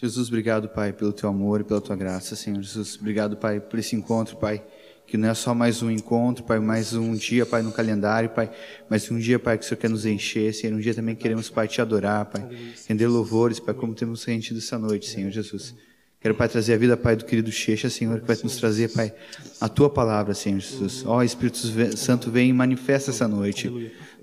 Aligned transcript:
Jesus, 0.00 0.28
obrigado, 0.28 0.68
Pai, 0.68 0.92
pelo 0.92 1.12
teu 1.12 1.28
amor 1.28 1.60
e 1.60 1.64
pela 1.64 1.80
tua 1.80 1.96
graça, 1.96 2.36
Senhor 2.36 2.62
Jesus. 2.62 2.96
Obrigado, 3.00 3.36
Pai, 3.36 3.58
por 3.58 3.80
esse 3.80 3.96
encontro, 3.96 4.36
Pai, 4.36 4.62
que 5.04 5.16
não 5.16 5.28
é 5.28 5.34
só 5.34 5.52
mais 5.52 5.82
um 5.82 5.90
encontro, 5.90 6.44
Pai, 6.44 6.60
mais 6.60 6.92
um 6.92 7.16
dia, 7.16 7.44
Pai, 7.44 7.62
no 7.62 7.72
calendário, 7.72 8.30
Pai, 8.30 8.48
mas 8.88 9.10
um 9.10 9.18
dia, 9.18 9.40
Pai, 9.40 9.58
que 9.58 9.64
o 9.64 9.68
Senhor 9.68 9.80
quer 9.80 9.90
nos 9.90 10.06
encher, 10.06 10.54
Senhor. 10.54 10.76
Um 10.76 10.78
dia 10.78 10.94
também 10.94 11.16
queremos, 11.16 11.50
Pai, 11.50 11.66
te 11.66 11.80
adorar, 11.80 12.26
Pai, 12.26 12.48
render 12.86 13.08
louvores, 13.08 13.58
Pai, 13.58 13.74
como 13.74 13.92
temos 13.92 14.22
rendido 14.22 14.60
essa 14.60 14.78
noite, 14.78 15.10
Senhor 15.10 15.32
Jesus. 15.32 15.74
Quero, 16.20 16.36
Pai, 16.36 16.48
trazer 16.48 16.74
a 16.74 16.76
vida, 16.76 16.96
Pai, 16.96 17.16
do 17.16 17.24
querido 17.24 17.50
Checha, 17.50 17.90
Senhor, 17.90 18.20
que 18.20 18.26
vai 18.26 18.36
nos 18.44 18.56
trazer, 18.56 18.92
Pai, 18.92 19.12
a 19.60 19.68
Tua 19.68 19.90
palavra, 19.90 20.32
Senhor 20.32 20.60
Jesus. 20.60 21.04
Ó, 21.06 21.24
Espírito 21.24 21.58
Santo, 21.96 22.30
vem 22.30 22.50
e 22.50 22.52
manifesta 22.52 23.10
essa 23.10 23.26
noite, 23.26 23.68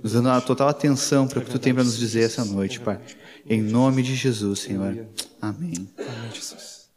nos 0.01 0.13
dando 0.13 0.29
a 0.29 0.39
total 0.39 0.69
atenção 0.69 1.27
para 1.27 1.39
o 1.39 1.41
que 1.41 1.51
Tu 1.51 1.59
tem 1.59 1.73
para 1.73 1.83
nos 1.83 1.97
dizer 1.97 2.21
essa 2.21 2.45
noite, 2.45 2.79
Pai. 2.79 2.97
Em 3.47 3.61
nome 3.61 4.01
de 4.01 4.15
Jesus, 4.15 4.61
Senhor. 4.61 5.07
Amém. 5.39 5.87
Amém, 5.99 6.31
Jesus. 6.33 6.89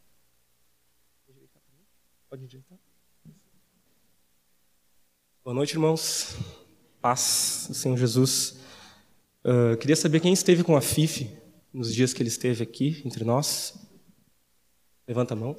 Pode 2.27 2.47
digitar. 2.47 2.75
Boa 5.43 5.53
noite, 5.53 5.73
irmãos. 5.73 6.35
Paz 6.99 7.19
Senhor 7.71 7.95
Jesus. 7.97 8.57
Uh, 9.45 9.77
queria 9.77 9.95
saber 9.95 10.21
quem 10.21 10.33
esteve 10.33 10.63
com 10.63 10.75
a 10.75 10.81
FIF 10.81 11.29
nos 11.71 11.93
dias 11.93 12.13
que 12.13 12.23
ele 12.23 12.29
esteve 12.29 12.63
aqui 12.63 12.99
entre 13.05 13.23
nós. 13.23 13.77
Levanta 15.07 15.35
a 15.35 15.37
mão. 15.37 15.55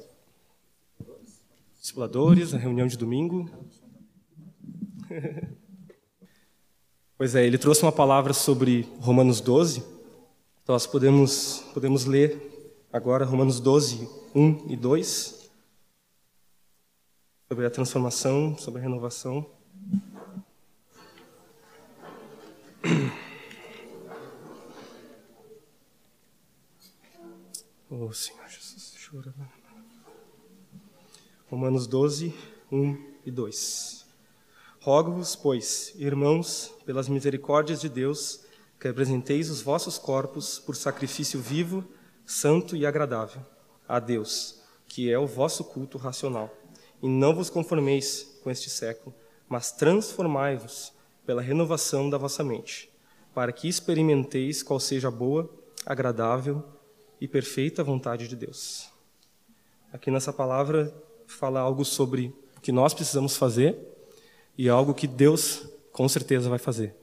Discipuladores, 1.79 2.53
a 2.53 2.57
reunião 2.57 2.85
de 2.85 2.97
domingo. 2.97 3.49
pois 7.17 7.33
é, 7.33 7.45
ele 7.45 7.57
trouxe 7.57 7.81
uma 7.81 7.93
palavra 7.93 8.33
sobre 8.33 8.81
Romanos 8.99 9.39
12 9.39 10.00
então, 10.63 10.73
nós 10.75 10.85
podemos, 10.85 11.63
podemos 11.73 12.05
ler 12.05 12.77
agora 12.93 13.25
Romanos 13.25 13.59
12, 13.59 14.07
1 14.35 14.67
e 14.69 14.75
2, 14.75 15.51
sobre 17.49 17.65
a 17.65 17.69
transformação, 17.69 18.55
sobre 18.57 18.79
a 18.79 18.83
renovação. 18.83 19.49
Oh, 27.93 28.13
Senhor 28.13 28.47
Jesus, 28.47 28.95
chora. 29.05 29.35
Romanos 31.49 31.85
12, 31.87 32.33
1 32.71 32.97
e 33.25 33.31
2. 33.31 34.05
Rogo-vos, 34.79 35.35
pois, 35.35 35.93
irmãos, 35.97 36.73
pelas 36.85 37.09
misericórdias 37.09 37.81
de 37.81 37.89
Deus, 37.89 38.45
que 38.81 38.87
apresenteis 38.87 39.51
os 39.51 39.61
vossos 39.61 39.99
corpos 39.99 40.57
por 40.57 40.75
sacrifício 40.75 41.39
vivo, 41.39 41.85
santo 42.25 42.75
e 42.75 42.83
agradável 42.83 43.43
a 43.87 43.99
Deus, 43.99 44.59
que 44.87 45.11
é 45.11 45.19
o 45.19 45.27
vosso 45.27 45.63
culto 45.63 45.99
racional. 45.99 46.51
E 46.99 47.07
não 47.07 47.35
vos 47.35 47.47
conformeis 47.47 48.39
com 48.43 48.49
este 48.49 48.71
século, 48.71 49.13
mas 49.47 49.71
transformai-vos 49.71 50.93
pela 51.27 51.43
renovação 51.43 52.09
da 52.09 52.17
vossa 52.17 52.43
mente, 52.43 52.91
para 53.35 53.51
que 53.51 53.67
experimenteis 53.67 54.63
qual 54.63 54.79
seja 54.79 55.09
a 55.09 55.11
boa, 55.11 55.47
agradável 55.85 56.63
e 57.19 57.27
perfeita 57.27 57.83
vontade 57.83 58.27
de 58.27 58.35
Deus. 58.35 58.89
Aqui 59.93 60.09
nessa 60.09 60.33
palavra 60.33 60.91
fala 61.27 61.59
algo 61.59 61.85
sobre 61.85 62.33
o 62.57 62.61
que 62.61 62.71
nós 62.71 62.95
precisamos 62.95 63.37
fazer 63.37 63.77
e 64.57 64.67
algo 64.67 64.95
que 64.95 65.05
Deus 65.05 65.67
com 65.91 66.09
certeza 66.09 66.49
vai 66.49 66.57
fazer. 66.57 67.00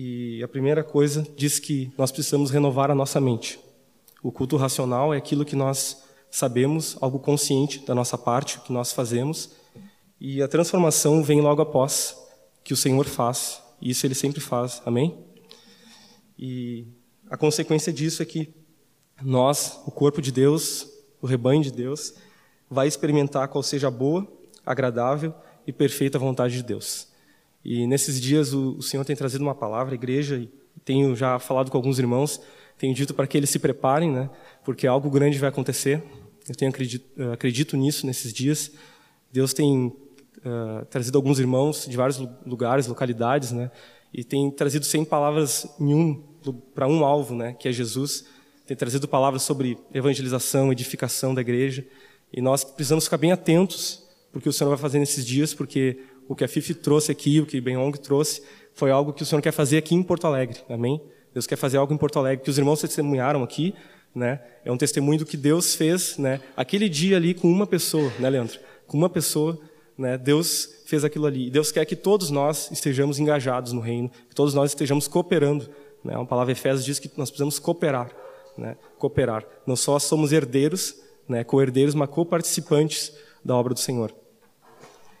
E 0.00 0.40
a 0.44 0.46
primeira 0.46 0.84
coisa 0.84 1.26
diz 1.36 1.58
que 1.58 1.92
nós 1.98 2.12
precisamos 2.12 2.52
renovar 2.52 2.88
a 2.88 2.94
nossa 2.94 3.20
mente. 3.20 3.58
O 4.22 4.30
culto 4.30 4.56
racional 4.56 5.12
é 5.12 5.16
aquilo 5.16 5.44
que 5.44 5.56
nós 5.56 6.04
sabemos, 6.30 6.96
algo 7.00 7.18
consciente 7.18 7.84
da 7.84 7.96
nossa 7.96 8.16
parte, 8.16 8.60
que 8.60 8.72
nós 8.72 8.92
fazemos, 8.92 9.50
e 10.20 10.40
a 10.40 10.46
transformação 10.46 11.20
vem 11.24 11.40
logo 11.40 11.60
após 11.62 12.16
que 12.62 12.72
o 12.72 12.76
Senhor 12.76 13.06
faz, 13.06 13.60
e 13.82 13.90
isso 13.90 14.06
ele 14.06 14.14
sempre 14.14 14.38
faz. 14.40 14.80
Amém? 14.86 15.18
E 16.38 16.86
a 17.28 17.36
consequência 17.36 17.92
disso 17.92 18.22
é 18.22 18.24
que 18.24 18.54
nós, 19.20 19.80
o 19.84 19.90
corpo 19.90 20.22
de 20.22 20.30
Deus, 20.30 20.86
o 21.20 21.26
rebanho 21.26 21.60
de 21.60 21.72
Deus, 21.72 22.14
vai 22.70 22.86
experimentar 22.86 23.48
qual 23.48 23.64
seja 23.64 23.88
a 23.88 23.90
boa, 23.90 24.24
agradável 24.64 25.34
e 25.66 25.72
perfeita 25.72 26.20
vontade 26.20 26.54
de 26.54 26.62
Deus. 26.62 27.07
E 27.70 27.86
nesses 27.86 28.18
dias 28.18 28.54
o, 28.54 28.78
o 28.78 28.82
Senhor 28.82 29.04
tem 29.04 29.14
trazido 29.14 29.44
uma 29.44 29.54
palavra 29.54 29.92
à 29.92 29.94
igreja 29.94 30.36
e 30.36 30.48
tenho 30.86 31.14
já 31.14 31.38
falado 31.38 31.70
com 31.70 31.76
alguns 31.76 31.98
irmãos, 31.98 32.40
tenho 32.78 32.94
dito 32.94 33.12
para 33.12 33.26
que 33.26 33.36
eles 33.36 33.50
se 33.50 33.58
preparem, 33.58 34.10
né? 34.10 34.30
Porque 34.64 34.86
algo 34.86 35.10
grande 35.10 35.38
vai 35.38 35.50
acontecer. 35.50 36.02
Eu 36.48 36.54
tenho 36.54 36.70
acredito, 36.70 37.22
acredito 37.30 37.76
nisso 37.76 38.06
nesses 38.06 38.32
dias. 38.32 38.72
Deus 39.30 39.52
tem 39.52 39.88
uh, 39.88 40.86
trazido 40.88 41.18
alguns 41.18 41.38
irmãos 41.38 41.84
de 41.86 41.94
vários 41.94 42.16
lugares, 42.46 42.86
localidades, 42.86 43.52
né? 43.52 43.70
E 44.14 44.24
tem 44.24 44.50
trazido 44.50 44.86
100 44.86 45.04
palavras 45.04 45.68
em 45.78 45.92
um 45.92 46.24
para 46.74 46.88
um 46.88 47.04
alvo, 47.04 47.34
né? 47.34 47.52
Que 47.52 47.68
é 47.68 47.72
Jesus. 47.72 48.24
Tem 48.66 48.74
trazido 48.74 49.06
palavras 49.06 49.42
sobre 49.42 49.76
evangelização, 49.92 50.72
edificação 50.72 51.34
da 51.34 51.42
igreja. 51.42 51.86
E 52.32 52.40
nós 52.40 52.64
precisamos 52.64 53.04
ficar 53.04 53.18
bem 53.18 53.30
atentos 53.30 54.08
porque 54.32 54.48
o 54.48 54.52
Senhor 54.52 54.70
vai 54.70 54.78
fazer 54.78 54.98
nesses 54.98 55.26
dias, 55.26 55.52
porque 55.52 56.00
o 56.28 56.36
que 56.36 56.44
a 56.44 56.48
Fifi 56.48 56.74
trouxe 56.74 57.10
aqui, 57.10 57.40
o 57.40 57.46
que 57.46 57.60
Ben 57.60 57.76
Hong 57.76 57.98
trouxe, 57.98 58.42
foi 58.74 58.90
algo 58.90 59.12
que 59.12 59.22
o 59.22 59.26
Senhor 59.26 59.40
quer 59.40 59.52
fazer 59.52 59.78
aqui 59.78 59.94
em 59.94 60.02
Porto 60.02 60.26
Alegre. 60.26 60.58
Amém? 60.68 61.00
Deus 61.32 61.46
quer 61.46 61.56
fazer 61.56 61.78
algo 61.78 61.92
em 61.92 61.96
Porto 61.96 62.18
Alegre, 62.18 62.44
que 62.44 62.50
os 62.50 62.58
irmãos 62.58 62.80
testemunharam 62.80 63.42
aqui, 63.42 63.74
né? 64.14 64.40
É 64.64 64.70
um 64.70 64.76
testemunho 64.76 65.20
do 65.20 65.26
que 65.26 65.36
Deus 65.36 65.74
fez, 65.74 66.18
né? 66.18 66.40
Aquele 66.56 66.88
dia 66.88 67.16
ali 67.16 67.34
com 67.34 67.48
uma 67.48 67.66
pessoa, 67.66 68.12
né, 68.18 68.28
Leandro? 68.28 68.58
Com 68.86 68.96
uma 68.96 69.08
pessoa, 69.08 69.58
né? 69.96 70.18
Deus 70.18 70.82
fez 70.86 71.04
aquilo 71.04 71.26
ali. 71.26 71.50
Deus 71.50 71.72
quer 71.72 71.84
que 71.84 71.96
todos 71.96 72.30
nós 72.30 72.70
estejamos 72.70 73.18
engajados 73.18 73.72
no 73.72 73.80
reino, 73.80 74.10
que 74.28 74.34
todos 74.34 74.54
nós 74.54 74.70
estejamos 74.70 75.08
cooperando, 75.08 75.68
né? 76.04 76.16
Uma 76.16 76.26
palavra 76.26 76.52
Efésios 76.52 76.84
diz 76.84 76.98
que 76.98 77.10
nós 77.16 77.30
precisamos 77.30 77.58
cooperar, 77.58 78.10
né? 78.56 78.76
Cooperar. 78.98 79.44
Não 79.66 79.76
só 79.76 79.98
somos 79.98 80.32
herdeiros, 80.32 80.94
né, 81.28 81.44
co-herdeiros, 81.44 81.94
mas 81.94 82.08
co-participantes 82.08 83.12
da 83.44 83.54
obra 83.54 83.74
do 83.74 83.80
Senhor. 83.80 84.14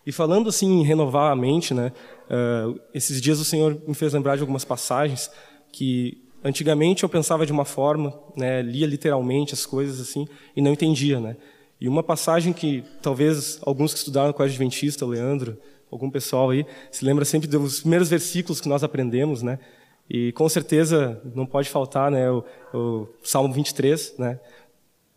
E 0.08 0.12
falando 0.12 0.48
assim 0.48 0.80
em 0.80 0.82
renovar 0.82 1.30
a 1.30 1.36
mente, 1.36 1.74
né? 1.74 1.92
Uh, 2.30 2.80
esses 2.94 3.20
dias 3.20 3.38
o 3.40 3.44
Senhor 3.44 3.78
me 3.86 3.92
fez 3.92 4.14
lembrar 4.14 4.36
de 4.36 4.40
algumas 4.40 4.64
passagens 4.64 5.30
que 5.70 6.24
antigamente 6.42 7.02
eu 7.02 7.10
pensava 7.10 7.44
de 7.44 7.52
uma 7.52 7.66
forma, 7.66 8.18
né? 8.34 8.62
Lia 8.62 8.86
literalmente 8.86 9.52
as 9.52 9.66
coisas 9.66 10.00
assim 10.00 10.26
e 10.56 10.62
não 10.62 10.72
entendia, 10.72 11.20
né? 11.20 11.36
E 11.78 11.86
uma 11.86 12.02
passagem 12.02 12.54
que 12.54 12.82
talvez 13.02 13.58
alguns 13.60 13.92
que 13.92 13.98
estudaram 13.98 14.32
com 14.32 14.42
a 14.42 14.46
Adventista, 14.46 15.04
o 15.04 15.08
Leandro, 15.08 15.58
algum 15.92 16.08
pessoal 16.10 16.48
aí, 16.48 16.64
se 16.90 17.04
lembra 17.04 17.26
sempre 17.26 17.46
dos 17.46 17.80
primeiros 17.80 18.08
versículos 18.08 18.62
que 18.62 18.68
nós 18.68 18.82
aprendemos, 18.82 19.42
né? 19.42 19.58
E 20.08 20.32
com 20.32 20.48
certeza 20.48 21.20
não 21.34 21.44
pode 21.44 21.68
faltar, 21.68 22.10
né, 22.10 22.30
o, 22.30 22.42
o 22.72 23.08
Salmo 23.22 23.52
23, 23.52 24.14
né? 24.18 24.40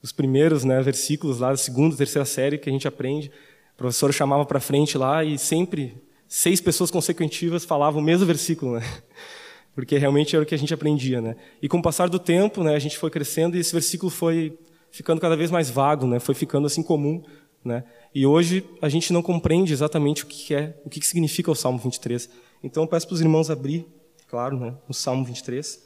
Os 0.04 0.12
primeiros, 0.12 0.66
né, 0.66 0.82
versículos 0.82 1.40
lá 1.40 1.52
da 1.52 1.58
segunda, 1.58 1.96
terceira 1.96 2.26
série 2.26 2.58
que 2.58 2.70
a 2.70 2.74
gente 2.74 2.90
aprende. 2.90 3.32
Professor 3.82 4.14
chamava 4.14 4.46
para 4.46 4.60
frente 4.60 4.96
lá 4.96 5.24
e 5.24 5.40
sempre 5.40 6.00
seis 6.28 6.62
pessoas 6.62 6.92
consecutivas 6.92 7.66
falavam 7.66 8.00
o 8.00 8.04
mesmo 8.04 8.28
versículo, 8.28 8.74
né? 8.76 9.02
Porque 9.74 9.98
realmente 9.98 10.36
era 10.36 10.44
o 10.44 10.46
que 10.46 10.54
a 10.54 10.58
gente 10.58 10.72
aprendia, 10.72 11.20
né? 11.20 11.36
E 11.60 11.68
com 11.68 11.80
o 11.80 11.82
passar 11.82 12.08
do 12.08 12.20
tempo, 12.20 12.64
né, 12.64 12.76
a 12.76 12.80
gente 12.80 12.96
foi 12.96 13.10
crescendo 13.10 13.58
e 13.58 13.60
esse 13.60 13.72
versículo 13.74 14.12
foi 14.12 14.56
ficando 14.92 15.20
cada 15.20 15.36
vez 15.36 15.50
mais 15.50 15.72
vago, 15.72 16.06
né? 16.06 16.20
Foi 16.20 16.36
ficando 16.36 16.68
assim 16.68 16.84
comum, 16.84 17.24
né? 17.66 17.84
E 18.14 18.24
hoje 18.24 18.64
a 18.84 18.88
gente 18.88 19.12
não 19.12 19.24
compreende 19.24 19.74
exatamente 19.74 20.26
o 20.26 20.28
que 20.28 20.54
é, 20.54 20.80
o 20.86 20.90
que 20.90 21.04
significa 21.04 21.50
o 21.50 21.56
Salmo 21.56 21.80
23. 21.80 22.30
Então 22.64 22.84
eu 22.84 22.88
peço 22.88 23.08
para 23.08 23.16
os 23.16 23.22
irmãos 23.22 23.50
abrir, 23.50 23.88
claro, 24.28 24.60
né, 24.60 24.76
o 24.88 24.94
Salmo 24.94 25.26
23. 25.26 25.82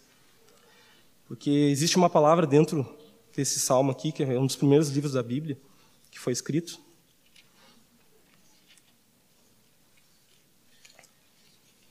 Porque 1.30 1.50
existe 1.50 1.96
uma 1.96 2.10
palavra 2.10 2.46
dentro 2.46 2.86
desse 3.34 3.58
salmo 3.58 3.92
aqui, 3.92 4.12
que 4.12 4.22
é 4.22 4.38
um 4.38 4.46
dos 4.46 4.58
primeiros 4.58 4.90
livros 4.90 5.14
da 5.14 5.24
Bíblia 5.24 5.58
que 6.12 6.20
foi 6.20 6.34
escrito, 6.34 6.80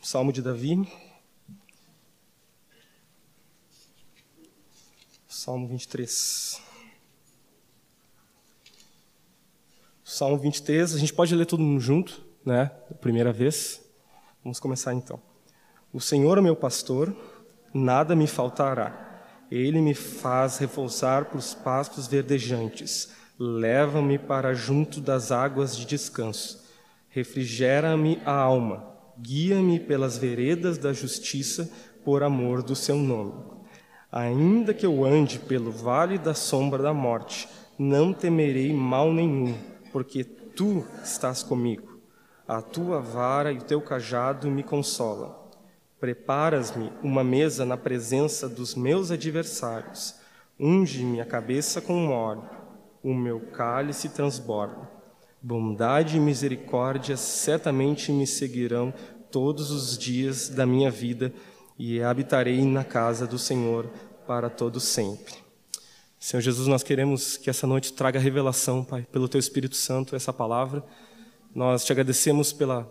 Salmo 0.04 0.34
de 0.34 0.42
Davi. 0.42 0.86
Salmo 5.26 5.66
23. 5.66 6.60
Salmo 10.04 10.36
23, 10.36 10.94
a 10.94 10.98
gente 10.98 11.14
pode 11.14 11.34
ler 11.34 11.46
tudo 11.46 11.80
junto, 11.80 12.22
né? 12.44 12.66
Primeira 13.00 13.32
vez. 13.32 13.80
Vamos 14.42 14.60
começar 14.60 14.92
então. 14.92 15.18
O 15.90 16.02
Senhor 16.02 16.36
é 16.36 16.42
meu 16.42 16.54
pastor, 16.54 17.16
nada 17.72 18.14
me 18.14 18.26
faltará. 18.26 19.24
Ele 19.50 19.80
me 19.80 19.94
faz 19.94 20.58
repousar 20.58 21.24
para 21.24 21.38
os 21.38 21.54
pastos 21.54 22.06
verdejantes. 22.06 23.10
Leva-me 23.38 24.18
para 24.18 24.52
junto 24.52 25.00
das 25.00 25.32
águas 25.32 25.74
de 25.74 25.86
descanso. 25.86 26.62
Refrigera-me 27.08 28.20
a 28.26 28.34
alma 28.34 28.93
guia-me 29.18 29.80
pelas 29.80 30.18
veredas 30.18 30.78
da 30.78 30.92
justiça 30.92 31.70
por 32.04 32.22
amor 32.22 32.62
do 32.62 32.76
seu 32.76 32.96
nome. 32.96 33.34
Ainda 34.10 34.72
que 34.72 34.86
eu 34.86 35.04
ande 35.04 35.38
pelo 35.38 35.72
vale 35.72 36.18
da 36.18 36.34
sombra 36.34 36.82
da 36.82 36.94
morte, 36.94 37.48
não 37.78 38.12
temerei 38.12 38.72
mal 38.72 39.12
nenhum, 39.12 39.54
porque 39.92 40.22
tu 40.22 40.84
estás 41.02 41.42
comigo. 41.42 41.98
A 42.46 42.60
tua 42.60 43.00
vara 43.00 43.50
e 43.50 43.58
o 43.58 43.62
teu 43.62 43.80
cajado 43.80 44.50
me 44.50 44.62
consolam. 44.62 45.34
Preparas-me 45.98 46.92
uma 47.02 47.24
mesa 47.24 47.64
na 47.64 47.76
presença 47.76 48.48
dos 48.48 48.74
meus 48.74 49.10
adversários. 49.10 50.14
Unge-me 50.60 51.20
a 51.20 51.24
cabeça 51.24 51.80
com 51.80 52.10
óleo. 52.10 52.44
O 53.02 53.14
meu 53.14 53.40
cálice 53.40 54.10
transborda. 54.10 54.93
Bondade 55.46 56.16
e 56.16 56.20
misericórdia 56.20 57.18
certamente 57.18 58.10
me 58.10 58.26
seguirão 58.26 58.94
todos 59.30 59.70
os 59.70 59.98
dias 59.98 60.48
da 60.48 60.64
minha 60.64 60.90
vida 60.90 61.34
e 61.78 62.00
habitarei 62.00 62.64
na 62.64 62.82
casa 62.82 63.26
do 63.26 63.38
Senhor 63.38 63.90
para 64.26 64.48
todo 64.48 64.80
sempre. 64.80 65.34
Senhor 66.18 66.40
Jesus, 66.40 66.66
nós 66.66 66.82
queremos 66.82 67.36
que 67.36 67.50
essa 67.50 67.66
noite 67.66 67.92
traga 67.92 68.18
revelação, 68.18 68.82
Pai, 68.82 69.06
pelo 69.12 69.28
Teu 69.28 69.38
Espírito 69.38 69.76
Santo, 69.76 70.16
essa 70.16 70.32
palavra. 70.32 70.82
Nós 71.54 71.84
te 71.84 71.92
agradecemos 71.92 72.50
pela 72.50 72.90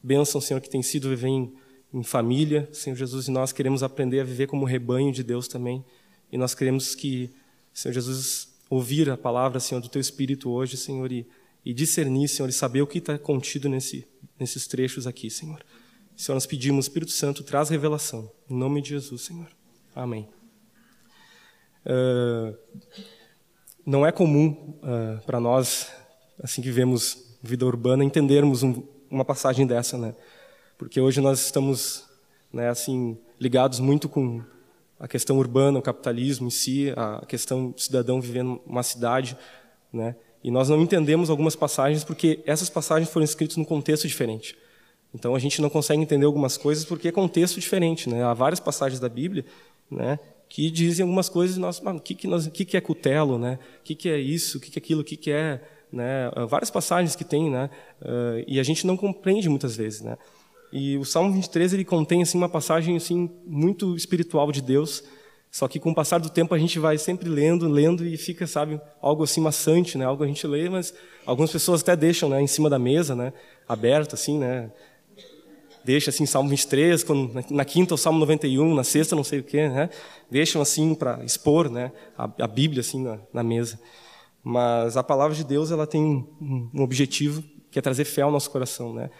bênção, 0.00 0.40
Senhor, 0.40 0.60
que 0.60 0.70
tem 0.70 0.84
sido 0.84 1.08
viver 1.08 1.26
em, 1.26 1.52
em 1.92 2.04
família, 2.04 2.68
Senhor 2.72 2.94
Jesus, 2.94 3.26
e 3.26 3.32
nós 3.32 3.50
queremos 3.50 3.82
aprender 3.82 4.20
a 4.20 4.24
viver 4.24 4.46
como 4.46 4.64
rebanho 4.64 5.10
de 5.10 5.24
Deus 5.24 5.48
também. 5.48 5.84
E 6.30 6.38
nós 6.38 6.54
queremos 6.54 6.94
que, 6.94 7.34
Senhor 7.74 7.92
Jesus, 7.92 8.48
ouvir 8.70 9.10
a 9.10 9.16
palavra, 9.16 9.58
Senhor, 9.58 9.80
do 9.80 9.88
Teu 9.88 10.00
Espírito 10.00 10.50
hoje, 10.50 10.76
Senhor, 10.76 11.10
e, 11.10 11.26
e 11.64 11.74
discernir, 11.74 12.28
Senhor, 12.28 12.48
e 12.48 12.52
saber 12.52 12.82
o 12.82 12.86
que 12.86 12.98
está 12.98 13.18
contido 13.18 13.68
nesse, 13.68 14.06
nesses 14.38 14.66
trechos 14.66 15.06
aqui, 15.06 15.30
Senhor. 15.30 15.64
Senhor, 16.16 16.34
nós 16.34 16.46
pedimos, 16.46 16.86
Espírito 16.86 17.12
Santo, 17.12 17.42
traz 17.42 17.68
revelação. 17.68 18.30
Em 18.48 18.56
nome 18.56 18.82
de 18.82 18.90
Jesus, 18.90 19.22
Senhor. 19.22 19.48
Amém. 19.94 20.28
Uh, 21.84 22.56
não 23.84 24.06
é 24.06 24.12
comum 24.12 24.78
uh, 24.82 25.24
para 25.24 25.40
nós, 25.40 25.90
assim 26.42 26.60
que 26.60 26.70
vemos 26.70 27.38
vida 27.42 27.64
urbana, 27.64 28.04
entendermos 28.04 28.62
um, 28.62 28.82
uma 29.10 29.24
passagem 29.24 29.66
dessa, 29.66 29.96
né? 29.96 30.14
Porque 30.78 31.00
hoje 31.00 31.20
nós 31.20 31.40
estamos, 31.40 32.04
né, 32.52 32.68
assim, 32.68 33.18
ligados 33.38 33.80
muito 33.80 34.08
com 34.08 34.42
a 34.98 35.08
questão 35.08 35.38
urbana, 35.38 35.78
o 35.78 35.82
capitalismo 35.82 36.46
em 36.46 36.50
si, 36.50 36.92
a 36.96 37.24
questão 37.26 37.70
do 37.70 37.80
cidadão 37.80 38.20
vivendo 38.20 38.60
uma 38.66 38.82
cidade, 38.82 39.36
né? 39.92 40.14
E 40.42 40.50
nós 40.50 40.68
não 40.68 40.80
entendemos 40.80 41.28
algumas 41.28 41.54
passagens 41.54 42.02
porque 42.02 42.40
essas 42.46 42.70
passagens 42.70 43.10
foram 43.10 43.24
escritas 43.24 43.56
num 43.56 43.64
contexto 43.64 44.08
diferente. 44.08 44.56
Então 45.14 45.34
a 45.34 45.38
gente 45.38 45.60
não 45.60 45.68
consegue 45.68 46.00
entender 46.00 46.24
algumas 46.24 46.56
coisas 46.56 46.84
porque 46.84 47.08
é 47.08 47.12
contexto 47.12 47.60
diferente, 47.60 48.08
né? 48.08 48.22
Há 48.22 48.32
várias 48.32 48.60
passagens 48.60 49.00
da 49.00 49.08
Bíblia, 49.08 49.44
né, 49.90 50.18
que 50.48 50.70
dizem 50.70 51.02
algumas 51.02 51.28
coisas, 51.28 51.56
nós, 51.56 51.78
o 51.78 52.00
que 52.00 52.14
que, 52.14 52.26
nós, 52.26 52.46
que 52.48 52.64
que 52.64 52.76
é 52.76 52.80
cutelo, 52.80 53.38
né? 53.38 53.58
O 53.80 53.84
que 53.84 53.94
que 53.94 54.08
é 54.08 54.18
isso? 54.18 54.58
O 54.58 54.60
que 54.60 54.70
que 54.70 54.78
é 54.78 54.82
aquilo? 54.82 55.00
O 55.00 55.04
que 55.04 55.16
que 55.16 55.30
é, 55.30 55.60
né? 55.92 56.30
Várias 56.48 56.70
passagens 56.70 57.14
que 57.14 57.24
tem, 57.24 57.50
né? 57.50 57.70
Uh, 58.00 58.44
e 58.46 58.58
a 58.58 58.62
gente 58.62 58.86
não 58.86 58.96
compreende 58.96 59.48
muitas 59.48 59.76
vezes, 59.76 60.00
né? 60.00 60.16
E 60.72 60.96
o 60.96 61.04
Salmo 61.04 61.32
23 61.32 61.72
ele 61.72 61.84
contém 61.84 62.22
assim 62.22 62.38
uma 62.38 62.48
passagem 62.48 62.96
assim 62.96 63.30
muito 63.44 63.96
espiritual 63.96 64.50
de 64.52 64.60
Deus, 64.60 65.04
só 65.50 65.66
que 65.66 65.80
com 65.80 65.90
o 65.90 65.94
passar 65.94 66.18
do 66.18 66.30
tempo 66.30 66.54
a 66.54 66.58
gente 66.58 66.78
vai 66.78 66.96
sempre 66.96 67.28
lendo, 67.28 67.68
lendo 67.68 68.06
e 68.06 68.16
fica, 68.16 68.46
sabe, 68.46 68.80
algo 69.02 69.24
assim 69.24 69.40
maçante, 69.40 69.98
né? 69.98 70.04
Algo 70.04 70.22
a 70.22 70.26
gente 70.26 70.46
lê, 70.46 70.68
mas 70.68 70.94
algumas 71.26 71.50
pessoas 71.50 71.82
até 71.82 71.96
deixam, 71.96 72.28
né, 72.28 72.40
em 72.40 72.46
cima 72.46 72.70
da 72.70 72.78
mesa, 72.78 73.16
né, 73.16 73.32
aberto 73.68 74.14
assim, 74.14 74.38
né? 74.38 74.70
deixa 75.84 76.10
assim 76.10 76.26
Salmo 76.26 76.48
23, 76.48 77.02
quando, 77.02 77.44
na 77.50 77.64
quinta 77.64 77.94
o 77.94 77.98
Salmo 77.98 78.18
91, 78.18 78.74
na 78.74 78.84
sexta 78.84 79.16
não 79.16 79.24
sei 79.24 79.40
o 79.40 79.44
quê, 79.44 79.68
né? 79.68 79.90
Deixam 80.30 80.60
assim 80.60 80.94
para 80.94 81.24
expor, 81.24 81.70
né, 81.70 81.92
a, 82.16 82.24
a 82.24 82.46
Bíblia 82.46 82.80
assim 82.80 83.02
na, 83.02 83.18
na, 83.32 83.42
mesa. 83.42 83.80
Mas 84.42 84.96
a 84.96 85.02
palavra 85.02 85.34
de 85.34 85.44
Deus 85.44 85.70
ela 85.70 85.86
tem 85.86 86.02
um, 86.02 86.70
um, 86.74 86.82
objetivo 86.82 87.42
que 87.70 87.78
é 87.78 87.82
trazer 87.82 88.04
fé 88.04 88.22
ao 88.22 88.30
nosso 88.30 88.50
coração, 88.50 88.92
né? 88.92 89.10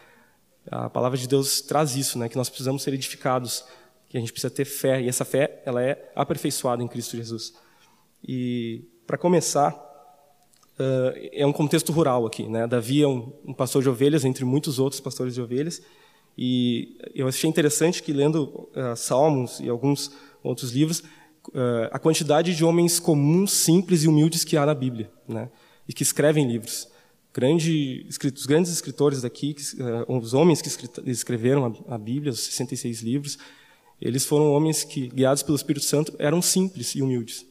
A 0.70 0.90
palavra 0.90 1.16
de 1.16 1.26
Deus 1.26 1.60
traz 1.60 1.96
isso, 1.96 2.18
né, 2.18 2.28
que 2.28 2.36
nós 2.36 2.48
precisamos 2.48 2.82
ser 2.82 2.92
edificados, 2.94 3.64
que 4.10 4.18
a 4.18 4.20
gente 4.20 4.32
precisa 4.32 4.52
ter 4.52 4.66
fé 4.66 5.00
e 5.00 5.08
essa 5.08 5.24
fé 5.24 5.62
ela 5.64 5.82
é 5.82 6.10
aperfeiçoada 6.14 6.82
em 6.82 6.88
Cristo 6.88 7.16
Jesus. 7.16 7.54
E 8.26 8.82
para 9.06 9.16
começar 9.16 9.72
uh, 9.72 11.28
é 11.32 11.46
um 11.46 11.52
contexto 11.52 11.92
rural 11.92 12.26
aqui, 12.26 12.48
né? 12.48 12.66
Davi 12.66 13.02
é 13.02 13.06
um, 13.06 13.32
um 13.46 13.54
pastor 13.54 13.82
de 13.82 13.88
ovelhas 13.88 14.24
entre 14.24 14.44
muitos 14.44 14.80
outros 14.80 15.00
pastores 15.00 15.32
de 15.32 15.40
ovelhas 15.40 15.80
e 16.36 16.96
eu 17.14 17.28
achei 17.28 17.48
interessante 17.48 18.02
que, 18.02 18.12
lendo 18.12 18.68
uh, 18.74 18.96
Salmos 18.96 19.60
e 19.60 19.68
alguns 19.68 20.10
outros 20.42 20.72
livros, 20.72 21.00
uh, 21.48 21.88
a 21.92 21.98
quantidade 21.98 22.54
de 22.54 22.64
homens 22.64 22.98
comuns, 22.98 23.52
simples 23.52 24.02
e 24.02 24.08
humildes 24.08 24.42
que 24.42 24.56
há 24.56 24.66
na 24.66 24.74
Bíblia, 24.74 25.10
né? 25.28 25.50
e 25.88 25.92
que 25.92 26.02
escrevem 26.02 26.50
livros. 26.50 26.88
Grande, 27.32 28.06
os 28.08 28.46
grandes 28.46 28.72
escritores 28.72 29.22
daqui, 29.22 29.54
os 30.08 30.34
homens 30.34 30.60
que 30.60 30.68
escreveram 31.08 31.66
a, 31.88 31.94
a 31.94 31.98
Bíblia, 31.98 32.32
os 32.32 32.40
66 32.40 33.02
livros, 33.02 33.38
eles 34.00 34.24
foram 34.24 34.52
homens 34.52 34.82
que, 34.82 35.08
guiados 35.08 35.42
pelo 35.42 35.56
Espírito 35.56 35.84
Santo, 35.84 36.14
eram 36.18 36.40
simples 36.40 36.94
e 36.94 37.02
humildes. 37.02 37.46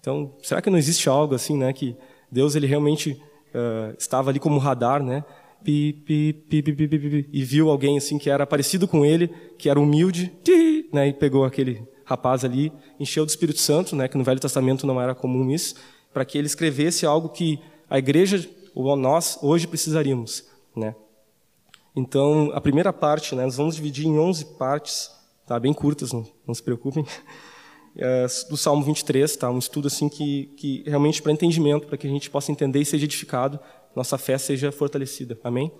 Então, 0.00 0.34
será 0.42 0.60
que 0.60 0.68
não 0.68 0.78
existe 0.78 1.08
algo 1.08 1.34
assim, 1.34 1.56
né, 1.56 1.72
que 1.72 1.96
Deus 2.30 2.54
ele 2.54 2.66
realmente 2.66 3.12
uh, 3.12 3.96
estava 3.98 4.30
ali 4.30 4.38
como 4.38 4.58
radar, 4.58 5.02
né, 5.02 5.24
pi, 5.64 5.92
pi, 5.92 6.32
pi, 6.32 6.62
pi, 6.62 7.28
e 7.32 7.42
viu 7.42 7.70
alguém 7.70 7.96
assim 7.96 8.18
que 8.18 8.28
era 8.28 8.46
parecido 8.46 8.86
com 8.86 9.04
ele, 9.04 9.28
que 9.56 9.70
era 9.70 9.80
humilde, 9.80 10.30
né, 10.92 11.08
e 11.08 11.12
pegou 11.14 11.44
aquele 11.44 11.82
rapaz 12.04 12.44
ali, 12.44 12.70
encheu 13.00 13.24
do 13.24 13.30
Espírito 13.30 13.60
Santo, 13.60 13.96
né, 13.96 14.06
que 14.06 14.18
no 14.18 14.24
Velho 14.24 14.38
Testamento 14.38 14.86
não 14.86 15.00
era 15.00 15.14
comum 15.14 15.50
isso, 15.50 15.74
para 16.12 16.24
que 16.24 16.36
ele 16.36 16.46
escrevesse 16.46 17.06
algo 17.06 17.30
que 17.30 17.58
a 17.88 17.98
igreja 17.98 18.46
ou 18.74 18.94
nós 18.96 19.38
hoje 19.40 19.66
precisaríamos, 19.66 20.44
né? 20.76 20.94
Então, 21.96 22.50
a 22.52 22.60
primeira 22.60 22.92
parte, 22.92 23.34
né, 23.34 23.44
nós 23.44 23.56
vamos 23.56 23.76
dividir 23.76 24.06
em 24.06 24.18
11 24.18 24.56
partes, 24.58 25.10
tá, 25.46 25.58
bem 25.58 25.72
curtas, 25.72 26.12
não, 26.12 26.26
não 26.46 26.54
se 26.54 26.62
preocupem. 26.62 27.04
É, 27.96 28.26
do 28.50 28.56
Salmo 28.56 28.82
23, 28.82 29.36
tá, 29.36 29.48
um 29.48 29.58
estudo 29.58 29.86
assim 29.86 30.08
que, 30.08 30.46
que 30.56 30.82
realmente 30.84 31.22
para 31.22 31.30
entendimento, 31.30 31.86
para 31.86 31.96
que 31.96 32.08
a 32.08 32.10
gente 32.10 32.28
possa 32.28 32.50
entender 32.50 32.80
e 32.80 32.84
seja 32.84 33.04
edificado 33.04 33.60
nossa 33.94 34.18
fé 34.18 34.36
seja 34.36 34.72
fortalecida. 34.72 35.38
Amém? 35.44 35.70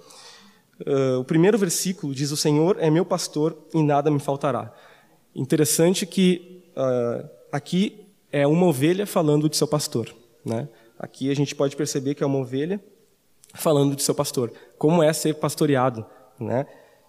Uh, 0.87 1.20
o 1.20 1.25
primeiro 1.25 1.58
versículo 1.58 2.14
diz: 2.14 2.31
O 2.31 2.37
Senhor 2.37 2.76
é 2.81 2.90
meu 2.90 3.05
pastor 3.05 3.56
e 3.72 3.82
nada 3.82 4.11
me 4.11 4.20
faltará. 4.20 4.72
Interessante 5.34 6.06
que 6.06 6.64
uh, 6.76 7.28
aqui 7.50 8.06
é 8.31 8.46
uma 8.46 8.67
ovelha 8.67 9.06
falando 9.06 9.49
de 9.49 9.56
seu 9.56 9.67
pastor. 9.67 10.14
Né? 10.44 10.69
Aqui 10.98 11.31
a 11.31 11.34
gente 11.34 11.55
pode 11.55 11.77
perceber 11.77 12.15
que 12.15 12.22
é 12.22 12.27
uma 12.27 12.38
ovelha 12.38 12.81
falando 13.53 13.96
de 13.96 14.03
seu 14.03 14.15
pastor. 14.15 14.53
Como 14.79 15.03
é 15.03 15.12
ser 15.12 15.34
pastoreado? 15.34 16.05
Né? 16.38 16.67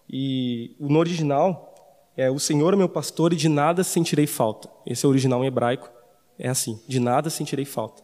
E 0.09 0.75
no 0.79 0.99
original 0.99 1.74
é: 2.17 2.29
O 2.29 2.39
Senhor 2.39 2.73
é 2.73 2.77
meu 2.77 2.89
pastor 2.89 3.33
e 3.33 3.35
de 3.35 3.49
nada 3.49 3.83
sentirei 3.83 4.27
falta. 4.27 4.69
Esse 4.85 5.05
é 5.05 5.07
o 5.07 5.11
original 5.11 5.43
em 5.43 5.47
hebraico. 5.47 5.89
É 6.37 6.49
assim: 6.49 6.79
de 6.87 6.99
nada 6.99 7.29
sentirei 7.29 7.65
falta. 7.65 8.03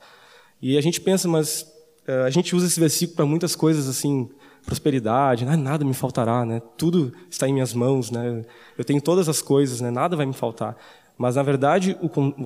E 0.61 0.77
a 0.77 0.81
gente 0.81 1.01
pensa, 1.01 1.27
mas 1.27 1.65
é, 2.07 2.21
a 2.23 2.29
gente 2.29 2.55
usa 2.55 2.67
esse 2.67 2.79
versículo 2.79 3.15
para 3.15 3.25
muitas 3.25 3.55
coisas 3.55 3.87
assim, 3.87 4.29
prosperidade, 4.65 5.45
né? 5.45 5.55
nada 5.55 5.83
me 5.83 5.93
faltará, 5.93 6.45
né? 6.45 6.61
Tudo 6.77 7.13
está 7.29 7.47
em 7.47 7.53
minhas 7.53 7.73
mãos, 7.73 8.11
né? 8.11 8.43
Eu 8.77 8.83
tenho 8.83 9.01
todas 9.01 9.27
as 9.27 9.41
coisas, 9.41 9.81
né? 9.81 9.89
Nada 9.89 10.15
vai 10.15 10.25
me 10.25 10.33
faltar. 10.33 10.77
Mas 11.17 11.35
na 11.35 11.43
verdade, 11.43 11.97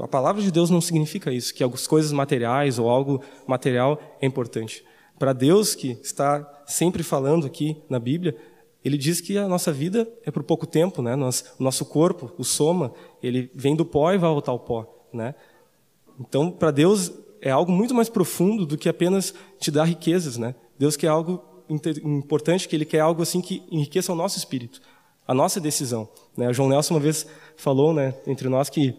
a 0.01 0.07
palavra 0.07 0.41
de 0.41 0.51
Deus 0.51 0.69
não 0.69 0.81
significa 0.81 1.31
isso, 1.31 1.53
que 1.53 1.63
algumas 1.63 1.87
coisas 1.87 2.11
materiais 2.11 2.77
ou 2.77 2.89
algo 2.89 3.21
material 3.47 3.99
é 4.21 4.25
importante. 4.25 4.83
Para 5.17 5.31
Deus 5.31 5.75
que 5.75 5.97
está 6.03 6.45
sempre 6.65 7.01
falando 7.03 7.45
aqui 7.45 7.77
na 7.89 7.99
Bíblia, 7.99 8.35
ele 8.85 8.99
diz 8.99 9.19
que 9.19 9.35
a 9.35 9.47
nossa 9.47 9.73
vida 9.73 10.07
é 10.23 10.29
por 10.29 10.43
pouco 10.43 10.67
tempo, 10.67 11.01
né? 11.01 11.15
Nós, 11.15 11.43
o 11.59 11.63
nosso 11.63 11.83
corpo, 11.85 12.31
o 12.37 12.43
soma, 12.43 12.93
ele 13.21 13.49
vem 13.55 13.75
do 13.75 13.83
pó 13.83 14.13
e 14.13 14.17
vai 14.19 14.29
voltar 14.29 14.51
ao 14.51 14.59
pó, 14.59 14.85
né? 15.11 15.33
Então, 16.19 16.51
para 16.51 16.69
Deus, 16.69 17.11
é 17.41 17.49
algo 17.49 17.71
muito 17.71 17.95
mais 17.95 18.09
profundo 18.09 18.63
do 18.63 18.77
que 18.77 18.87
apenas 18.87 19.33
te 19.59 19.71
dar 19.71 19.85
riquezas, 19.85 20.37
né? 20.37 20.53
Deus 20.77 20.95
quer 20.95 21.07
algo 21.07 21.43
importante, 21.67 22.67
que 22.67 22.75
Ele 22.75 22.85
quer 22.85 22.99
algo 22.99 23.23
assim 23.23 23.41
que 23.41 23.63
enriqueça 23.71 24.13
o 24.13 24.15
nosso 24.15 24.37
espírito, 24.37 24.79
a 25.27 25.33
nossa 25.33 25.59
decisão. 25.59 26.07
Né? 26.37 26.47
O 26.47 26.53
João 26.53 26.69
Nelson 26.69 26.93
uma 26.93 26.99
vez 26.99 27.25
falou, 27.57 27.91
né, 27.91 28.13
entre 28.27 28.47
nós 28.49 28.69
que 28.69 28.95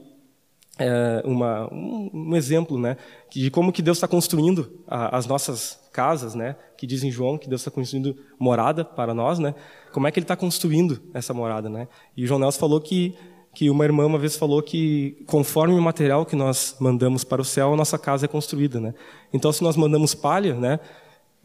é 0.79 1.23
uma, 1.25 1.73
um, 1.73 2.11
um, 2.13 2.37
exemplo, 2.37 2.79
né, 2.79 2.97
de 3.31 3.51
como 3.51 3.73
que 3.73 3.83
Deus 3.83 3.97
está 3.97 4.07
construindo 4.07 4.71
a, 4.87 5.17
as 5.17 5.27
nossas 5.27 5.81
casas, 5.93 6.35
né, 6.35 6.57
que 6.77 6.87
diz 6.87 7.03
em 7.03 7.11
João 7.11 7.39
que 7.39 7.49
Deus 7.49 7.63
está 7.63 7.71
construindo 7.71 8.17
morada 8.39 8.85
para 8.85 9.15
nós, 9.15 9.39
né, 9.39 9.55
como 9.93 10.07
é 10.07 10.11
que 10.11 10.19
Ele 10.19 10.25
está 10.25 10.37
construindo 10.37 11.01
essa 11.15 11.33
morada, 11.33 11.71
né? 11.71 11.89
E 12.15 12.27
João 12.27 12.39
Nelson 12.39 12.61
falou 12.61 12.81
que 12.81 13.17
que 13.57 13.71
uma 13.71 13.85
irmã 13.85 14.05
uma 14.05 14.19
vez 14.19 14.37
falou 14.37 14.63
que 14.63 15.25
conforme 15.27 15.73
o 15.73 15.81
material 15.81 16.27
que 16.27 16.37
nós 16.37 16.77
mandamos 16.79 17.25
para 17.25 17.41
o 17.41 17.45
céu, 17.45 17.73
a 17.73 17.77
nossa 17.77 17.99
casa 17.99 18.27
é 18.27 18.29
construída, 18.29 18.79
né? 18.79 18.93
Então, 19.33 19.51
se 19.51 19.63
nós 19.63 19.79
mandamos 19.79 20.15
palha, 20.15 20.55
né? 20.55 20.79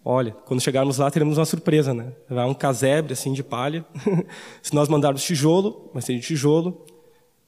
Olha, 0.04 0.36
quando 0.46 0.60
chegarmos 0.60 0.98
lá 0.98 1.10
teremos 1.10 1.38
uma 1.38 1.46
surpresa, 1.46 1.94
né? 1.94 2.12
Vai 2.30 2.46
um 2.46 2.54
casebre 2.54 3.14
assim 3.14 3.32
de 3.32 3.42
palha. 3.42 3.86
se 4.62 4.76
nós 4.76 4.90
mandarmos 4.90 5.24
tijolo, 5.24 5.90
vai 5.94 6.02
ser 6.02 6.14
de 6.16 6.20
tijolo. 6.20 6.86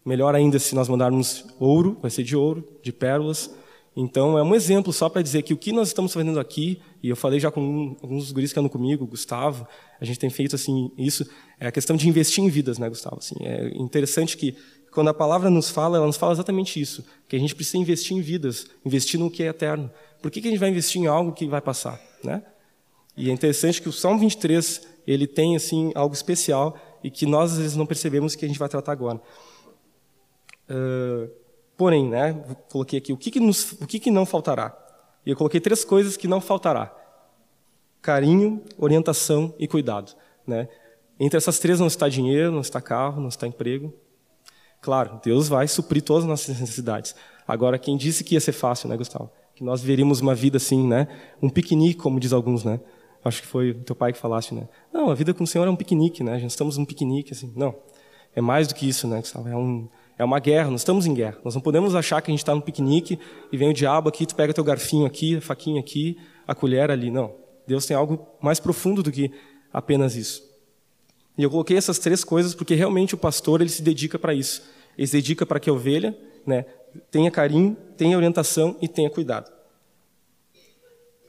Melhor 0.06 0.36
ainda 0.36 0.60
se 0.60 0.76
nós 0.76 0.90
mandarmos 0.90 1.46
ouro, 1.60 1.98
vai 2.02 2.12
ser 2.12 2.24
de 2.24 2.36
ouro, 2.36 2.68
de 2.82 2.92
pérolas. 2.92 3.50
Então, 3.96 4.38
é 4.38 4.44
um 4.44 4.56
exemplo 4.56 4.92
só 4.92 5.08
para 5.08 5.22
dizer 5.22 5.44
que 5.44 5.54
o 5.54 5.58
que 5.58 5.72
nós 5.72 5.90
estamos 5.90 6.12
fazendo 6.14 6.40
aqui, 6.40 6.82
e 7.02 7.10
eu 7.10 7.16
falei 7.16 7.40
já 7.40 7.52
com 7.52 7.96
alguns 8.02 8.24
dos 8.24 8.32
guris 8.32 8.52
que 8.52 8.60
andam 8.60 8.70
comigo, 8.70 9.06
Gustavo, 9.06 9.68
a 10.02 10.06
gente 10.06 10.20
tem 10.20 10.30
feito 10.30 10.56
assim 10.56 10.92
isso, 10.98 11.30
é 11.60 11.68
a 11.68 11.72
questão 11.72 11.96
de 11.96 12.10
investir 12.10 12.44
em 12.44 12.50
vidas, 12.50 12.80
né, 12.80 12.90
Gustavo? 12.90 13.18
Assim, 13.20 13.36
é 13.42 13.70
interessante 13.76 14.36
que 14.36 14.56
quando 14.92 15.10
a 15.10 15.14
palavra 15.14 15.50
nos 15.50 15.70
fala, 15.70 15.98
ela 15.98 16.08
nos 16.08 16.18
fala 16.18 16.34
exatamente 16.34 16.80
isso, 16.80 17.04
que 17.28 17.36
a 17.36 17.40
gente 17.40 17.56
precisa 17.56 17.78
investir 17.78 18.18
em 18.18 18.22
vidas, 18.22 18.68
investir 18.86 19.20
no 19.20 19.30
que 19.30 19.44
é 19.44 19.48
eterno. 19.48 19.92
Por 20.22 20.32
que, 20.32 20.42
que 20.42 20.48
a 20.48 20.52
gente 20.52 20.60
vai 20.60 20.70
investir 20.70 21.02
em 21.02 21.08
algo 21.08 21.32
que 21.32 21.48
vai 21.48 21.62
passar, 21.62 22.00
né? 22.24 22.44
E 23.16 23.30
é 23.30 23.34
interessante 23.34 23.82
que 23.82 23.90
o 23.90 23.92
Salmo 23.92 24.20
23, 24.20 24.82
ele 25.06 25.28
tem 25.28 25.56
assim 25.56 25.92
algo 25.94 26.16
especial 26.16 26.76
e 27.04 27.12
que 27.12 27.26
nós 27.26 27.52
às 27.54 27.58
vezes 27.60 27.76
não 27.76 27.86
percebemos 27.86 28.36
que 28.36 28.44
a 28.44 28.48
gente 28.48 28.58
vai 28.58 28.70
tratar 28.70 28.92
agora. 28.92 29.22
Uh, 30.70 31.30
porém, 31.76 32.08
né, 32.08 32.34
coloquei 32.72 33.00
aqui 33.00 33.12
o 33.12 33.18
que, 33.18 33.32
que, 33.32 33.40
nos, 33.40 33.74
o 33.74 33.88
que, 33.88 34.00
que 34.00 34.12
não 34.12 34.26
faltará. 34.26 34.78
E 35.26 35.30
eu 35.30 35.36
coloquei 35.36 35.60
três 35.60 35.84
coisas 35.86 36.18
que 36.18 36.28
não 36.28 36.42
faltará: 36.42 36.94
carinho, 38.02 38.62
orientação 38.78 39.54
e 39.58 39.68
cuidado. 39.68 40.14
Né? 40.46 40.68
Entre 41.20 41.38
essas 41.38 41.60
três 41.60 41.80
não 41.80 41.88
está 41.88 42.10
dinheiro, 42.10 42.52
não 42.52 42.62
está 42.62 42.82
carro, 42.82 43.22
não 43.22 43.30
está 43.30 43.48
emprego. 43.48 43.94
Claro, 44.82 45.22
Deus 45.24 45.48
vai 45.48 45.68
suprir 45.68 46.04
todas 46.04 46.24
as 46.24 46.30
nossas 46.30 46.60
necessidades. 46.60 47.16
Agora, 47.48 47.80
quem 47.80 47.96
disse 47.96 48.24
que 48.24 48.36
ia 48.36 48.42
ser 48.42 48.52
fácil, 48.52 48.90
né, 48.90 48.98
Gustavo? 48.98 49.32
Que 49.56 49.64
nós 49.64 49.82
veríamos 49.82 50.20
uma 50.20 50.36
vida 50.36 50.58
assim, 50.58 50.86
né? 50.86 51.08
Um 51.42 51.50
piquenique, 51.50 51.96
como 51.96 52.20
diz 52.20 52.34
alguns, 52.34 52.64
né? 52.64 52.80
Acho 53.24 53.42
que 53.42 53.48
foi 53.48 53.74
teu 53.74 53.96
pai 53.96 54.12
que 54.12 54.20
falaste, 54.20 54.54
né? 54.54 54.68
Não, 54.92 55.10
a 55.10 55.16
vida 55.16 55.34
com 55.34 55.46
o 55.46 55.48
Senhor 55.48 55.66
é 55.66 55.70
um 55.70 55.76
piquenique, 55.76 56.24
né? 56.24 56.38
Gente 56.40 56.50
estamos 56.50 56.78
num 56.78 56.84
piquenique, 56.84 57.32
assim. 57.32 57.54
Não, 57.56 57.74
é 58.36 58.42
mais 58.42 58.68
do 58.68 58.76
que 58.76 58.88
isso, 58.88 59.08
né, 59.08 59.20
Gustavo? 59.20 59.48
É 59.48 59.56
um, 59.56 59.88
é 60.18 60.24
uma 60.24 60.40
guerra, 60.40 60.70
nós 60.70 60.82
estamos 60.82 61.06
em 61.06 61.14
guerra. 61.14 61.38
Nós 61.44 61.56
não 61.56 61.62
podemos 61.62 61.96
achar 61.96 62.22
que 62.22 62.30
a 62.30 62.34
gente 62.34 62.42
está 62.42 62.54
no 62.54 62.62
piquenique 62.62 63.20
e 63.52 63.58
vem 63.58 63.70
o 63.70 63.74
diabo 63.74 64.10
aqui, 64.10 64.26
tu 64.26 64.36
pega 64.36 64.54
teu 64.54 64.64
garfinho 64.64 65.06
aqui, 65.06 65.38
a 65.38 65.42
faquinha 65.42 65.80
aqui, 65.80 66.18
a 66.48 66.54
colher 66.54 66.92
ali. 66.92 67.10
Não. 67.10 67.36
Deus 67.68 67.86
tem 67.86 67.96
algo 67.96 68.28
mais 68.42 68.60
profundo 68.60 69.02
do 69.02 69.12
que 69.12 69.32
apenas 69.72 70.16
isso. 70.16 70.44
E 71.38 71.44
eu 71.44 71.50
coloquei 71.50 71.78
essas 71.78 71.98
três 71.98 72.24
coisas 72.24 72.54
porque 72.54 72.76
realmente 72.76 73.16
o 73.16 73.18
pastor 73.18 73.62
ele 73.62 73.70
se 73.70 73.82
dedica 73.82 74.20
para 74.20 74.34
isso. 74.34 74.62
Ele 74.98 75.08
se 75.08 75.14
dedica 75.14 75.46
para 75.46 75.60
que 75.60 75.70
a 75.70 75.74
ovelha 75.74 76.16
né, 76.46 76.66
tenha 77.10 77.32
carinho, 77.32 77.76
tenha 77.98 78.16
orientação 78.16 78.78
e 78.82 78.88
tenha 78.88 79.10
cuidado. 79.10 79.52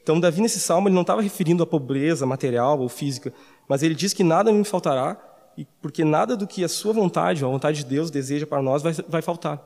Então, 0.03 0.21
Davi, 0.21 0.43
nesse 0.43 0.61
salmo, 0.61 0.89
ele 0.89 0.95
não 0.95 1.01
estava 1.01 1.23
referindo 1.23 1.63
à 1.63 1.67
pobreza 1.67 2.27
material 2.27 2.79
ou 2.79 2.91
física, 2.91 3.33
mas 3.67 3.83
ele 3.83 3.95
diz 3.95 4.13
que 4.13 4.23
nada 4.23 4.53
me 4.53 4.63
faltará 4.63 5.17
porque 5.81 6.05
nada 6.05 6.37
do 6.37 6.47
que 6.47 6.65
a 6.65 6.69
sua 6.69 6.93
vontade, 6.93 7.45
a 7.45 7.49
vontade 7.49 7.79
de 7.79 7.85
Deus 7.85 8.11
deseja 8.11 8.47
para 8.47 8.63
nós 8.63 8.83
vai, 8.83 8.93
vai 9.09 9.23
faltar. 9.23 9.63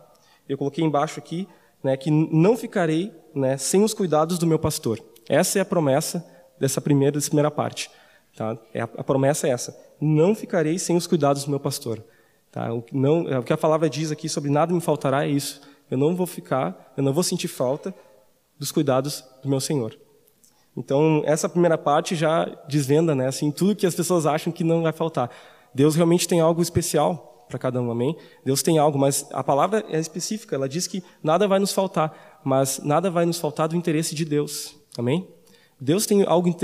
Eu 0.49 0.59
coloquei 0.59 0.85
embaixo 0.85 1.19
aqui 1.19 1.49
né, 1.83 1.97
que 1.97 2.11
não 2.11 2.57
ficarei 2.57 3.13
né, 3.35 3.57
sem 3.57 3.83
os 3.83 3.95
cuidados 3.95 4.39
do 4.39 4.47
meu 4.47 4.59
pastor. 4.59 4.99
Essa 5.29 5.59
é 5.59 5.63
a 5.63 5.65
promessa 5.65 6.25
dessa 6.59 6.81
primeira, 6.81 7.13
dessa 7.13 7.29
primeira 7.29 7.51
parte. 7.51 7.91
Tá? 8.37 8.57
É 8.73 8.81
a, 8.81 8.89
a, 8.99 9.05
promessa 9.05 9.47
é 9.47 9.51
essa: 9.51 9.77
não 10.01 10.35
ficarei 10.35 10.79
sem 10.79 10.97
os 10.97 11.07
cuidados 11.07 11.45
do 11.45 11.51
meu 11.51 11.61
pastor. 11.61 12.03
Tá? 12.51 12.73
O, 12.73 12.85
não, 12.93 13.23
o 13.23 13.43
que 13.43 13.53
a 13.53 13.59
palavra 13.59 13.89
diz 13.89 14.11
aqui 14.11 14.29
sobre 14.29 14.51
nada 14.51 14.73
me 14.73 14.81
faltará 14.81 15.25
é 15.25 15.29
isso. 15.29 15.61
Eu 15.91 15.97
não 15.97 16.15
vou 16.15 16.27
ficar, 16.27 16.93
eu 16.97 17.03
não 17.03 17.13
vou 17.13 17.23
sentir 17.23 17.49
falta 17.49 17.95
dos 18.59 18.73
cuidados 18.73 19.25
do 19.43 19.49
meu 19.49 19.61
Senhor. 19.61 19.97
Então, 20.77 21.23
essa 21.25 21.49
primeira 21.49 21.77
parte 21.77 22.15
já 22.15 22.45
desvenda, 22.69 23.15
né, 23.15 23.27
assim, 23.27 23.51
tudo 23.51 23.75
que 23.75 23.87
as 23.87 23.95
pessoas 23.95 24.27
acham 24.27 24.53
que 24.53 24.63
não 24.63 24.83
vai 24.83 24.93
faltar. 24.93 25.31
Deus 25.75 25.95
realmente 25.95 26.27
tem 26.27 26.41
algo 26.41 26.63
especial 26.63 27.47
para 27.49 27.59
cada 27.59 27.81
um, 27.81 27.91
amém? 27.91 28.17
Deus 28.45 28.63
tem 28.63 28.79
algo, 28.79 28.99
mas 28.99 29.27
a 29.33 29.43
palavra 29.43 29.85
é 29.89 29.99
específica, 29.99 30.55
ela 30.55 30.69
diz 30.69 30.87
que 30.87 31.03
nada 31.23 31.49
vai 31.49 31.59
nos 31.59 31.73
faltar, 31.73 32.41
mas 32.45 32.81
nada 32.85 33.11
vai 33.11 33.25
nos 33.25 33.39
faltar 33.39 33.69
do 33.69 33.77
interesse 33.77 34.15
de 34.15 34.25
Deus, 34.25 34.77
amém? 34.97 35.27
Deus 35.81 36.07
tem 36.07 36.25
algo 36.25 36.55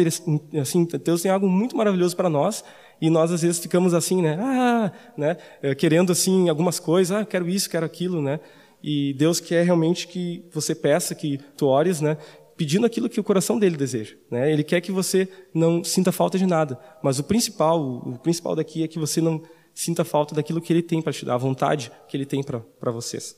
assim, 0.61 0.89
Deus 1.05 1.23
tem 1.23 1.31
algo 1.31 1.49
muito 1.49 1.77
maravilhoso 1.77 2.17
para 2.17 2.29
nós 2.29 2.65
e 3.01 3.09
nós 3.09 3.31
às 3.31 3.43
vezes 3.43 3.61
ficamos 3.61 3.95
assim, 3.95 4.21
né? 4.21 4.37
Ah, 4.41 4.93
né? 5.17 5.37
Eh, 5.63 5.75
querendo 5.75 6.11
assim 6.11 6.49
algumas 6.49 6.81
coisas, 6.81 7.17
ah, 7.17 7.25
quero 7.25 7.49
isso, 7.49 7.71
quero 7.71 7.87
aquilo, 7.87 8.21
né? 8.21 8.41
E 8.83 9.15
Deus 9.15 9.41
quer 9.41 9.65
realmente 9.65 10.09
que 10.09 10.45
você 10.53 10.75
peça, 10.75 11.15
que 11.15 11.39
tu 11.57 11.67
ores, 11.67 12.01
né? 12.01 12.19
Pedindo 12.57 12.87
aquilo 12.87 13.09
que 13.09 13.21
o 13.21 13.25
coração 13.25 13.59
dele 13.59 13.77
deseja. 13.77 14.17
Né? 14.31 14.53
Ele 14.53 14.63
quer 14.63 14.81
que 14.81 14.93
você 14.93 15.29
não 15.53 15.83
sinta 15.83 16.13
falta 16.13 16.39
de 16.39 16.47
nada, 16.47 16.79
mas 17.03 17.19
o 17.19 17.25
principal, 17.25 17.81
o 17.81 18.19
principal 18.19 18.55
daqui 18.55 18.83
é 18.83 18.89
que 18.89 18.99
você 18.99 19.21
não 19.21 19.43
sinta 19.75 20.05
falta 20.05 20.35
daquilo 20.35 20.61
que 20.61 20.73
ele 20.73 20.83
tem 20.83 21.03
para 21.03 21.13
te 21.13 21.25
dar, 21.25 21.35
a 21.35 21.39
vontade 21.39 21.91
que 22.09 22.17
ele 22.17 22.25
tem 22.25 22.43
para 22.43 22.91
vocês. 22.91 23.37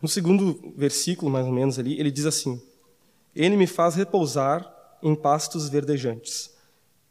No 0.00 0.08
segundo 0.08 0.72
versículo, 0.76 1.30
mais 1.30 1.46
ou 1.46 1.52
menos 1.52 1.78
ali, 1.78 1.98
ele 1.98 2.10
diz 2.10 2.26
assim: 2.26 2.60
Ele 3.34 3.56
me 3.56 3.66
faz 3.66 3.96
repousar 3.96 4.72
em 5.02 5.14
pastos 5.14 5.68
verdejantes. 5.68 6.54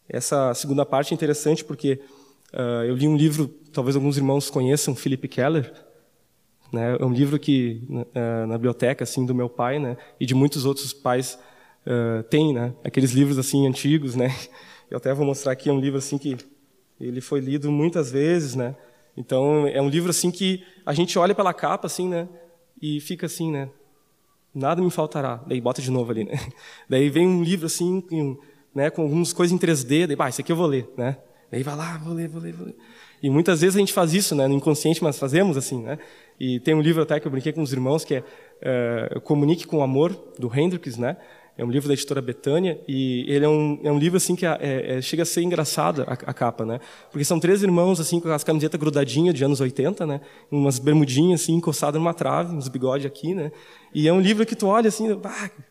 Essa 0.08 0.53
segunda 0.53 0.86
parte 0.86 1.13
é 1.13 1.15
interessante 1.15 1.65
porque 1.65 2.00
uh, 2.53 2.84
eu 2.86 2.96
li 2.96 3.08
um 3.08 3.17
livro, 3.17 3.48
talvez 3.74 3.96
alguns 3.96 4.15
irmãos 4.15 4.50
conheçam, 4.50 4.96
Philip 4.96 5.27
Keller, 5.27 5.74
né? 6.72 6.98
É 7.00 7.06
um 7.06 7.12
livro 7.12 7.40
que 7.40 7.82
uh, 7.90 8.48
na 8.48 8.56
biblioteca 8.58 9.04
assim 9.04 9.26
do 9.26 9.34
meu 9.34 9.50
pai, 9.50 9.80
né, 9.80 9.98
e 10.20 10.26
de 10.26 10.36
muitos 10.36 10.66
outros 10.66 10.94
pais 10.94 11.40
uh, 11.86 12.24
tem, 12.24 12.54
né, 12.54 12.74
aqueles 12.84 13.12
livros 13.12 13.38
assim 13.38 13.68
antigos, 13.68 14.16
né. 14.16 14.36
Eu 14.90 14.98
até 14.98 15.14
vou 15.14 15.26
mostrar 15.26 15.52
aqui 15.52 15.70
é 15.70 15.74
um 15.74 15.82
livro 15.82 15.98
assim 15.98 16.18
que 16.18 16.38
ele 17.00 17.20
foi 17.20 17.42
lido 17.42 17.70
muitas 17.72 18.10
vezes, 18.12 18.56
né. 18.56 18.76
Então 19.16 19.68
é 19.68 19.82
um 19.82 19.90
livro 19.90 20.10
assim 20.10 20.32
que 20.32 20.64
a 20.86 20.94
gente 20.94 21.18
olha 21.18 21.36
pela 21.36 21.54
capa 21.54 21.88
assim, 21.88 22.08
né, 22.08 22.28
e 22.82 23.00
fica 23.02 23.26
assim, 23.26 23.52
né, 23.52 23.70
nada 24.54 24.82
me 24.82 24.90
faltará. 24.90 25.44
Daí 25.48 25.62
bota 25.62 25.82
de 25.82 25.92
novo 25.92 26.12
ali, 26.12 26.24
né. 26.24 26.40
Daí 26.90 27.10
vem 27.10 27.28
um 27.28 27.44
livro 27.44 27.66
assim, 27.66 28.02
com, 28.02 28.38
né, 28.74 28.90
com 28.90 29.04
algumas 29.04 29.34
coisas 29.34 29.54
em 29.54 29.58
3D, 29.58 30.08
daí, 30.08 30.16
bah, 30.16 30.30
isso 30.30 30.42
aqui 30.42 30.52
eu 30.52 30.56
vou 30.56 30.68
ler, 30.68 30.90
né. 30.98 31.18
Daí 31.52 31.64
vai 31.64 31.76
lá, 31.76 31.98
vou 31.98 32.14
ler, 32.14 32.28
vou 32.28 32.42
ler, 32.42 32.54
vou 32.54 32.68
ler. 32.68 32.76
E 33.22 33.30
muitas 33.30 33.62
vezes 33.62 33.76
a 33.76 33.80
gente 33.80 33.94
faz 33.94 34.14
isso, 34.14 34.36
né, 34.36 34.48
no 34.48 34.54
inconsciente, 34.54 35.04
mas 35.04 35.18
fazemos 35.18 35.58
assim, 35.58 35.82
né. 35.82 35.98
E 36.39 36.60
tem 36.60 36.74
um 36.74 36.82
livro 36.82 37.01
até 37.01 37.20
que 37.20 37.27
eu 37.27 37.32
brinquei 37.32 37.51
com 37.51 37.62
os 37.62 37.74
irmãos 37.74 38.06
que 38.06 38.15
é 38.15 38.24
uh, 39.15 39.22
Comunique 39.22 39.65
com 39.65 39.82
Amor 39.82 40.15
do 40.38 40.51
Hendricks, 40.53 40.98
né? 40.98 41.17
É 41.58 41.65
um 41.65 41.72
livro 41.72 41.88
da 41.88 41.96
editora 41.96 42.22
Betânia 42.22 42.79
e 42.88 43.25
ele 43.27 43.44
é 43.44 43.50
um, 43.50 43.79
é 43.84 43.91
um 43.91 43.98
livro 43.98 44.17
assim 44.17 44.36
que 44.36 44.46
é, 44.46 44.98
é, 44.98 45.01
chega 45.01 45.24
a 45.24 45.25
ser 45.25 45.41
engraçado 45.41 46.03
a, 46.03 46.13
a, 46.13 46.34
capa, 46.34 46.63
né? 46.63 46.79
Porque 47.12 47.25
são 47.25 47.39
três 47.39 47.63
irmãos 47.63 48.00
assim 48.00 48.20
com 48.20 48.29
as 48.29 48.44
camisetas 48.44 48.79
grudadinhas 48.79 49.34
de 49.34 49.44
anos 49.44 49.60
80, 49.60 50.06
né? 50.06 50.22
Umas 50.51 50.77
bermudinhas 50.77 51.41
assim 51.41 51.56
encostadas 51.56 52.00
numa 52.00 52.13
trave, 52.13 52.56
uns 52.56 52.67
bigodes 52.67 53.08
aqui, 53.08 53.34
né? 53.34 53.51
E 53.91 54.08
é 54.08 54.13
um 54.13 54.22
livro 54.22 54.46
que 54.46 54.56
tu 54.56 54.67
olha 54.67 54.89
assim, 54.89 55.08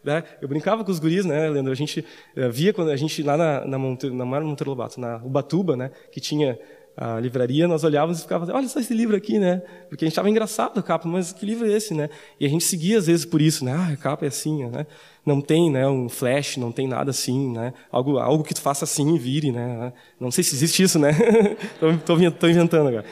né? 0.03 0.25
eu 0.43 0.49
brincava 0.49 0.85
com 0.85 0.91
os 0.91 0.99
guris, 0.99 1.25
né, 1.25 1.49
Leandro? 1.49 1.71
A 1.71 1.77
gente 1.77 2.01
uh, 2.37 2.51
via 2.51 2.73
quando 2.73 2.91
a 2.91 2.97
gente 2.97 3.23
lá 3.23 3.37
na 3.37 3.65
na, 3.65 3.79
Monte, 3.79 4.11
na 4.11 4.25
Monteiro 4.25 4.71
Lobato, 4.71 5.01
na 5.01 5.19
Ubatuba, 5.19 5.77
né, 5.77 5.93
que 6.11 6.21
tinha 6.21 6.59
a 6.97 7.21
livraria, 7.21 7.69
nós 7.69 7.85
olhávamos 7.85 8.19
e 8.19 8.23
ficávamos, 8.23 8.55
olha 8.55 8.67
só 8.69 8.81
esse 8.81 8.95
livro 8.95 9.15
aqui, 9.15 9.39
né? 9.39 9.63
Porque 9.89 10.05
a 10.05 10.07
gente 10.07 10.13
estava 10.13 10.31
engraçado 10.31 10.81
a 10.81 10.83
capa, 10.83 11.07
mas 11.07 11.31
que 11.31 11.45
livro 11.45 11.67
é 11.67 11.73
esse, 11.73 11.93
né? 11.93 12.09
E 12.41 12.47
a 12.47 12.49
gente 12.49 12.65
seguia 12.65 12.97
às 12.97 13.07
vezes 13.07 13.27
por 13.27 13.43
isso, 13.43 13.65
né? 13.65 13.73
Ah, 13.73 13.93
a 13.93 13.97
capa 13.97 14.25
é 14.25 14.29
assim, 14.29 14.65
né? 14.65 14.87
Não 15.25 15.43
tem, 15.43 15.71
né, 15.71 15.87
um 15.87 16.09
flash, 16.09 16.57
não 16.57 16.73
tem 16.73 16.89
nada 16.89 17.11
assim, 17.11 17.53
né? 17.53 17.75
Algo, 17.93 18.19
algo 18.19 18.43
que 18.43 18.55
tu 18.55 18.63
faça 18.63 18.85
assim 18.85 19.15
e 19.15 19.19
vire, 19.19 19.53
né? 19.53 19.93
Não 20.19 20.31
sei 20.31 20.43
se 20.43 20.55
existe 20.55 20.83
isso, 20.85 20.99
né? 20.99 21.11
Estou 22.01 22.49
inventando 22.49 22.89
agora. 22.89 23.05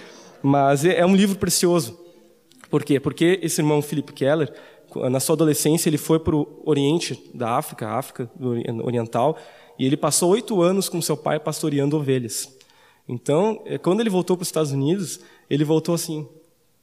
Mas 0.43 0.85
é, 0.85 1.01
é 1.01 1.07
um 1.07 1.15
livro 1.15 1.37
precioso. 1.37 1.99
Por 2.71 2.83
quê? 2.85 2.99
Porque 2.99 3.39
esse 3.43 3.61
irmão 3.61 3.83
Philip 3.83 4.13
Keller, 4.15 4.51
na 5.11 5.21
sua 5.21 5.35
adolescência, 5.35 5.91
ele 5.91 5.99
foi 5.99 6.19
para 6.19 6.35
o 6.35 6.63
Oriente 6.65 7.21
da 7.35 7.51
África, 7.51 7.89
África 7.89 8.31
Oriental, 8.83 9.37
e 9.79 9.85
ele 9.85 9.97
passou 9.97 10.31
oito 10.31 10.63
anos 10.63 10.89
com 10.89 11.03
seu 11.03 11.17
pai 11.17 11.39
pastoreando 11.39 11.97
ovelhas. 11.97 12.54
Então, 13.09 13.63
é, 13.67 13.79
quando 13.79 14.01
ele 14.01 14.11
voltou 14.11 14.37
para 14.37 14.43
os 14.43 14.49
Estados 14.49 14.73
Unidos, 14.73 15.21
ele 15.49 15.65
voltou 15.65 15.95
assim: 15.95 16.29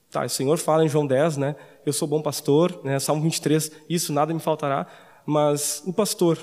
tá, 0.10 0.26
o 0.26 0.30
Senhor 0.30 0.58
fala 0.58 0.86
em 0.86 0.90
João 0.90 1.08
10, 1.08 1.38
né? 1.38 1.56
Eu 1.86 1.94
sou 1.94 2.08
bom 2.08 2.22
pastor, 2.22 2.80
né? 2.84 3.00
Salmo 3.00 3.22
23, 3.24 3.72
isso 3.90 4.14
nada 4.14 4.34
me 4.34 4.40
faltará. 4.40 4.88
Mas 5.26 5.84
o 5.86 5.94
pastor, 5.94 6.38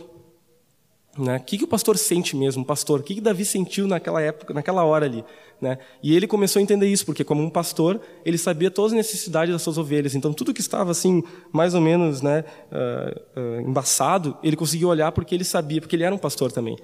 né? 1.19 1.37
O 1.37 1.41
que, 1.41 1.59
que 1.59 1.65
o 1.65 1.69
pastor 1.69 1.99
sente 1.99 2.37
mesmo? 2.37 2.63
O 2.63 2.67
pastor, 2.67 3.01
o 3.01 3.03
que, 3.03 3.17
que 3.17 3.21
Davi 3.21 3.45
sentiu 3.45 3.89
naquela 3.89 4.23
época, 4.23 4.55
naquela 4.55 4.85
hora 4.85 5.05
ali? 5.05 5.25
Né? 5.61 5.79
E 6.01 6.15
ele 6.15 6.29
começou 6.29 6.61
a 6.61 6.63
entender 6.63 6.87
isso, 6.87 7.05
porque 7.05 7.25
como 7.25 7.43
um 7.43 7.51
pastor, 7.51 8.01
ele 8.25 8.39
sabia 8.39 8.71
todas 8.71 8.93
as 8.93 8.97
necessidades 8.97 9.53
das 9.53 9.61
suas 9.61 9.77
ovelhas. 9.77 10.15
Então, 10.15 10.33
tudo 10.33 10.55
que 10.55 10.61
estava 10.61 10.93
assim, 10.93 11.23
mais 11.53 11.75
ou 11.75 11.81
menos 11.81 12.23
né, 12.23 12.45
uh, 12.71 13.41
uh, 13.41 13.61
embaçado, 13.69 14.37
ele 14.43 14.55
conseguiu 14.55 14.89
olhar 14.89 15.11
porque 15.11 15.35
ele 15.35 15.43
sabia, 15.43 15.81
porque 15.81 15.97
ele 15.97 16.05
era 16.05 16.15
um 16.15 16.19
pastor 16.19 16.53
também. 16.53 16.77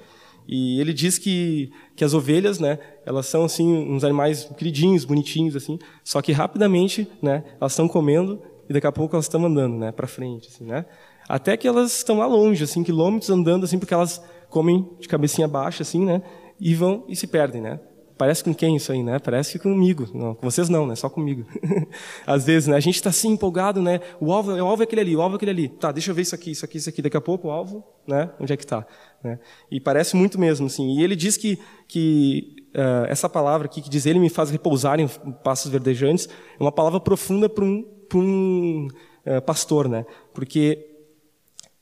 E 0.46 0.80
ele 0.80 0.92
diz 0.92 1.18
que, 1.18 1.72
que 1.96 2.04
as 2.04 2.12
ovelhas, 2.12 2.58
né, 2.58 2.78
elas 3.06 3.26
são 3.26 3.44
assim 3.44 3.66
uns 3.66 4.04
animais 4.04 4.44
queridinhos, 4.56 5.04
bonitinhos 5.04 5.56
assim, 5.56 5.78
só 6.02 6.20
que 6.20 6.32
rapidamente, 6.32 7.08
né, 7.22 7.44
elas 7.60 7.72
estão 7.72 7.88
comendo 7.88 8.42
e 8.68 8.72
daqui 8.72 8.86
a 8.86 8.92
pouco 8.92 9.16
elas 9.16 9.24
estão 9.24 9.44
andando, 9.44 9.76
né, 9.76 9.90
para 9.90 10.06
frente, 10.06 10.48
assim, 10.48 10.64
né? 10.64 10.84
Até 11.26 11.56
que 11.56 11.66
elas 11.66 11.96
estão 11.96 12.18
lá 12.18 12.26
longe, 12.26 12.62
assim, 12.62 12.84
quilômetros 12.84 13.30
andando 13.30 13.64
assim, 13.64 13.78
porque 13.78 13.94
elas 13.94 14.22
comem 14.50 14.86
de 15.00 15.08
cabecinha 15.08 15.48
baixa 15.48 15.82
assim, 15.82 16.04
né, 16.04 16.22
e 16.60 16.74
vão 16.74 17.04
e 17.08 17.16
se 17.16 17.26
perdem, 17.26 17.62
né? 17.62 17.80
Parece 18.16 18.44
com 18.44 18.54
quem 18.54 18.76
isso 18.76 18.92
aí, 18.92 19.02
né? 19.02 19.18
Parece 19.18 19.52
que 19.52 19.58
comigo. 19.58 20.06
Não, 20.14 20.36
com 20.36 20.48
vocês 20.48 20.68
não, 20.68 20.86
né? 20.86 20.94
Só 20.94 21.08
comigo. 21.08 21.44
Às 22.24 22.44
vezes, 22.44 22.68
né? 22.68 22.76
A 22.76 22.80
gente 22.80 22.94
está 22.94 23.10
assim 23.10 23.30
empolgado, 23.30 23.82
né? 23.82 24.00
O 24.20 24.32
alvo, 24.32 24.52
o 24.52 24.66
alvo 24.66 24.82
é 24.82 24.84
aquele 24.84 25.00
ali, 25.00 25.16
o 25.16 25.20
alvo 25.20 25.34
é 25.34 25.36
aquele 25.36 25.50
ali. 25.50 25.68
Tá, 25.68 25.90
deixa 25.90 26.12
eu 26.12 26.14
ver 26.14 26.22
isso 26.22 26.34
aqui, 26.34 26.52
isso 26.52 26.64
aqui, 26.64 26.78
isso 26.78 26.88
aqui. 26.88 27.02
Daqui 27.02 27.16
a 27.16 27.20
pouco 27.20 27.48
o 27.48 27.50
alvo, 27.50 27.84
né? 28.06 28.30
Onde 28.38 28.52
é 28.52 28.56
que 28.56 28.62
está? 28.62 28.86
Né? 29.24 29.38
E 29.70 29.80
parece 29.80 30.14
muito 30.14 30.38
mesmo, 30.38 30.66
assim. 30.66 30.98
E 30.98 31.02
ele 31.02 31.16
diz 31.16 31.38
que, 31.38 31.58
que 31.88 32.54
uh, 32.74 33.06
essa 33.08 33.28
palavra 33.28 33.66
aqui, 33.66 33.80
que 33.80 33.88
diz 33.88 34.04
ele 34.04 34.18
me 34.18 34.28
faz 34.28 34.50
repousar 34.50 35.00
em 35.00 35.08
passos 35.42 35.70
verdejantes, 35.70 36.28
é 36.28 36.62
uma 36.62 36.70
palavra 36.70 37.00
profunda 37.00 37.48
para 37.48 37.64
um, 37.64 37.82
pra 38.06 38.18
um 38.18 38.86
uh, 39.26 39.40
pastor, 39.42 39.88
né? 39.88 40.04
Porque 40.34 40.86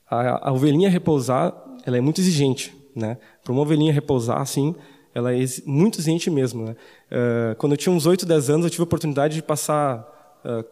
a, 0.09 0.49
a 0.49 0.53
ovelhinha 0.53 0.89
repousar, 0.89 1.53
ela 1.85 1.97
é 1.97 2.01
muito 2.01 2.21
exigente, 2.21 2.73
né? 2.95 3.17
Para 3.43 3.51
uma 3.51 3.61
ovelhinha 3.61 3.91
repousar, 3.91 4.39
assim, 4.39 4.73
ela 5.13 5.35
é 5.35 5.45
muito 5.65 5.99
exigente 5.99 6.29
mesmo. 6.29 6.63
Né? 6.63 6.75
Uh, 7.11 7.55
quando 7.57 7.73
eu 7.73 7.77
tinha 7.77 7.93
uns 7.93 8.05
8, 8.05 8.25
10 8.25 8.49
anos, 8.49 8.65
eu 8.65 8.69
tive 8.69 8.83
a 8.83 8.85
oportunidade 8.85 9.35
de 9.35 9.43
passar 9.43 10.11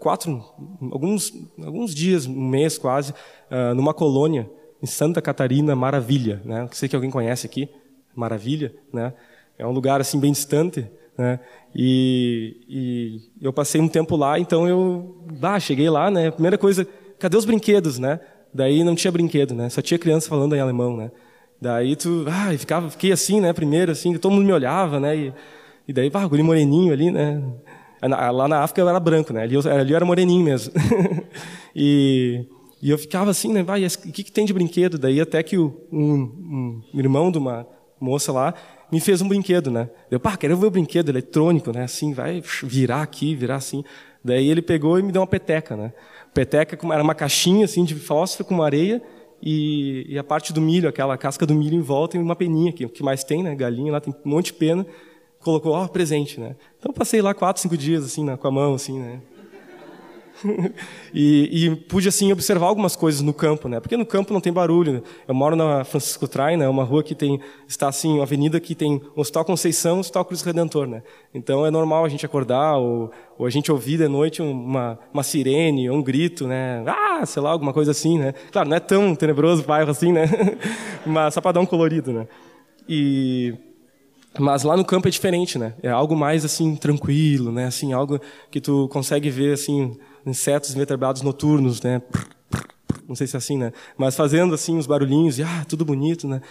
quatro, 0.01 0.43
alguns, 0.91 1.31
alguns 1.63 1.95
dias, 1.95 2.25
um 2.25 2.49
mês 2.49 2.77
quase, 2.77 3.13
numa 3.73 3.93
colônia 3.93 4.49
em 4.81 4.85
Santa 4.85 5.21
Catarina, 5.21 5.75
Maravilha. 5.75 6.41
Né? 6.43 6.67
Sei 6.71 6.89
que 6.89 6.95
alguém 6.95 7.11
conhece 7.11 7.45
aqui, 7.45 7.69
Maravilha. 8.15 8.73
Né? 8.91 9.13
É 9.57 9.65
um 9.65 9.71
lugar 9.71 10.01
assim 10.01 10.19
bem 10.19 10.31
distante. 10.31 10.87
Né? 11.17 11.39
E, 11.75 12.57
e, 12.67 13.21
eu 13.41 13.53
passei 13.53 13.79
um 13.79 13.87
tempo 13.87 14.15
lá, 14.15 14.39
então 14.39 14.67
eu 14.67 15.23
ah, 15.41 15.59
cheguei 15.59 15.89
lá, 15.89 16.09
né? 16.09 16.31
Primeira 16.31 16.57
coisa, 16.57 16.87
cadê 17.19 17.37
os 17.37 17.45
brinquedos, 17.45 17.99
né? 17.99 18.19
Daí 18.53 18.83
não 18.83 18.95
tinha 18.95 19.11
brinquedo, 19.11 19.53
né? 19.53 19.69
Só 19.69 19.81
tinha 19.81 19.99
criança 19.99 20.27
falando 20.27 20.55
em 20.55 20.59
alemão, 20.59 20.97
né? 20.97 21.11
Daí 21.61 21.95
tu, 21.95 22.25
ah, 22.27 22.57
ficava, 22.57 22.89
fiquei 22.89 23.11
assim, 23.11 23.39
né, 23.39 23.53
primeiro, 23.53 23.91
assim, 23.91 24.17
todo 24.17 24.31
mundo 24.31 24.47
me 24.47 24.51
olhava, 24.51 24.99
né, 24.99 25.15
e, 25.15 25.33
e 25.87 25.93
daí, 25.93 26.09
ah, 26.11 26.27
guri 26.27 26.41
moreninho 26.41 26.91
ali, 26.91 27.11
né, 27.11 27.39
lá 28.01 28.47
na 28.47 28.63
África 28.63 28.81
eu 28.81 28.89
era 28.89 28.99
branco, 28.99 29.31
né, 29.31 29.43
ali 29.43 29.53
eu, 29.53 29.61
ali 29.71 29.91
eu 29.91 29.95
era 29.95 30.03
moreninho 30.03 30.43
mesmo. 30.43 30.73
e, 31.75 32.47
e 32.81 32.89
eu 32.89 32.97
ficava 32.97 33.31
assim, 33.31 33.51
né, 33.51 33.63
vai, 33.63 33.85
o 33.85 33.89
que, 33.89 34.23
que 34.23 34.31
tem 34.31 34.45
de 34.45 34.53
brinquedo? 34.53 34.97
Daí 34.97 35.21
até 35.21 35.43
que 35.43 35.57
o, 35.57 35.81
um, 35.91 36.81
um 36.93 36.99
irmão 36.99 37.31
de 37.31 37.37
uma 37.37 37.67
moça 37.99 38.31
lá 38.31 38.53
me 38.91 38.99
fez 38.99 39.21
um 39.21 39.27
brinquedo, 39.27 39.69
né, 39.69 39.89
eu, 40.09 40.19
pá, 40.19 40.35
quero 40.35 40.57
ver 40.57 40.67
o 40.67 40.71
brinquedo 40.71 41.09
eletrônico, 41.09 41.71
né, 41.71 41.83
assim, 41.83 42.13
vai 42.13 42.41
virar 42.63 43.01
aqui, 43.01 43.35
virar 43.35 43.55
assim. 43.55 43.83
Daí 44.23 44.49
ele 44.49 44.61
pegou 44.61 44.99
e 44.99 45.03
me 45.03 45.11
deu 45.11 45.21
uma 45.21 45.27
peteca, 45.27 45.75
né, 45.75 45.93
peteca 46.33 46.77
era 46.93 47.03
uma 47.03 47.15
caixinha, 47.15 47.65
assim, 47.65 47.83
de 47.83 47.95
fósforo 47.95 48.47
com 48.47 48.61
areia, 48.61 49.01
e, 49.41 50.05
e, 50.07 50.19
a 50.19 50.23
parte 50.23 50.53
do 50.53 50.61
milho, 50.61 50.87
aquela 50.87 51.17
casca 51.17 51.47
do 51.47 51.55
milho 51.55 51.75
em 51.75 51.81
volta 51.81 52.15
e 52.15 52.19
uma 52.19 52.35
peninha, 52.35 52.71
que 52.71 52.85
o 52.85 52.89
que 52.89 53.01
mais 53.01 53.23
tem, 53.23 53.41
né? 53.41 53.55
Galinha 53.55 53.91
lá 53.91 53.99
tem 53.99 54.13
um 54.13 54.29
monte 54.29 54.47
de 54.47 54.53
pena. 54.53 54.85
Colocou, 55.39 55.71
ó, 55.71 55.87
presente, 55.87 56.39
né? 56.39 56.55
Então 56.77 56.93
passei 56.93 57.23
lá 57.23 57.33
quatro, 57.33 57.59
cinco 57.59 57.75
dias 57.75 58.05
assim, 58.05 58.23
com 58.35 58.47
a 58.47 58.51
mão, 58.51 58.75
assim, 58.75 58.99
né? 58.99 59.19
e, 61.13 61.65
e, 61.65 61.75
pude 61.75 62.07
assim 62.07 62.31
observar 62.31 62.67
algumas 62.67 62.95
coisas 62.95 63.21
no 63.21 63.33
campo, 63.33 63.67
né? 63.67 63.79
Porque 63.79 63.97
no 63.97 64.05
campo 64.05 64.33
não 64.33 64.41
tem 64.41 64.51
barulho. 64.51 64.93
Né? 64.93 65.01
Eu 65.27 65.33
moro 65.33 65.55
na 65.55 65.83
Francisco 65.83 66.27
Trai, 66.27 66.57
né? 66.57 66.67
Uma 66.67 66.83
rua 66.83 67.03
que 67.03 67.15
tem 67.15 67.39
está 67.67 67.87
assim, 67.87 68.13
uma 68.15 68.23
avenida 68.23 68.59
que 68.59 68.75
tem 68.75 69.01
o 69.15 69.21
Hospital 69.21 69.45
Conceição, 69.45 69.97
o 69.97 69.99
Hospital 69.99 70.25
Cruz 70.25 70.41
Redentor, 70.41 70.87
né? 70.87 71.03
Então 71.33 71.65
é 71.65 71.71
normal 71.71 72.05
a 72.05 72.09
gente 72.09 72.25
acordar 72.25 72.77
ou, 72.77 73.11
ou 73.37 73.45
a 73.45 73.49
gente 73.49 73.71
ouvir 73.71 73.97
de 73.97 74.07
noite 74.07 74.41
uma 74.41 74.99
uma 75.13 75.23
sirene, 75.23 75.89
um 75.89 76.01
grito, 76.01 76.47
né? 76.47 76.83
Ah, 76.87 77.25
sei 77.25 77.41
lá, 77.41 77.51
alguma 77.51 77.73
coisa 77.73 77.91
assim, 77.91 78.17
né? 78.17 78.33
Claro, 78.51 78.69
não 78.69 78.77
é 78.77 78.79
tão 78.79 79.15
tenebroso 79.15 79.63
o 79.63 79.65
bairro 79.65 79.91
assim, 79.91 80.11
né? 80.11 80.25
Mas 81.05 81.33
só 81.33 81.41
para 81.41 81.53
dar 81.53 81.59
um 81.61 81.65
colorido, 81.65 82.11
né? 82.11 82.27
E 82.87 83.53
mas 84.39 84.63
lá 84.63 84.77
no 84.77 84.85
campo 84.85 85.07
é 85.07 85.11
diferente, 85.11 85.59
né? 85.59 85.73
É 85.83 85.89
algo 85.89 86.15
mais 86.15 86.45
assim 86.45 86.75
tranquilo, 86.75 87.51
né? 87.51 87.65
Assim, 87.65 87.91
algo 87.91 88.19
que 88.49 88.61
tu 88.61 88.87
consegue 88.87 89.29
ver 89.29 89.53
assim 89.53 89.97
insetos 90.25 90.73
invertebrados 90.73 91.21
noturnos, 91.21 91.81
né? 91.81 92.01
Não 93.07 93.15
sei 93.15 93.27
se 93.27 93.35
é 93.35 93.39
assim, 93.39 93.57
né? 93.57 93.73
Mas 93.97 94.15
fazendo 94.15 94.53
assim 94.53 94.77
os 94.77 94.87
barulhinhos 94.87 95.37
e 95.39 95.43
ah, 95.43 95.65
tudo 95.67 95.83
bonito, 95.83 96.27
né? 96.27 96.41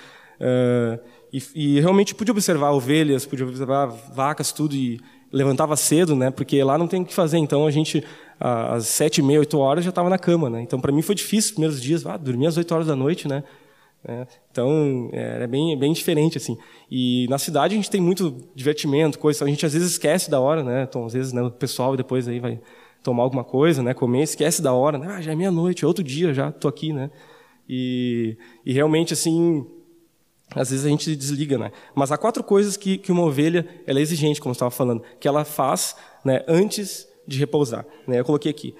Uh, 0.40 0.98
e, 1.32 1.42
e, 1.54 1.80
realmente 1.80 2.14
pude 2.14 2.30
observar 2.30 2.70
ovelhas, 2.70 3.26
pude 3.26 3.44
observar 3.44 3.86
vacas, 3.86 4.52
tudo 4.52 4.74
e 4.74 5.00
levantava 5.32 5.76
cedo, 5.76 6.16
né? 6.16 6.30
Porque 6.30 6.62
lá 6.64 6.76
não 6.76 6.88
tem 6.88 7.02
o 7.02 7.04
que 7.04 7.14
fazer. 7.14 7.38
Então 7.38 7.66
a 7.66 7.70
gente 7.70 8.04
às 8.38 8.86
sete 8.86 9.18
e 9.18 9.22
meia, 9.22 9.38
oito 9.38 9.58
horas 9.58 9.84
já 9.84 9.90
estava 9.90 10.08
na 10.08 10.18
cama, 10.18 10.48
né? 10.48 10.62
Então 10.62 10.80
para 10.80 10.90
mim 10.90 11.02
foi 11.02 11.14
difícil 11.14 11.50
os 11.50 11.52
primeiros 11.52 11.80
dias, 11.80 12.04
ah, 12.06 12.18
às 12.48 12.56
oito 12.56 12.74
horas 12.74 12.86
da 12.86 12.96
noite, 12.96 13.28
né? 13.28 13.44
É, 14.02 14.26
então 14.50 15.10
é, 15.12 15.44
é 15.44 15.46
bem 15.46 15.78
bem 15.78 15.92
diferente 15.92 16.38
assim. 16.38 16.56
E 16.90 17.26
na 17.28 17.38
cidade 17.38 17.74
a 17.74 17.76
gente 17.76 17.90
tem 17.90 18.00
muito 18.00 18.34
divertimento, 18.54 19.18
coisa. 19.18 19.44
A 19.44 19.48
gente 19.48 19.64
às 19.64 19.74
vezes 19.74 19.92
esquece 19.92 20.30
da 20.30 20.40
hora, 20.40 20.64
né? 20.64 20.86
Então 20.88 21.04
às 21.04 21.12
vezes 21.12 21.32
né, 21.32 21.42
o 21.42 21.50
pessoal 21.50 21.96
depois 21.96 22.26
aí 22.26 22.40
vai 22.40 22.58
tomar 23.02 23.22
alguma 23.22 23.44
coisa, 23.44 23.82
né, 23.82 23.94
comer, 23.94 24.22
esquece 24.22 24.60
da 24.60 24.72
hora, 24.72 24.98
né, 24.98 25.06
ah, 25.10 25.20
já 25.20 25.32
é 25.32 25.34
meia-noite, 25.34 25.84
é 25.84 25.86
outro 25.88 26.04
dia, 26.04 26.34
já 26.34 26.48
estou 26.48 26.68
aqui, 26.68 26.92
né, 26.92 27.10
e, 27.68 28.36
e 28.64 28.72
realmente 28.72 29.12
assim, 29.12 29.66
às 30.54 30.70
vezes 30.70 30.84
a 30.84 30.88
gente 30.88 31.14
desliga, 31.16 31.56
né, 31.56 31.72
mas 31.94 32.12
há 32.12 32.18
quatro 32.18 32.42
coisas 32.42 32.76
que, 32.76 32.98
que 32.98 33.10
uma 33.10 33.22
ovelha, 33.22 33.66
ela 33.86 33.98
é 33.98 34.02
exigente, 34.02 34.40
como 34.40 34.52
estava 34.52 34.70
falando, 34.70 35.02
que 35.18 35.26
ela 35.26 35.44
faz, 35.44 35.96
né, 36.24 36.44
antes 36.46 37.08
de 37.26 37.38
repousar, 37.38 37.86
né, 38.06 38.20
eu 38.20 38.24
coloquei 38.24 38.50
aqui, 38.50 38.74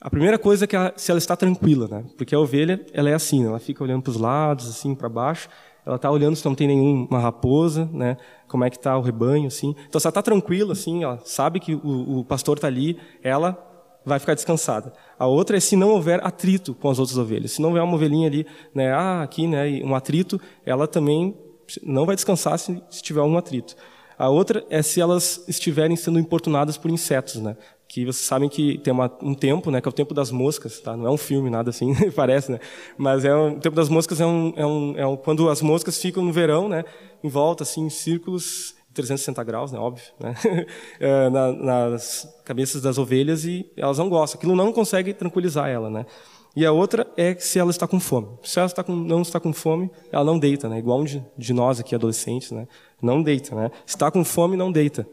a 0.00 0.10
primeira 0.10 0.38
coisa 0.38 0.64
é 0.64 0.66
que 0.66 0.76
ela, 0.76 0.92
se 0.96 1.10
ela 1.10 1.18
está 1.18 1.34
tranquila, 1.34 1.88
né, 1.88 2.04
porque 2.16 2.34
a 2.34 2.38
ovelha, 2.38 2.84
ela 2.92 3.10
é 3.10 3.14
assim, 3.14 3.42
né, 3.42 3.48
ela 3.48 3.58
fica 3.58 3.82
olhando 3.82 4.02
para 4.02 4.10
os 4.10 4.16
lados, 4.16 4.68
assim, 4.68 4.94
para 4.94 5.08
baixo, 5.08 5.48
ela 5.86 5.96
está 5.96 6.10
olhando 6.10 6.36
se 6.36 6.44
não 6.44 6.54
tem 6.54 6.66
nenhuma 6.66 7.18
raposa, 7.18 7.88
né? 7.92 8.16
Como 8.48 8.64
é 8.64 8.70
que 8.70 8.76
está 8.76 8.96
o 8.96 9.02
rebanho, 9.02 9.46
assim. 9.46 9.74
Então, 9.88 10.00
se 10.00 10.06
ela 10.06 10.10
está 10.10 10.22
tranquila, 10.22 10.72
assim, 10.72 11.02
ela 11.02 11.20
sabe 11.24 11.60
que 11.60 11.74
o, 11.74 12.20
o 12.20 12.24
pastor 12.24 12.56
está 12.56 12.68
ali, 12.68 12.98
ela 13.22 13.58
vai 14.04 14.18
ficar 14.18 14.34
descansada. 14.34 14.92
A 15.18 15.26
outra 15.26 15.56
é 15.56 15.60
se 15.60 15.76
não 15.76 15.90
houver 15.90 16.24
atrito 16.24 16.74
com 16.74 16.88
as 16.90 16.98
outras 16.98 17.18
ovelhas. 17.18 17.52
Se 17.52 17.62
não 17.62 17.70
houver 17.70 17.82
uma 17.82 17.94
ovelhinha 17.94 18.28
ali, 18.28 18.46
né? 18.74 18.92
Ah, 18.92 19.22
aqui, 19.22 19.46
né? 19.46 19.80
Um 19.82 19.94
atrito, 19.94 20.40
ela 20.64 20.86
também 20.86 21.36
não 21.82 22.04
vai 22.04 22.14
descansar 22.14 22.58
se, 22.58 22.82
se 22.90 23.02
tiver 23.02 23.22
um 23.22 23.36
atrito. 23.36 23.74
A 24.18 24.28
outra 24.28 24.64
é 24.70 24.80
se 24.82 25.00
elas 25.00 25.44
estiverem 25.48 25.96
sendo 25.96 26.18
importunadas 26.18 26.78
por 26.78 26.90
insetos, 26.90 27.36
né? 27.36 27.56
Que 27.94 28.04
vocês 28.04 28.26
sabem 28.26 28.48
que 28.48 28.76
tem 28.78 28.92
uma, 28.92 29.08
um 29.22 29.34
tempo, 29.34 29.70
né, 29.70 29.80
que 29.80 29.86
é 29.86 29.90
o 29.90 29.92
tempo 29.92 30.12
das 30.12 30.32
moscas, 30.32 30.80
tá? 30.80 30.96
Não 30.96 31.06
é 31.06 31.10
um 31.12 31.16
filme, 31.16 31.48
nada 31.48 31.70
assim, 31.70 31.94
parece, 32.10 32.50
né? 32.50 32.58
Mas 32.98 33.24
é 33.24 33.32
um, 33.32 33.52
o 33.52 33.60
tempo 33.60 33.76
das 33.76 33.88
moscas 33.88 34.20
é 34.20 34.26
um, 34.26 34.52
é 34.56 34.66
um, 34.66 34.94
é 34.96 35.06
um, 35.06 35.16
quando 35.16 35.48
as 35.48 35.62
moscas 35.62 36.02
ficam 36.02 36.24
no 36.24 36.32
verão, 36.32 36.68
né, 36.68 36.84
em 37.22 37.28
volta, 37.28 37.62
assim, 37.62 37.82
em 37.82 37.90
círculos 37.90 38.74
360 38.94 39.44
graus, 39.44 39.70
né, 39.70 39.78
óbvio, 39.78 40.06
né? 40.18 40.34
É, 40.98 41.30
na, 41.30 41.52
nas 41.52 42.28
cabeças 42.44 42.82
das 42.82 42.98
ovelhas 42.98 43.44
e 43.44 43.64
elas 43.76 43.96
não 43.96 44.08
gostam. 44.08 44.38
Aquilo 44.38 44.56
não 44.56 44.72
consegue 44.72 45.14
tranquilizar 45.14 45.68
ela, 45.68 45.88
né? 45.88 46.04
E 46.56 46.66
a 46.66 46.72
outra 46.72 47.06
é 47.16 47.36
se 47.36 47.60
ela 47.60 47.70
está 47.70 47.86
com 47.86 48.00
fome. 48.00 48.26
Se 48.42 48.58
ela 48.58 48.66
está 48.66 48.82
com, 48.82 48.92
não 48.92 49.22
está 49.22 49.38
com 49.38 49.52
fome, 49.52 49.88
ela 50.10 50.24
não 50.24 50.36
deita, 50.36 50.68
né? 50.68 50.80
Igual 50.80 50.98
um 50.98 51.04
de, 51.04 51.24
de 51.38 51.52
nós 51.52 51.78
aqui, 51.78 51.94
adolescentes, 51.94 52.50
né? 52.50 52.66
Não 53.00 53.22
deita, 53.22 53.54
né? 53.54 53.70
Está 53.86 54.10
com 54.10 54.24
fome, 54.24 54.56
não 54.56 54.72
deita. 54.72 55.06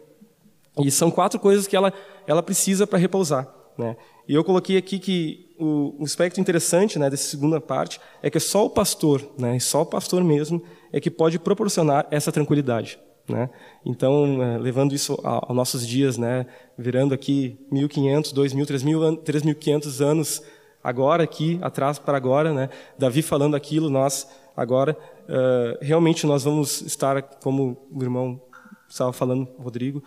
E 0.79 0.89
são 0.89 1.11
quatro 1.11 1.39
coisas 1.39 1.67
que 1.67 1.75
ela, 1.75 1.93
ela 2.25 2.41
precisa 2.41 2.87
para 2.87 2.97
repousar. 2.97 3.47
Né? 3.77 3.95
E 4.27 4.33
eu 4.33 4.43
coloquei 4.43 4.77
aqui 4.77 4.99
que 4.99 5.53
o, 5.59 5.95
o 5.99 6.03
aspecto 6.03 6.39
interessante 6.39 6.97
né, 6.97 7.09
dessa 7.09 7.29
segunda 7.29 7.59
parte 7.59 7.99
é 8.21 8.29
que 8.29 8.39
só 8.39 8.65
o 8.65 8.69
pastor, 8.69 9.21
né, 9.37 9.59
só 9.59 9.81
o 9.81 9.85
pastor 9.85 10.23
mesmo, 10.23 10.63
é 10.91 10.99
que 10.99 11.11
pode 11.11 11.37
proporcionar 11.37 12.07
essa 12.09 12.31
tranquilidade. 12.31 12.99
Né? 13.27 13.49
Então, 13.85 14.41
é, 14.41 14.57
levando 14.57 14.93
isso 14.93 15.19
aos 15.23 15.55
nossos 15.55 15.85
dias, 15.85 16.17
né, 16.17 16.45
virando 16.77 17.13
aqui 17.13 17.57
1.500, 17.71 18.33
2.000, 18.33 19.23
3.500 19.23 20.01
anos 20.01 20.43
agora 20.83 21.23
aqui, 21.23 21.59
atrás 21.61 21.99
para 21.99 22.17
agora, 22.17 22.53
né, 22.53 22.69
Davi 22.97 23.21
falando 23.21 23.55
aquilo, 23.55 23.89
nós 23.89 24.27
agora, 24.55 24.97
uh, 25.23 25.77
realmente 25.81 26.25
nós 26.25 26.43
vamos 26.43 26.81
estar, 26.81 27.21
como 27.21 27.77
o 27.91 28.03
irmão 28.03 28.41
estava 28.89 29.13
falando, 29.13 29.47
Rodrigo, 29.57 30.03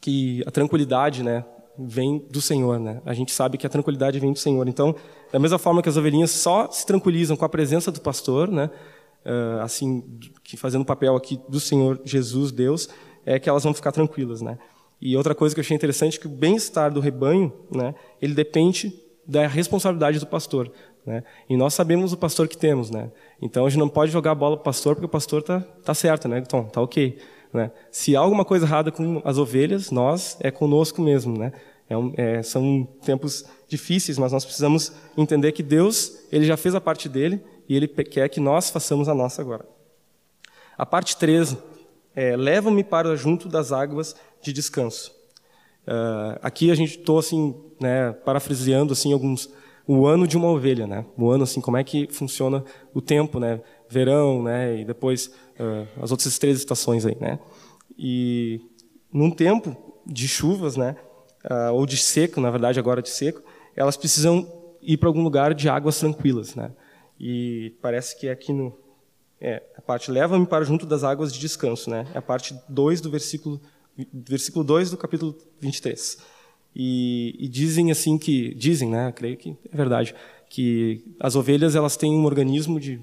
que 0.00 0.42
a 0.46 0.50
tranquilidade, 0.50 1.22
né, 1.22 1.44
vem 1.78 2.24
do 2.30 2.40
Senhor, 2.40 2.78
né? 2.78 3.00
A 3.04 3.12
gente 3.12 3.32
sabe 3.32 3.58
que 3.58 3.66
a 3.66 3.70
tranquilidade 3.70 4.18
vem 4.18 4.32
do 4.32 4.38
Senhor. 4.38 4.66
Então, 4.68 4.94
da 5.32 5.38
mesma 5.38 5.58
forma 5.58 5.82
que 5.82 5.88
as 5.88 5.96
ovelhinhas 5.96 6.30
só 6.30 6.70
se 6.70 6.86
tranquilizam 6.86 7.36
com 7.36 7.44
a 7.44 7.48
presença 7.48 7.92
do 7.92 8.00
pastor, 8.00 8.50
né? 8.50 8.70
Uh, 9.24 9.60
assim, 9.60 10.20
que 10.44 10.56
fazendo 10.56 10.82
o 10.82 10.84
papel 10.86 11.16
aqui 11.16 11.40
do 11.48 11.58
Senhor 11.58 12.00
Jesus, 12.04 12.52
Deus, 12.52 12.88
é 13.24 13.38
que 13.38 13.48
elas 13.48 13.64
vão 13.64 13.74
ficar 13.74 13.92
tranquilas, 13.92 14.40
né? 14.40 14.58
E 15.00 15.16
outra 15.16 15.34
coisa 15.34 15.54
que 15.54 15.60
eu 15.60 15.62
achei 15.62 15.76
interessante 15.76 16.16
é 16.16 16.20
que 16.20 16.26
o 16.26 16.30
bem-estar 16.30 16.92
do 16.92 17.00
rebanho, 17.00 17.52
né? 17.70 17.94
Ele 18.22 18.34
depende 18.34 18.92
da 19.26 19.46
responsabilidade 19.46 20.18
do 20.20 20.26
pastor, 20.26 20.70
né? 21.04 21.24
E 21.48 21.56
nós 21.56 21.74
sabemos 21.74 22.12
o 22.12 22.16
pastor 22.16 22.48
que 22.48 22.56
temos, 22.56 22.90
né? 22.90 23.10
Então 23.42 23.66
a 23.66 23.68
gente 23.68 23.80
não 23.80 23.88
pode 23.88 24.12
jogar 24.12 24.30
a 24.30 24.34
bola 24.34 24.56
para 24.56 24.62
o 24.62 24.64
pastor 24.64 24.94
porque 24.94 25.06
o 25.06 25.08
pastor 25.08 25.42
tá 25.42 25.60
tá 25.60 25.92
certo, 25.92 26.28
né? 26.28 26.38
Então, 26.38 26.64
tá 26.64 26.80
ok. 26.80 27.18
Né? 27.56 27.72
Se 27.90 28.14
há 28.14 28.20
alguma 28.20 28.44
coisa 28.44 28.66
errada 28.66 28.92
com 28.92 29.20
as 29.24 29.38
ovelhas, 29.38 29.90
nós 29.90 30.36
é 30.40 30.50
conosco 30.50 31.02
mesmo, 31.02 31.36
né? 31.36 31.52
É 31.88 31.96
um, 31.96 32.12
é, 32.16 32.42
são 32.42 32.86
tempos 33.02 33.44
difíceis, 33.68 34.18
mas 34.18 34.32
nós 34.32 34.44
precisamos 34.44 34.92
entender 35.16 35.52
que 35.52 35.62
Deus 35.62 36.18
ele 36.30 36.44
já 36.44 36.56
fez 36.56 36.74
a 36.74 36.80
parte 36.80 37.08
dele 37.08 37.40
e 37.68 37.76
ele 37.76 37.86
quer 37.86 38.28
que 38.28 38.40
nós 38.40 38.70
façamos 38.70 39.08
a 39.08 39.14
nossa 39.14 39.40
agora. 39.40 39.64
A 40.76 40.84
parte 40.84 41.16
3 41.16 41.56
é, 42.14 42.36
leva-me 42.36 42.84
para 42.84 43.16
junto 43.16 43.48
das 43.48 43.72
águas 43.72 44.14
de 44.42 44.52
descanso. 44.52 45.14
Uh, 45.86 46.38
aqui 46.42 46.70
a 46.70 46.74
gente 46.74 46.98
estou 46.98 47.18
assim, 47.18 47.54
né, 47.80 48.12
parafraseando 48.12 48.92
assim 48.92 49.12
alguns 49.12 49.48
o 49.86 50.04
ano 50.04 50.26
de 50.26 50.36
uma 50.36 50.48
ovelha, 50.48 50.84
né? 50.84 51.04
O 51.16 51.30
ano 51.30 51.44
assim, 51.44 51.60
como 51.60 51.76
é 51.76 51.84
que 51.84 52.08
funciona 52.10 52.64
o 52.92 53.00
tempo, 53.00 53.38
né? 53.38 53.60
Verão, 53.88 54.42
né? 54.42 54.80
E 54.80 54.84
depois 54.84 55.26
uh, 55.58 56.02
as 56.02 56.10
outras 56.10 56.38
três 56.38 56.58
estações 56.58 57.04
aí, 57.06 57.16
né? 57.20 57.38
E 57.98 58.60
num 59.12 59.30
tempo 59.30 59.76
de 60.06 60.28
chuvas, 60.28 60.76
né? 60.76 60.96
Uh, 61.44 61.72
ou 61.72 61.86
de 61.86 61.96
seco, 61.96 62.40
na 62.40 62.50
verdade 62.50 62.78
agora 62.78 63.00
de 63.00 63.10
seco, 63.10 63.42
elas 63.74 63.96
precisam 63.96 64.50
ir 64.82 64.96
para 64.96 65.08
algum 65.08 65.22
lugar 65.22 65.54
de 65.54 65.68
águas 65.68 65.98
tranquilas, 65.98 66.54
né? 66.54 66.72
E 67.18 67.74
parece 67.80 68.18
que 68.18 68.28
é 68.28 68.32
aqui 68.32 68.52
no 68.52 68.76
é, 69.40 69.62
a 69.76 69.82
parte 69.82 70.10
leva-me 70.10 70.46
para 70.46 70.64
junto 70.64 70.86
das 70.86 71.04
águas 71.04 71.32
de 71.32 71.38
descanso, 71.38 71.90
né? 71.90 72.06
É 72.14 72.18
a 72.18 72.22
parte 72.22 72.58
2 72.68 73.00
do 73.00 73.10
versículo 73.10 73.60
versículo 74.12 74.64
2 74.64 74.90
do 74.90 74.96
capítulo 74.96 75.36
23. 75.60 76.18
E, 76.74 77.34
e 77.38 77.48
dizem 77.48 77.90
assim 77.90 78.18
que 78.18 78.54
dizem, 78.54 78.90
né, 78.90 79.10
creio 79.12 79.36
que 79.36 79.56
é 79.72 79.76
verdade, 79.76 80.14
que 80.50 81.02
as 81.18 81.34
ovelhas 81.34 81.74
elas 81.74 81.96
têm 81.96 82.12
um 82.12 82.24
organismo 82.24 82.78
de 82.78 83.00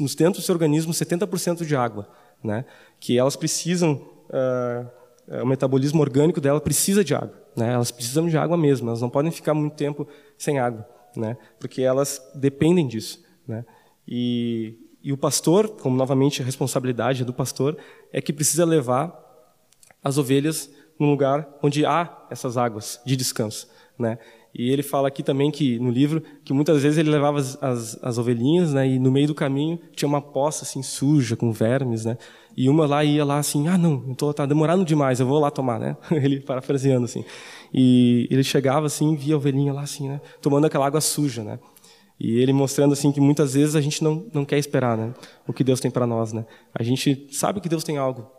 nos 0.00 0.14
dentro 0.14 0.40
do 0.40 0.44
seu 0.44 0.54
organismo 0.54 0.92
70% 0.92 1.64
de 1.64 1.76
água, 1.76 2.08
né? 2.42 2.64
Que 2.98 3.18
elas 3.18 3.36
precisam 3.36 3.94
uh, 4.28 5.42
o 5.42 5.46
metabolismo 5.46 6.00
orgânico 6.00 6.40
dela 6.40 6.60
precisa 6.60 7.04
de 7.04 7.14
água, 7.14 7.34
né? 7.56 7.72
Elas 7.72 7.90
precisam 7.90 8.26
de 8.26 8.36
água 8.36 8.56
mesmo, 8.56 8.88
elas 8.88 9.00
não 9.00 9.10
podem 9.10 9.30
ficar 9.30 9.54
muito 9.54 9.76
tempo 9.76 10.06
sem 10.36 10.58
água, 10.58 10.88
né? 11.16 11.36
Porque 11.58 11.82
elas 11.82 12.20
dependem 12.34 12.86
disso, 12.86 13.22
né? 13.46 13.64
E, 14.06 14.78
e 15.02 15.12
o 15.12 15.18
pastor, 15.18 15.68
como 15.68 15.96
novamente 15.96 16.40
a 16.40 16.44
responsabilidade 16.44 17.24
do 17.24 17.32
pastor, 17.32 17.76
é 18.12 18.20
que 18.20 18.32
precisa 18.32 18.64
levar 18.64 19.26
as 20.02 20.16
ovelhas 20.16 20.70
num 20.98 21.10
lugar 21.10 21.48
onde 21.62 21.84
há 21.84 22.26
essas 22.30 22.56
águas 22.56 23.00
de 23.04 23.16
descanso, 23.16 23.68
né? 23.98 24.18
E 24.54 24.70
ele 24.70 24.82
fala 24.82 25.08
aqui 25.08 25.22
também 25.22 25.50
que 25.50 25.78
no 25.78 25.90
livro 25.90 26.22
que 26.44 26.52
muitas 26.52 26.82
vezes 26.82 26.98
ele 26.98 27.10
levava 27.10 27.38
as, 27.38 27.62
as, 27.62 27.98
as, 28.02 28.18
ovelhinhas, 28.18 28.72
né? 28.72 28.88
E 28.88 28.98
no 28.98 29.10
meio 29.10 29.26
do 29.26 29.34
caminho 29.34 29.78
tinha 29.94 30.08
uma 30.08 30.20
poça 30.20 30.64
assim 30.64 30.82
suja 30.82 31.36
com 31.36 31.52
vermes, 31.52 32.04
né? 32.04 32.16
E 32.56 32.68
uma 32.68 32.86
lá 32.86 33.04
ia 33.04 33.24
lá 33.24 33.38
assim, 33.38 33.68
ah 33.68 33.78
não, 33.78 34.14
tô, 34.14 34.32
tá 34.32 34.44
demorando 34.44 34.84
demais, 34.84 35.20
eu 35.20 35.26
vou 35.26 35.38
lá 35.38 35.50
tomar, 35.50 35.78
né? 35.78 35.96
ele 36.10 36.40
parafraseando 36.40 37.04
assim. 37.04 37.24
E 37.72 38.26
ele 38.30 38.42
chegava 38.42 38.86
assim, 38.86 39.14
via 39.14 39.34
a 39.34 39.36
ovelhinha 39.36 39.72
lá 39.72 39.82
assim, 39.82 40.08
né? 40.08 40.20
Tomando 40.40 40.66
aquela 40.66 40.86
água 40.86 41.00
suja, 41.00 41.44
né? 41.44 41.58
E 42.18 42.38
ele 42.40 42.52
mostrando 42.52 42.92
assim 42.92 43.12
que 43.12 43.20
muitas 43.20 43.54
vezes 43.54 43.76
a 43.76 43.80
gente 43.80 44.02
não 44.02 44.26
não 44.32 44.44
quer 44.44 44.58
esperar, 44.58 44.96
né? 44.96 45.14
O 45.46 45.52
que 45.52 45.62
Deus 45.62 45.78
tem 45.78 45.90
para 45.90 46.06
nós, 46.06 46.32
né? 46.32 46.44
A 46.74 46.82
gente 46.82 47.28
sabe 47.30 47.60
que 47.60 47.68
Deus 47.68 47.84
tem 47.84 47.96
algo 47.96 48.38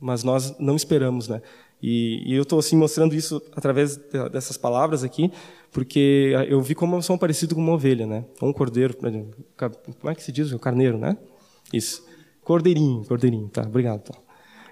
mas 0.00 0.22
nós 0.22 0.56
não 0.58 0.76
esperamos, 0.76 1.28
né? 1.28 1.42
E, 1.82 2.22
e 2.26 2.34
eu 2.34 2.42
estou 2.42 2.58
assim 2.58 2.76
mostrando 2.76 3.14
isso 3.14 3.40
através 3.54 3.96
dessas 4.32 4.56
palavras 4.56 5.04
aqui, 5.04 5.30
porque 5.70 6.32
eu 6.48 6.60
vi 6.60 6.74
como 6.74 7.00
são 7.02 7.16
parecido 7.16 7.54
com 7.54 7.60
uma 7.60 7.74
ovelha, 7.74 8.06
né? 8.06 8.24
Um 8.42 8.52
cordeiro, 8.52 8.96
como 8.96 10.10
é 10.10 10.14
que 10.14 10.22
se 10.22 10.32
diz? 10.32 10.52
O 10.52 10.58
carneiro, 10.58 10.98
né? 10.98 11.16
Isso. 11.72 12.04
Cordeirinho, 12.42 13.04
cordeirinho, 13.04 13.48
tá? 13.48 13.62
Obrigado. 13.62 14.02
Tá. 14.02 14.18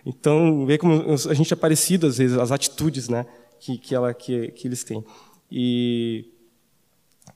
Então, 0.04 0.66
vê 0.66 0.78
como 0.78 1.04
a 1.12 1.34
gente 1.34 1.52
é 1.52 1.56
parecido 1.56 2.06
às 2.06 2.18
vezes 2.18 2.36
as 2.36 2.50
atitudes, 2.50 3.08
né? 3.08 3.26
Que 3.60 3.78
que 3.78 3.94
ela 3.94 4.12
que, 4.12 4.48
que 4.52 4.66
eles 4.66 4.82
têm. 4.82 5.04
E 5.50 6.32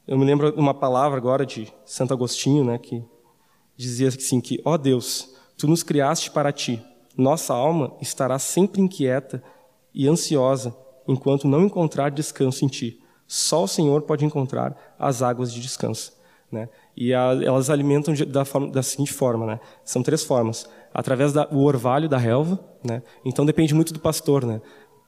eu 0.06 0.18
me 0.18 0.24
lembro 0.24 0.52
de 0.52 0.58
uma 0.58 0.74
palavra 0.74 1.18
agora 1.18 1.46
de 1.46 1.72
Santo 1.84 2.12
Agostinho, 2.12 2.64
né? 2.64 2.78
Que 2.78 3.04
dizia 3.76 4.08
assim 4.08 4.40
que, 4.40 4.60
ó 4.64 4.74
oh 4.74 4.78
Deus, 4.78 5.34
tu 5.56 5.68
nos 5.68 5.82
criaste 5.82 6.30
para 6.30 6.52
ti 6.52 6.82
nossa 7.16 7.52
alma 7.52 7.96
estará 8.00 8.38
sempre 8.38 8.80
inquieta 8.80 9.42
e 9.94 10.08
ansiosa 10.08 10.74
enquanto 11.06 11.48
não 11.48 11.64
encontrar 11.64 12.10
descanso 12.10 12.64
em 12.64 12.68
ti. 12.68 13.00
Só 13.26 13.64
o 13.64 13.68
Senhor 13.68 14.02
pode 14.02 14.24
encontrar 14.24 14.76
as 14.98 15.22
águas 15.22 15.52
de 15.52 15.60
descanso. 15.60 16.12
Né? 16.50 16.68
E 16.96 17.14
a, 17.14 17.32
elas 17.44 17.70
alimentam 17.70 18.12
da, 18.26 18.44
forma, 18.44 18.70
da, 18.70 18.82
seguinte 18.82 19.12
forma, 19.12 19.46
né? 19.46 19.60
São 19.84 20.02
três 20.02 20.24
formas: 20.24 20.68
através 20.92 21.32
do 21.32 21.60
orvalho 21.60 22.08
da 22.08 22.18
relva, 22.18 22.58
né? 22.82 23.02
Então 23.24 23.46
depende 23.46 23.72
muito 23.72 23.92
do 23.92 24.00
pastor, 24.00 24.44
né? 24.44 24.60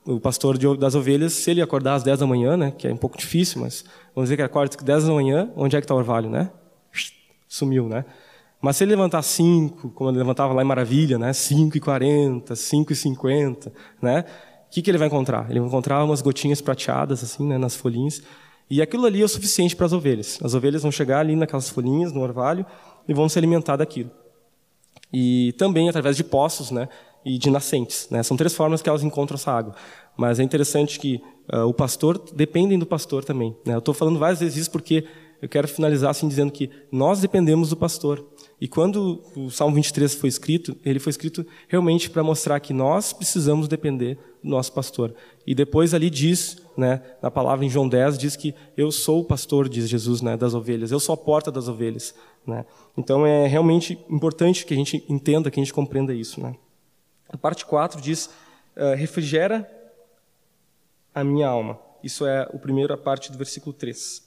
O 0.07 0.21
pastor 0.21 0.57
de, 0.57 0.77
das 0.77 0.95
ovelhas, 0.95 1.33
se 1.33 1.51
ele 1.51 1.61
acordar 1.61 1.95
às 1.95 2.05
10 2.05 2.21
da 2.21 2.27
manhã, 2.27 2.57
né? 2.57 2.71
Que 2.71 2.87
é 2.87 2.93
um 2.93 2.97
pouco 2.97 3.19
difícil, 3.19 3.61
mas 3.61 3.85
vamos 4.15 4.29
dizer 4.29 4.37
que 4.37 4.43
acorda 4.43 4.77
às 4.77 4.85
10 4.85 5.07
da 5.07 5.13
manhã, 5.13 5.51
onde 5.57 5.75
é 5.75 5.81
que 5.81 5.85
está 5.85 5.95
o 5.95 5.99
orvalho, 5.99 6.31
né? 6.31 6.49
Sumiu, 7.49 7.89
né? 7.89 8.05
Mas 8.61 8.77
se 8.77 8.85
ele 8.85 8.93
levantar 8.93 9.23
5, 9.23 9.91
como 9.91 10.11
ele 10.11 10.19
levantava 10.19 10.53
lá 10.53 10.63
em 10.63 10.65
Maravilha, 10.65 11.19
né? 11.19 11.33
5 11.33 11.77
e 11.77 11.81
40, 11.81 12.55
5 12.55 12.93
e 12.93 12.97
50, 12.97 13.73
né? 14.01 14.25
Que, 14.73 14.81
que 14.81 14.91
ele 14.91 14.97
vai 14.97 15.07
encontrar? 15.07 15.51
Ele 15.51 15.61
vai 15.61 15.69
encontrar 15.69 16.03
umas 16.03 16.23
gotinhas 16.23 16.63
prateadas, 16.63 17.23
assim, 17.23 17.47
né? 17.47 17.59
nas 17.59 17.77
folhinhas. 17.77 18.23
E 18.71 18.81
aquilo 18.81 19.05
ali 19.05 19.21
é 19.21 19.25
o 19.25 19.29
suficiente 19.29 19.77
para 19.77 19.85
as 19.85 19.93
ovelhas. 19.93 20.39
As 20.43 20.55
ovelhas 20.55 20.81
vão 20.81 20.91
chegar 20.91 21.19
ali 21.21 21.37
naquelas 21.37 21.69
folhinhas, 21.69 22.11
no 22.11 22.23
orvalho, 22.23 22.65
e 23.07 23.13
vão 23.13 23.29
se 23.29 23.39
alimentar 23.39 23.77
daquilo. 23.77 24.11
E 25.13 25.55
também 25.59 25.91
através 25.91 26.17
de 26.17 26.25
poços, 26.25 26.71
né? 26.71 26.89
E 27.23 27.37
de 27.37 27.51
nascentes. 27.51 28.09
Né? 28.11 28.23
São 28.23 28.35
três 28.35 28.55
formas 28.55 28.81
que 28.81 28.89
elas 28.89 29.03
encontram 29.03 29.35
essa 29.35 29.53
água. 29.53 29.75
Mas 30.17 30.41
é 30.41 30.43
interessante 30.43 30.99
que 30.99 31.23
uh, 31.53 31.67
o 31.67 31.75
pastor, 31.75 32.19
dependem 32.35 32.79
do 32.79 32.87
pastor 32.87 33.25
também. 33.25 33.55
Né? 33.67 33.75
Eu 33.75 33.79
estou 33.79 33.93
falando 33.93 34.19
várias 34.19 34.41
vezes 34.41 34.57
isso 34.57 34.71
porque 34.71 35.05
eu 35.43 35.49
quero 35.49 35.67
finalizar 35.67 36.11
assim 36.11 36.29
dizendo 36.29 36.53
que 36.53 36.71
nós 36.91 37.21
dependemos 37.21 37.71
do 37.71 37.77
pastor. 37.77 38.25
E 38.61 38.69
quando 38.69 39.21
o 39.35 39.51
Salmo 39.51 39.75
23 39.75 40.15
foi 40.15 40.29
escrito, 40.29 40.77
ele 40.85 41.01
foi 41.01 41.11
escrito 41.11 41.45
realmente 41.67 42.09
para 42.09 42.23
mostrar 42.23 42.61
que 42.61 42.73
nós 42.73 43.13
precisamos 43.13 43.67
depender 43.67 44.17
do 44.41 44.49
nosso 44.51 44.73
pastor. 44.73 45.13
E 45.45 45.53
depois 45.53 45.95
ali 45.95 46.09
diz, 46.09 46.59
né, 46.77 47.03
na 47.21 47.29
palavra 47.29 47.65
em 47.65 47.69
João 47.69 47.89
10, 47.89 48.17
diz 48.19 48.37
que 48.37 48.55
eu 48.77 48.93
sou 48.93 49.23
o 49.23 49.25
pastor, 49.25 49.69
diz 49.69 49.89
Jesus, 49.89 50.23
né, 50.23 50.37
das 50.37 50.55
ovelhas. 50.55 50.93
Eu 50.93 51.01
sou 51.01 51.13
a 51.13 51.17
porta 51.17 51.51
das 51.51 51.67
ovelhas. 51.67 52.15
Né? 52.47 52.65
Então 52.97 53.27
é 53.27 53.49
realmente 53.49 53.99
importante 54.09 54.65
que 54.65 54.73
a 54.73 54.77
gente 54.77 55.05
entenda, 55.09 55.51
que 55.51 55.59
a 55.59 55.63
gente 55.63 55.75
compreenda 55.75 56.15
isso. 56.15 56.41
Né? 56.41 56.55
A 57.29 57.37
parte 57.37 57.67
4 57.67 58.01
diz, 58.01 58.27
uh, 58.77 58.95
refrigera 58.97 59.69
a 61.13 61.25
minha 61.25 61.49
alma. 61.49 61.81
Isso 62.01 62.25
é 62.25 62.43
a 62.43 62.59
primeira 62.59 62.97
parte 62.97 63.33
do 63.33 63.37
versículo 63.37 63.73
3. 63.73 64.23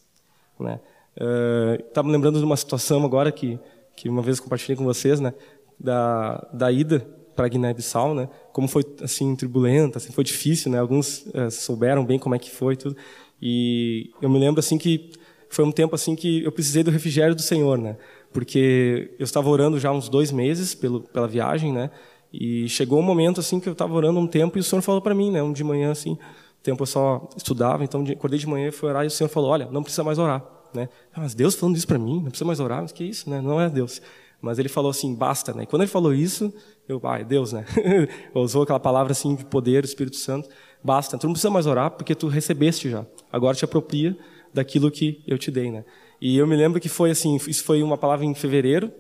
Né? 0.60 0.80
Estava 1.16 2.08
uh, 2.08 2.12
lembrando 2.12 2.40
de 2.40 2.46
uma 2.46 2.58
situação 2.58 3.04
agora 3.06 3.32
que 3.32 3.60
que 3.96 4.10
uma 4.10 4.22
vez 4.22 4.40
compartilhei 4.40 4.76
com 4.76 4.84
vocês, 4.84 5.20
né, 5.20 5.34
da, 5.80 6.48
da 6.54 6.72
ida 6.72 7.00
para 7.36 7.48
Guiné-Bissau, 7.48 8.14
né, 8.14 8.30
como 8.52 8.68
foi 8.68 8.84
assim 9.02 9.36
turbulenta, 9.36 9.98
assim, 9.98 10.12
foi 10.12 10.24
difícil, 10.24 10.72
né, 10.72 10.80
alguns 10.80 11.26
é, 11.34 11.50
souberam 11.50 12.06
bem 12.06 12.20
como 12.20 12.36
é 12.36 12.40
que 12.40 12.50
foi 12.50 12.76
tudo, 12.76 12.96
e 13.42 14.12
eu 14.22 14.30
me 14.30 14.40
lembro 14.40 14.60
assim 14.60 14.78
que 14.78 15.12
foi 15.50 15.66
um 15.66 15.72
tempo 15.72 15.96
assim 15.96 16.16
que 16.16 16.44
eu 16.44 16.52
precisei 16.52 16.84
do 16.84 16.92
refrigério 16.92 17.36
do 17.36 17.42
Senhor, 17.42 17.78
né, 17.78 17.98
porque 18.32 19.16
eu 19.20 19.24
estava 19.24 19.50
orando 19.50 19.80
já 19.80 19.92
uns 19.92 20.10
dois 20.10 20.32
meses 20.32 20.76
pelo, 20.76 21.02
pela 21.02 21.28
viagem, 21.28 21.72
né, 21.72 21.90
e 22.34 22.68
chegou 22.68 23.00
um 23.00 23.04
momento 23.04 23.40
assim 23.40 23.60
que 23.60 23.68
eu 23.68 23.74
estava 23.74 23.94
orando 23.94 24.20
um 24.20 24.28
tempo 24.28 24.58
e 24.58 24.62
o 24.62 24.64
Senhor 24.64 24.82
falou 24.82 25.02
para 25.02 25.14
mim, 25.14 25.32
né, 25.32 25.42
um 25.44 25.52
de 25.52 25.64
manhã 25.64 25.92
assim, 25.92 26.18
tempo 26.64 26.84
eu 26.84 26.88
só 26.88 27.30
estudava, 27.36 27.84
então 27.84 28.04
acordei 28.04 28.40
de 28.40 28.48
manhã 28.48 28.70
e 28.70 28.72
fui 28.72 28.90
orar 28.90 29.04
e 29.04 29.08
o 29.08 29.12
Senhor 29.12 29.30
falou, 29.30 29.52
olha, 29.52 29.70
não 29.72 29.84
precisa 29.84 30.04
mais 30.04 30.18
orar, 30.18 30.44
né? 30.76 30.90
Ah, 31.14 31.22
mas 31.22 31.34
Deus 31.34 31.56
falando 31.56 31.76
isso 31.76 31.88
para 31.88 31.98
mim, 31.98 32.16
não 32.16 32.30
precisa 32.30 32.46
mais 32.46 32.60
orar, 32.60 32.82
mas 32.82 32.92
que 32.92 33.04
isso, 33.04 33.30
né? 33.30 33.42
Não 33.42 33.60
é 33.60 33.70
Deus. 33.70 34.02
Mas 34.42 34.60
ele 34.60 34.70
falou 34.70 34.92
assim, 34.92 35.16
basta, 35.16 35.54
né? 35.54 35.64
E 35.64 35.66
quando 35.66 35.82
ele 35.82 35.92
falou 35.92 36.14
isso, 36.14 36.54
eu, 36.88 37.00
ah, 37.04 37.20
é 37.20 37.24
Deus, 37.24 37.54
né? 37.54 37.66
Usou 38.36 38.64
aquela 38.64 38.80
palavra 38.80 39.12
assim 39.12 39.36
de 39.36 39.46
poder, 39.46 39.84
Espírito 39.84 40.18
Santo, 40.18 40.50
basta. 40.84 41.18
Tu 41.18 41.26
não 41.26 41.34
precisa 41.34 41.50
mais 41.50 41.66
orar 41.66 41.92
porque 41.92 42.14
tu 42.14 42.28
recebeste 42.28 42.90
já. 42.90 43.06
Agora 43.32 43.56
te 43.56 43.66
apropria 43.66 44.16
daquilo 44.54 44.92
que 44.92 45.24
eu 45.26 45.38
te 45.38 45.50
dei, 45.50 45.72
né? 45.72 45.84
E 46.22 46.38
eu 46.38 46.46
me 46.46 46.56
lembro 46.56 46.80
que 46.80 46.90
foi 46.90 47.12
assim, 47.12 47.36
isso 47.48 47.64
foi 47.64 47.82
uma 47.82 47.98
palavra 47.98 48.26
em 48.26 48.34
fevereiro 48.34 48.92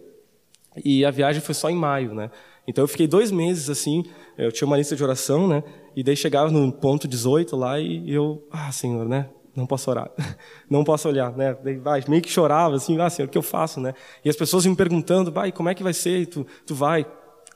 e 0.83 1.05
a 1.05 1.11
viagem 1.11 1.41
foi 1.41 1.55
só 1.55 1.69
em 1.69 1.75
maio, 1.75 2.13
né? 2.13 2.29
Então 2.67 2.83
eu 2.83 2.87
fiquei 2.87 3.07
dois 3.07 3.31
meses 3.31 3.69
assim, 3.69 4.03
eu 4.37 4.51
tinha 4.51 4.65
uma 4.67 4.77
lista 4.77 4.95
de 4.95 5.03
oração, 5.03 5.47
né? 5.47 5.63
E 5.95 6.03
daí 6.03 6.15
chegava 6.15 6.51
no 6.51 6.71
ponto 6.71 7.07
18 7.07 7.55
lá 7.55 7.79
e 7.79 8.11
eu, 8.11 8.45
ah, 8.51 8.71
Senhor, 8.71 9.07
né? 9.07 9.29
Não 9.55 9.65
posso 9.65 9.89
orar, 9.89 10.11
não 10.69 10.83
posso 10.83 11.07
olhar, 11.07 11.31
né? 11.31 11.55
Vai, 11.81 12.03
meio 12.07 12.21
que 12.21 12.29
chorava 12.29 12.75
assim, 12.75 12.99
ah, 12.99 13.09
Senhor, 13.09 13.27
o 13.27 13.31
que 13.31 13.37
eu 13.37 13.41
faço, 13.43 13.79
né? 13.79 13.93
E 14.23 14.29
as 14.29 14.35
pessoas 14.35 14.65
me 14.65 14.75
perguntando, 14.75 15.31
vai, 15.31 15.51
como 15.51 15.69
é 15.69 15.73
que 15.73 15.83
vai 15.83 15.93
ser? 15.93 16.19
E 16.19 16.25
tu, 16.25 16.45
tu 16.65 16.75
vai, 16.75 17.05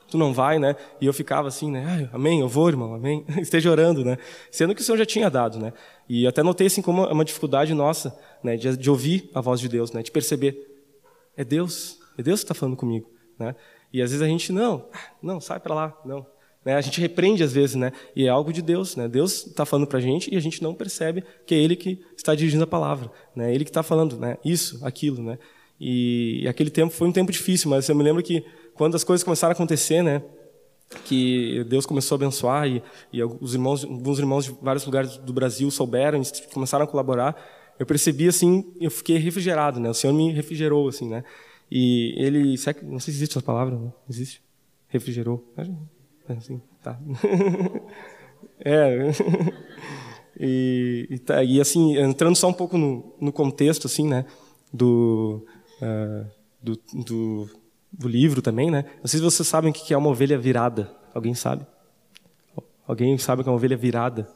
tu 0.09 0.17
não 0.17 0.33
vai, 0.33 0.59
né? 0.59 0.75
E 0.99 1.05
eu 1.05 1.13
ficava 1.13 1.47
assim, 1.47 1.71
né? 1.71 2.09
amém, 2.12 2.39
eu 2.39 2.47
vou, 2.47 2.67
irmão, 2.67 2.93
amém. 2.93 3.25
Esteja 3.38 3.69
orando, 3.69 4.03
né? 4.03 4.17
Sendo 4.51 4.73
que 4.73 4.81
o 4.81 4.83
Senhor 4.83 4.97
já 4.97 5.05
tinha 5.05 5.29
dado, 5.29 5.59
né? 5.59 5.73
E 6.07 6.25
até 6.25 6.41
notei 6.41 6.67
assim 6.67 6.81
como 6.81 7.03
é 7.03 7.13
uma 7.13 7.25
dificuldade 7.25 7.73
nossa, 7.73 8.17
né? 8.43 8.57
De, 8.57 8.75
de 8.75 8.89
ouvir 8.89 9.29
a 9.33 9.41
voz 9.41 9.59
de 9.59 9.69
Deus, 9.69 9.91
né? 9.91 10.01
De 10.01 10.12
perceber, 10.12 10.57
é 11.38 11.43
Deus, 11.43 11.99
é 12.17 12.23
Deus 12.23 12.39
que 12.39 12.45
está 12.45 12.53
falando 12.53 12.75
comigo, 12.75 13.09
né? 13.38 13.55
E 13.91 14.01
às 14.01 14.12
vezes 14.12 14.23
a 14.23 14.27
gente 14.27 14.51
não, 14.51 14.85
não, 15.21 15.39
sai 15.39 15.59
para 15.59 15.73
lá, 15.73 15.97
não. 16.05 16.25
Né? 16.63 16.76
A 16.76 16.82
gente 16.82 17.00
repreende 17.00 17.43
às 17.43 17.54
vezes, 17.54 17.76
né? 17.76 17.91
E 18.15 18.26
é 18.26 18.30
algo 18.30 18.52
de 18.52 18.62
Deus, 18.62 18.95
né? 18.95 19.08
Deus 19.08 19.48
está 19.48 19.65
falando 19.65 19.88
para 19.88 19.98
a 19.98 20.02
gente 20.02 20.34
e 20.34 20.38
a 20.38 20.39
gente 20.39 20.62
não 20.62 20.74
percebe 20.74 21.24
que 21.45 21.56
é 21.56 21.58
Ele 21.58 21.76
que 21.76 22.02
está 22.17 22.36
dirigindo 22.36 22.63
a 22.63 22.67
palavra, 22.67 23.12
né? 23.36 23.54
Ele 23.54 23.63
que 23.63 23.69
está 23.69 23.84
falando, 23.84 24.17
né? 24.17 24.38
Isso, 24.43 24.86
aquilo, 24.86 25.24
né? 25.24 25.39
E, 25.80 26.41
e, 26.43 26.48
aquele 26.48 26.69
tempo 26.69 26.93
foi 26.93 27.08
um 27.08 27.12
tempo 27.12 27.32
difícil, 27.32 27.69
mas 27.69 27.88
eu 27.88 27.95
me 27.95 28.04
lembro 28.04 28.22
que 28.22 28.43
quando 28.74 28.95
as 28.95 29.04
coisas 29.04 29.24
começaram 29.24 29.52
a 29.52 29.54
acontecer, 29.54 30.04
né? 30.04 30.22
que 31.06 31.63
Deus 31.65 31.86
começou 31.86 32.15
a 32.15 32.17
abençoar 32.17 32.67
e, 32.67 32.82
e 33.13 33.24
os 33.24 33.54
irmãos, 33.54 33.84
alguns 33.84 34.19
irmãos 34.19 34.45
de 34.45 34.58
vários 34.62 34.86
lugares 34.86 35.17
do 35.17 35.32
Brasil 35.32 35.69
souberam, 35.69 36.22
começaram 36.52 36.84
a 36.84 36.88
colaborar. 36.88 37.36
Eu 37.78 37.86
percebi 37.86 38.28
assim, 38.28 38.74
eu 38.80 38.91
fiquei 38.91 39.17
refrigerado, 39.17 39.80
né? 39.80 39.89
O 39.89 39.93
Senhor 39.93 40.13
me 40.13 40.32
refrigerou 40.32 40.88
assim, 40.88 41.08
né? 41.08 41.24
E 41.72 42.15
ele, 42.17 42.56
não 42.84 43.00
sei 43.00 43.13
se 43.13 43.19
existe 43.19 43.38
essa 43.38 43.45
palavra, 43.45 43.80
existe? 44.10 44.41
Refrigerou. 44.88 45.45
É 46.30 46.34
assim, 46.34 46.62
tá. 46.84 47.00
é. 48.63 49.10
E, 50.42 51.06
e, 51.10 51.20
tá, 51.20 51.44
e, 51.44 51.60
assim, 51.60 51.98
entrando 51.98 52.34
só 52.34 52.48
um 52.48 52.54
pouco 52.54 52.78
no, 52.78 53.13
no 53.20 53.30
contexto, 53.30 53.88
assim, 53.88 54.08
né, 54.08 54.26
do, 54.72 55.46
uh, 55.82 56.26
do, 56.63 56.80
do, 56.94 57.50
do, 57.92 58.08
livro 58.08 58.42
também, 58.42 58.72
né, 58.72 58.86
não 59.00 59.08
sei 59.08 59.20
se 59.20 59.26
vocês 59.26 59.46
sabem 59.46 59.70
o 59.70 59.74
que 59.74 59.94
é 59.94 59.98
uma 59.98 60.10
ovelha 60.10 60.38
virada. 60.38 60.96
Alguém 61.13 61.34
sabe? 61.34 61.68
Alguém 62.88 63.18
sabe 63.18 63.42
o 63.42 63.44
que 63.44 63.50
é 63.50 63.52
uma 63.52 63.58
ovelha 63.58 63.76
virada? 63.76 64.30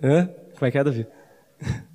Hã? 0.00 0.26
Como 0.54 0.66
é 0.66 0.70
que 0.70 0.78
é, 0.78 0.84
Davi? 0.84 1.06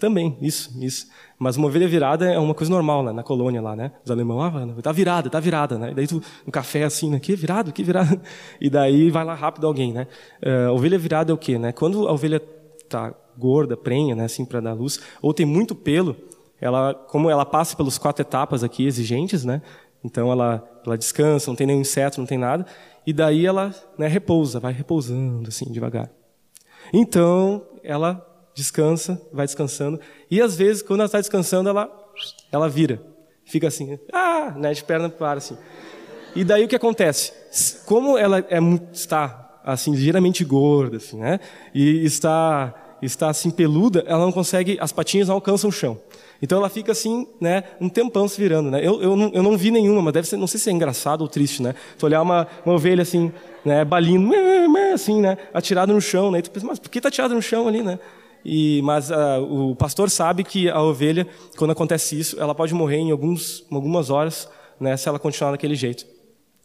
Também, 0.00 0.34
isso, 0.40 0.70
isso. 0.82 1.08
Mas 1.38 1.58
uma 1.58 1.66
ovelha 1.66 1.86
virada 1.86 2.26
é 2.32 2.38
uma 2.38 2.54
coisa 2.54 2.72
normal 2.72 3.02
né, 3.02 3.12
na 3.12 3.22
colônia 3.22 3.60
lá, 3.60 3.76
né? 3.76 3.92
Os 4.02 4.10
alemães, 4.10 4.54
ah, 4.54 4.82
tá 4.82 4.90
virada, 4.92 5.28
tá 5.28 5.38
virada, 5.38 5.78
né? 5.78 5.90
E 5.90 5.94
daí 5.94 6.06
tu, 6.06 6.22
no 6.46 6.50
café 6.50 6.84
assim, 6.84 7.10
né? 7.10 7.20
Que 7.20 7.36
virado, 7.36 7.70
que 7.70 7.84
virado. 7.84 8.18
E 8.58 8.70
daí 8.70 9.10
vai 9.10 9.24
lá 9.24 9.34
rápido 9.34 9.66
alguém, 9.66 9.92
né? 9.92 10.06
Uh, 10.42 10.72
ovelha 10.72 10.98
virada 10.98 11.30
é 11.30 11.34
o 11.34 11.38
quê, 11.38 11.58
né? 11.58 11.70
Quando 11.70 12.08
a 12.08 12.12
ovelha 12.12 12.40
tá 12.88 13.14
gorda, 13.36 13.76
prenha, 13.76 14.16
né? 14.16 14.24
Assim, 14.24 14.44
para 14.44 14.60
dar 14.60 14.72
luz, 14.72 15.00
ou 15.20 15.34
tem 15.34 15.44
muito 15.44 15.74
pelo, 15.74 16.16
ela, 16.58 16.94
como 16.94 17.28
ela 17.28 17.44
passa 17.44 17.76
pelas 17.76 17.98
quatro 17.98 18.22
etapas 18.22 18.64
aqui 18.64 18.86
exigentes, 18.86 19.44
né? 19.44 19.60
Então 20.02 20.32
ela, 20.32 20.66
ela 20.84 20.96
descansa, 20.96 21.50
não 21.50 21.56
tem 21.56 21.66
nenhum 21.66 21.82
inseto, 21.82 22.18
não 22.18 22.26
tem 22.26 22.38
nada. 22.38 22.64
E 23.06 23.12
daí 23.12 23.44
ela 23.44 23.74
né, 23.98 24.06
repousa, 24.06 24.58
vai 24.58 24.72
repousando 24.72 25.48
assim, 25.48 25.70
devagar. 25.70 26.10
Então, 26.90 27.66
ela 27.82 28.26
descansa, 28.54 29.20
vai 29.32 29.46
descansando. 29.46 30.00
E 30.30 30.40
às 30.40 30.56
vezes, 30.56 30.82
quando 30.82 31.00
ela 31.00 31.06
está 31.06 31.18
descansando, 31.18 31.68
ela, 31.68 31.90
ela 32.50 32.68
vira. 32.68 33.02
Fica 33.44 33.68
assim, 33.68 33.98
ah, 34.12 34.54
né, 34.56 34.72
de 34.72 34.84
perna 34.84 35.08
para 35.08 35.38
assim. 35.38 35.56
E 36.34 36.44
daí 36.44 36.64
o 36.64 36.68
que 36.68 36.76
acontece? 36.76 37.32
Como 37.84 38.16
ela 38.16 38.38
é, 38.38 38.58
está 38.92 39.60
assim 39.64 39.92
ligeiramente 39.92 40.44
gorda, 40.44 40.98
assim, 40.98 41.18
né? 41.18 41.40
E 41.74 42.04
está 42.04 42.74
está 43.02 43.30
assim 43.30 43.50
peluda, 43.50 44.04
ela 44.06 44.20
não 44.20 44.30
consegue, 44.32 44.76
as 44.78 44.92
patinhas 44.92 45.28
não 45.28 45.36
alcançam 45.36 45.70
o 45.70 45.72
chão. 45.72 45.98
Então 46.42 46.58
ela 46.58 46.68
fica 46.68 46.92
assim, 46.92 47.26
né, 47.40 47.64
um 47.80 47.88
tempão 47.88 48.26
se 48.28 48.40
virando, 48.40 48.70
né? 48.70 48.78
Eu, 48.86 49.02
eu, 49.02 49.16
não, 49.16 49.30
eu 49.32 49.42
não 49.42 49.56
vi 49.56 49.70
nenhuma, 49.70 50.02
mas 50.02 50.12
deve 50.12 50.28
ser, 50.28 50.36
não 50.36 50.46
sei 50.46 50.58
se 50.58 50.70
é 50.70 50.72
engraçado 50.72 51.22
ou 51.22 51.28
triste, 51.28 51.62
né? 51.62 51.74
Tu 51.98 52.06
olhar 52.06 52.22
uma, 52.22 52.46
uma 52.64 52.74
ovelha 52.74 53.02
assim, 53.02 53.32
né, 53.64 53.84
balindo, 53.84 54.32
assim, 54.92 55.20
né, 55.20 55.36
atirada 55.52 55.92
no 55.92 56.00
chão, 56.00 56.30
né? 56.30 56.38
E 56.38 56.42
tu 56.42 56.50
pensa, 56.50 56.66
mas 56.66 56.78
por 56.78 56.90
que 56.90 56.98
está 56.98 57.08
atirada 57.08 57.34
no 57.34 57.42
chão 57.42 57.68
ali, 57.68 57.82
né? 57.82 57.98
E, 58.44 58.80
mas 58.82 59.10
uh, 59.10 59.40
o 59.42 59.76
pastor 59.76 60.08
sabe 60.10 60.44
que 60.44 60.68
a 60.68 60.80
ovelha, 60.80 61.26
quando 61.56 61.72
acontece 61.72 62.18
isso, 62.18 62.40
ela 62.40 62.54
pode 62.54 62.74
morrer 62.74 62.96
em 62.96 63.10
alguns, 63.10 63.64
algumas 63.70 64.10
horas, 64.10 64.48
né, 64.78 64.96
se 64.96 65.08
ela 65.08 65.18
continuar 65.18 65.52
daquele 65.52 65.74
jeito. 65.74 66.06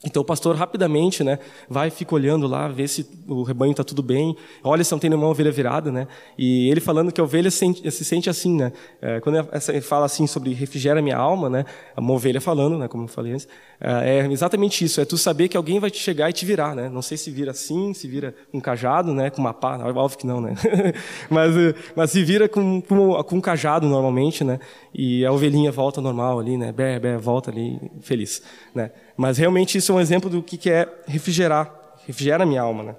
Então 0.05 0.21
o 0.21 0.25
pastor 0.25 0.55
rapidamente, 0.55 1.23
né, 1.23 1.39
vai 1.69 1.89
fica 1.89 2.13
olhando 2.15 2.47
lá, 2.47 2.67
vê 2.67 2.87
se 2.87 3.07
o 3.27 3.43
rebanho 3.43 3.71
está 3.71 3.83
tudo 3.83 4.03
bem, 4.03 4.35
olha 4.63 4.83
se 4.83 4.91
não 4.91 4.99
tem 4.99 5.09
nenhuma 5.09 5.27
ovelha 5.27 5.51
virada, 5.51 5.91
né? 5.91 6.07
E 6.37 6.69
ele 6.69 6.79
falando 6.79 7.11
que 7.11 7.19
a 7.19 7.23
ovelha 7.23 7.49
se 7.49 7.57
sente, 7.57 7.91
se 7.91 8.05
sente 8.05 8.29
assim, 8.29 8.55
né? 8.55 8.71
É, 9.01 9.19
quando 9.19 9.37
ele 9.69 9.81
fala 9.81 10.05
assim 10.05 10.27
sobre 10.27 10.53
refrigera 10.53 11.01
minha 11.01 11.17
alma, 11.17 11.49
né? 11.49 11.65
Uma 11.97 12.13
ovelha 12.13 12.39
falando, 12.39 12.77
né? 12.77 12.87
Como 12.87 13.03
eu 13.03 13.07
falei 13.07 13.33
antes, 13.33 13.47
é, 13.79 14.19
é 14.19 14.31
exatamente 14.31 14.83
isso. 14.85 15.01
É 15.01 15.05
tu 15.05 15.17
saber 15.17 15.47
que 15.47 15.57
alguém 15.57 15.79
vai 15.79 15.89
te 15.89 15.97
chegar 15.97 16.29
e 16.29 16.33
te 16.33 16.45
virar, 16.45 16.75
né? 16.75 16.89
Não 16.89 17.01
sei 17.01 17.17
se 17.17 17.31
vira 17.31 17.51
assim, 17.51 17.93
se 17.93 18.07
vira 18.07 18.35
com 18.51 18.57
um 18.57 18.61
cajado, 18.61 19.13
né? 19.13 19.29
Com 19.29 19.41
uma 19.41 19.53
pá, 19.53 19.77
óbvio 19.77 20.17
que 20.17 20.27
não, 20.27 20.39
né? 20.41 20.55
mas, 21.29 21.53
mas 21.95 22.11
se 22.11 22.23
vira 22.23 22.47
com, 22.47 22.81
com, 22.81 23.23
com 23.23 23.35
um 23.35 23.41
cajado 23.41 23.87
normalmente, 23.87 24.43
né? 24.43 24.59
E 24.93 25.25
a 25.25 25.31
ovelhinha 25.31 25.71
volta 25.71 26.01
normal 26.01 26.39
ali, 26.39 26.57
né? 26.57 26.71
Bé, 26.71 26.99
bé, 26.99 27.17
volta 27.17 27.51
ali 27.51 27.79
feliz, 28.01 28.41
né? 28.73 28.91
Mas 29.17 29.37
realmente 29.37 29.77
isso 29.77 29.91
é 29.91 29.95
um 29.95 29.99
exemplo 29.99 30.29
do 30.29 30.43
que 30.43 30.69
é 30.69 31.03
refrigerar, 31.07 31.73
refrigera 32.05 32.43
a 32.43 32.45
minha 32.45 32.61
alma. 32.61 32.83
Né? 32.83 32.95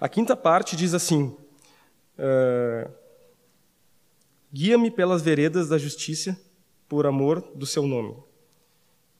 A 0.00 0.08
quinta 0.08 0.36
parte 0.36 0.76
diz 0.76 0.92
assim: 0.94 1.36
uh, 2.18 2.90
Guia-me 4.52 4.90
pelas 4.90 5.22
veredas 5.22 5.68
da 5.68 5.78
justiça, 5.78 6.38
por 6.88 7.06
amor 7.06 7.40
do 7.54 7.64
seu 7.64 7.86
nome. 7.86 8.14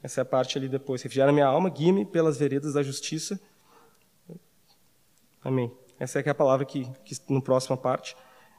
Essa 0.03 0.21
é 0.21 0.23
a 0.23 0.27
parte 0.27 0.59
ali 0.59 0.69
depois. 0.69 1.01
Refrigera 1.01 1.31
a 1.31 1.33
minha 1.33 1.47
alma, 1.47 1.71
guia-me 1.71 2.05
pelas 2.05 2.37
veredas 2.37 2.75
da 2.75 2.83
justiça. 2.83 3.41
Amém. 5.43 5.73
Essa 5.99 6.19
é, 6.19 6.23
é 6.27 6.31
a 6.31 6.35
palavra 6.35 6.67
que, 6.67 6.85
que 7.05 7.17
na 7.31 7.41
próxima 7.41 7.77
parte 7.77 8.15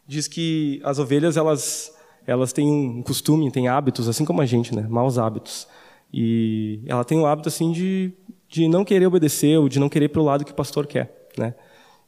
diz 0.08 0.28
que 0.28 0.82
as 0.84 0.98
ovelhas 0.98 1.38
elas 1.38 1.94
elas 2.26 2.54
têm 2.54 2.72
um 2.72 3.04
costume, 3.04 3.52
têm 3.52 3.68
hábitos, 3.68 4.08
assim 4.08 4.24
como 4.24 4.42
a 4.42 4.46
gente, 4.46 4.74
né? 4.74 4.88
Maus 4.90 5.18
hábitos. 5.18 5.68
E 6.14 6.82
ela 6.86 7.04
tem 7.04 7.20
o 7.20 7.26
hábito 7.26 7.50
assim 7.50 7.72
de, 7.72 8.14
de 8.48 8.68
não 8.68 8.86
querer 8.86 9.08
obedecer 9.08 9.58
ou 9.58 9.68
de 9.68 9.80
não 9.80 9.90
querer 9.90 10.10
para 10.10 10.22
o 10.22 10.26
lado 10.26 10.46
que 10.46 10.52
o 10.52 10.56
pastor 10.56 10.86
quer, 10.86 11.28
né? 11.38 11.56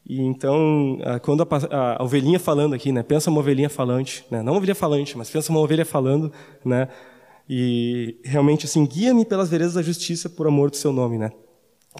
E 0.07 0.21
então, 0.21 0.99
quando 1.23 1.41
a, 1.41 1.97
a, 1.99 2.03
ovelhinha 2.03 2.39
falando 2.39 2.75
aqui, 2.75 2.91
né? 2.91 3.01
Pensa 3.01 3.31
uma 3.31 3.39
ovelhinha 3.39 3.69
falante, 3.69 4.23
né? 4.29 4.43
Não 4.43 4.53
uma 4.53 4.57
ovelha 4.59 4.75
falante, 4.75 5.17
mas 5.17 5.31
pensa 5.31 5.51
uma 5.51 5.59
ovelha 5.59 5.83
falando, 5.83 6.31
né? 6.63 6.87
E 7.49 8.19
realmente 8.23 8.65
assim, 8.65 8.85
guia-me 8.85 9.25
pelas 9.25 9.49
veredas 9.49 9.73
da 9.73 9.81
justiça 9.81 10.29
por 10.29 10.45
amor 10.45 10.69
do 10.69 10.75
seu 10.75 10.93
nome, 10.93 11.17
né? 11.17 11.31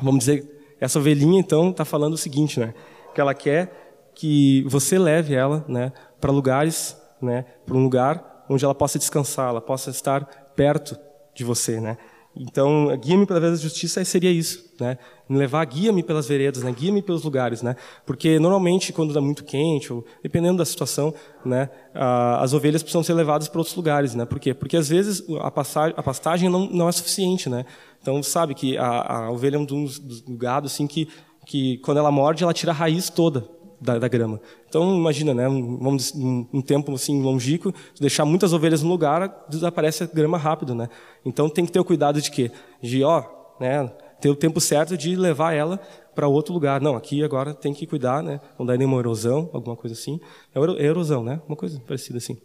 Vamos 0.02 0.20
dizer, 0.20 0.76
essa 0.80 1.00
ovelhinha 1.00 1.40
então 1.40 1.72
está 1.72 1.84
falando 1.84 2.14
o 2.14 2.18
seguinte, 2.18 2.60
né? 2.60 2.76
Que 3.16 3.20
ela 3.20 3.34
quer 3.34 3.86
que 4.14 4.64
você 4.68 4.98
leve 4.98 5.36
ela, 5.36 5.66
né, 5.68 5.92
para 6.22 6.32
lugares, 6.32 6.98
né, 7.22 7.46
para 7.66 7.76
um 7.76 7.84
lugar 7.84 8.46
onde 8.50 8.64
ela 8.64 8.74
possa 8.74 8.98
descansar, 8.98 9.50
ela 9.50 9.62
possa 9.62 9.90
estar 9.90 10.26
perto 10.56 10.98
de 11.36 11.44
você, 11.44 11.80
né? 11.80 11.98
Então, 12.38 12.96
guia-me 12.98 13.26
pela 13.26 13.40
vereda 13.40 13.56
da 13.56 13.62
justiça 13.62 14.04
seria 14.04 14.30
isso, 14.30 14.66
né? 14.78 14.98
Me 15.30 15.38
levar, 15.38 15.64
guia-me 15.66 16.04
pelas 16.04 16.28
veredas, 16.28 16.64
né? 16.64 16.72
Guia-me 16.78 17.02
pelos 17.02 17.24
lugares, 17.24 17.62
né? 17.62 17.78
Porque 18.06 18.38
normalmente 18.40 18.92
quando 18.92 19.10
está 19.12 19.22
muito 19.22 19.46
quente 19.46 19.94
ou 19.94 20.06
dependendo 20.22 20.58
da 20.58 20.66
situação, 20.66 21.14
né? 21.46 21.70
as 21.94 22.52
ovelhas 22.52 22.84
precisam 22.84 23.04
ser 23.04 23.14
levadas 23.14 23.48
para 23.48 23.60
outros 23.60 23.76
lugares, 23.76 24.14
né? 24.16 24.26
Por 24.26 24.38
quê? 24.38 24.54
Porque 24.54 24.76
às 24.76 24.90
vezes 24.90 25.24
a, 25.40 25.50
passagem, 25.50 25.94
a 25.96 26.04
pastagem 26.04 26.50
não, 26.50 26.68
não 26.70 26.90
é 26.90 26.92
suficiente, 26.92 27.50
né? 27.50 27.66
Então 28.02 28.22
sabe 28.22 28.54
que 28.54 28.78
a, 28.78 29.26
a 29.26 29.32
ovelha 29.32 29.56
é 29.56 29.60
um 29.60 29.66
dos, 29.66 29.98
do 29.98 30.36
gado 30.36 30.68
assim 30.68 30.88
que 30.88 31.08
que 31.46 31.78
quando 31.78 32.00
ela 32.00 32.12
morde 32.12 32.44
ela 32.44 32.54
tira 32.54 32.72
a 32.72 32.76
raiz 32.76 33.10
toda 33.10 33.48
da, 33.80 34.00
da, 34.00 34.08
grama. 34.08 34.40
Então, 34.68 34.96
imagina, 34.96 35.34
né, 35.34 35.48
um, 35.48 35.88
um, 35.88 36.48
um 36.54 36.62
tempo 36.62 36.94
assim 36.94 37.22
longínquo, 37.22 37.74
deixar 38.00 38.26
muitas 38.26 38.54
ovelhas 38.54 38.82
no 38.82 38.90
lugar, 38.90 39.46
desaparece 39.50 40.04
a 40.04 40.08
grama 40.08 40.38
rápido, 40.38 40.74
né? 40.74 40.90
Então, 41.26 41.50
tem 41.50 41.66
que 41.66 41.72
ter 41.72 41.80
o 41.80 41.86
cuidado 41.86 42.22
de 42.22 42.32
quê? 42.32 42.52
De, 42.82 43.04
ó, 43.04 43.24
né, 43.60 43.92
ter 44.20 44.30
o 44.30 44.36
tempo 44.36 44.60
certo 44.60 44.98
de 44.98 45.16
levar 45.16 45.54
ela 45.54 45.80
para 46.14 46.28
outro 46.28 46.54
lugar. 46.54 46.82
Não, 46.82 46.96
aqui 46.96 47.24
agora 47.24 47.54
tem 47.54 47.74
que 47.74 47.86
cuidar, 47.86 48.24
né? 48.24 48.40
Não 48.58 48.66
dar 48.66 48.78
nenhuma 48.78 48.98
erosão, 48.98 49.50
alguma 49.54 49.76
coisa 49.76 49.94
assim. 49.94 50.20
É, 50.54 50.60
é 50.60 50.86
erosão, 50.86 51.24
né? 51.24 51.42
Uma 51.48 51.58
coisa 51.58 51.80
parecida 51.86 52.18
assim. 52.18 52.38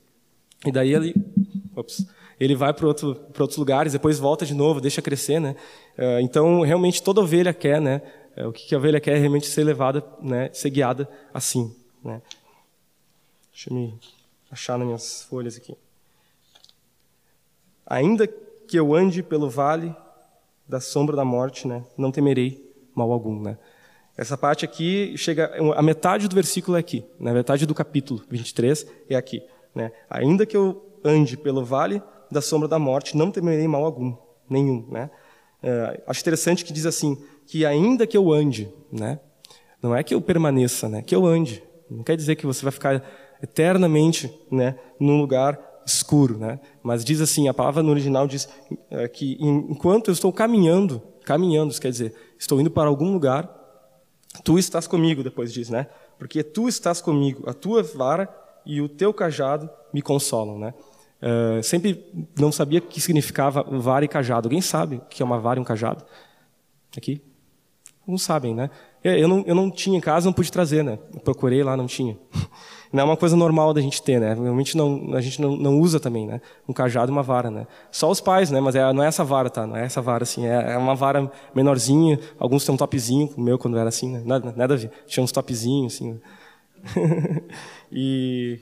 E 0.67 0.73
daí 0.73 0.93
ele, 0.93 1.15
ops, 1.75 2.07
ele 2.39 2.55
vai 2.55 2.73
para 2.73 2.87
outro, 2.87 3.17
outros 3.39 3.57
lugares, 3.57 3.93
depois 3.93 4.19
volta 4.19 4.45
de 4.45 4.55
novo, 4.55 4.81
deixa 4.81 5.01
crescer, 5.01 5.41
né? 5.41 5.57
Uh, 5.97 6.21
então, 6.21 6.61
realmente, 6.63 7.03
toda 7.03 7.21
ovelha 7.21 7.55
quer, 7.55 7.81
né? 7.81 8.03
É, 8.41 8.47
o 8.47 8.53
que 8.53 8.75
a 8.75 8.79
ovelha 8.79 8.99
quer 8.99 9.17
é 9.17 9.19
realmente 9.19 9.47
ser 9.49 9.65
levada, 9.65 10.03
né, 10.19 10.49
ser 10.55 10.71
guiada 10.71 11.07
assim. 11.33 11.77
Né? 12.03 12.23
Deixa 13.53 13.69
eu 13.69 13.75
me 13.75 14.01
achar 14.51 14.79
nas 14.79 14.87
minhas 14.87 15.23
folhas 15.25 15.59
aqui. 15.59 15.77
Ainda 17.87 18.27
que 18.27 18.79
eu 18.79 18.95
ande 18.95 19.23
pelo 19.23 19.51
vale 19.51 19.95
da 20.67 20.81
sombra 20.81 21.15
da 21.15 21.25
morte, 21.25 21.69
né, 21.69 21.85
não 21.99 22.11
temerei 22.11 22.75
mal 22.95 23.13
algum. 23.13 23.43
Né? 23.43 23.59
Essa 24.17 24.39
parte 24.39 24.65
aqui 24.65 25.15
chega, 25.19 25.53
a 25.77 25.83
metade 25.83 26.27
do 26.27 26.35
versículo 26.35 26.79
é 26.79 26.81
aqui, 26.81 27.05
na 27.19 27.33
né, 27.33 27.39
metade 27.39 27.67
do 27.67 27.75
capítulo 27.75 28.25
23 28.31 28.87
é 29.11 29.17
aqui. 29.17 29.43
Né? 29.75 29.93
Ainda 30.09 30.47
que 30.47 30.57
eu 30.57 30.83
ande 31.05 31.37
pelo 31.37 31.63
vale 31.63 32.03
da 32.31 32.41
sombra 32.41 32.67
da 32.67 32.79
morte, 32.79 33.19
não 33.19 33.31
temerei 33.31 33.69
mal 33.69 33.85
algum, 33.85 34.17
nenhum. 34.49 34.87
Né? 34.89 35.11
É, 35.63 36.03
acho 36.07 36.21
interessante 36.21 36.65
que 36.65 36.73
diz 36.73 36.87
assim: 36.87 37.23
que 37.51 37.67
ainda 37.67 38.07
que 38.07 38.17
eu 38.17 38.33
ande, 38.33 38.73
né? 38.93 39.19
Não 39.83 39.93
é 39.95 40.05
que 40.05 40.15
eu 40.15 40.21
permaneça, 40.21 40.89
né? 40.89 41.03
Que 41.03 41.17
eu 41.17 41.27
ande. 41.27 41.61
Não 41.91 42.05
quer 42.05 42.17
dizer 42.17 42.37
que 42.37 42.47
você 42.47 42.63
vai 42.63 42.71
ficar 42.71 43.05
eternamente, 43.43 44.33
né, 44.49 44.79
num 45.01 45.21
lugar 45.21 45.59
escuro, 45.85 46.39
né? 46.39 46.61
Mas 46.81 47.05
diz 47.05 47.21
assim, 47.21 47.49
a 47.49 47.55
palavra 47.55 47.83
no 47.83 47.91
original 47.91 48.29
diz 48.29 48.49
é, 48.89 49.09
que 49.09 49.37
enquanto 49.41 50.09
eu 50.09 50.13
estou 50.13 50.33
caminhando, 50.33 51.03
caminhando, 51.25 51.73
isso 51.73 51.81
quer 51.81 51.91
dizer, 51.91 52.15
estou 52.39 52.61
indo 52.61 52.71
para 52.71 52.89
algum 52.89 53.13
lugar, 53.13 53.51
tu 54.45 54.57
estás 54.57 54.87
comigo, 54.87 55.25
depois 55.25 55.53
diz, 55.53 55.69
né? 55.71 55.89
Porque 56.21 56.45
tu 56.45 56.69
estás 56.69 57.01
comigo, 57.01 57.51
a 57.51 57.53
tua 57.53 57.83
vara 57.83 58.29
e 58.65 58.81
o 58.81 58.89
teu 58.89 59.13
cajado 59.13 59.69
me 59.93 60.01
consolam, 60.01 60.57
né? 60.57 60.73
Uh, 61.21 61.61
sempre 61.65 62.07
não 62.39 62.53
sabia 62.53 62.79
o 62.79 62.83
que 62.83 63.01
significava 63.01 63.65
vara 63.65 64.05
e 64.05 64.09
cajado. 64.09 64.47
Alguém 64.47 64.61
sabe 64.61 64.97
o 64.97 65.01
que 65.01 65.21
é 65.21 65.27
uma 65.27 65.41
vara 65.41 65.59
e 65.59 65.63
um 65.63 65.65
cajado? 65.65 66.05
Aqui? 66.97 67.21
Alguns 68.11 68.23
sabem, 68.23 68.53
né? 68.53 68.69
Eu 69.05 69.29
não, 69.29 69.45
eu 69.47 69.55
não 69.55 69.71
tinha 69.71 69.97
em 69.97 70.01
casa, 70.01 70.27
não 70.27 70.33
pude 70.33 70.51
trazer, 70.51 70.83
né? 70.83 70.99
Eu 71.15 71.21
procurei 71.21 71.63
lá, 71.63 71.77
não 71.77 71.87
tinha. 71.87 72.19
Não 72.93 73.03
é 73.03 73.05
uma 73.05 73.17
coisa 73.17 73.37
normal 73.37 73.73
da 73.73 73.81
gente 73.81 74.03
ter, 74.03 74.19
né? 74.19 74.35
Realmente 74.35 74.77
não, 74.77 75.15
a 75.15 75.21
gente 75.21 75.41
não, 75.41 75.55
não 75.57 75.79
usa 75.79 76.01
também, 76.01 76.27
né? 76.27 76.41
Um 76.69 76.73
cajado 76.73 77.13
e 77.13 77.15
uma 77.15 77.23
vara, 77.23 77.49
né? 77.49 77.65
Só 77.89 78.11
os 78.11 78.21
pais, 78.21 78.51
né? 78.51 78.61
Mas 78.61 78.75
é, 78.75 78.93
não 78.93 79.01
é 79.01 79.07
essa 79.07 79.23
vara, 79.23 79.49
tá? 79.49 79.65
Não 79.65 79.77
é 79.77 79.85
essa 79.85 80.03
vara, 80.03 80.25
assim. 80.25 80.45
É, 80.45 80.73
é 80.73 80.77
uma 80.77 80.97
vara 80.97 81.31
menorzinha. 81.55 82.19
Alguns 82.37 82.65
têm 82.65 82.75
um 82.75 82.77
topzinho, 82.77 83.31
o 83.37 83.41
meu 83.41 83.57
quando 83.61 83.79
era 83.79 83.89
assim, 83.89 84.11
né? 84.11 84.23
Nada, 84.27 84.53
nada 84.57 84.75
a 84.75 84.77
ver. 84.77 84.91
Tinha 85.07 85.23
uns 85.23 85.31
topzinhos, 85.31 85.95
assim. 85.95 86.21
e 87.93 88.59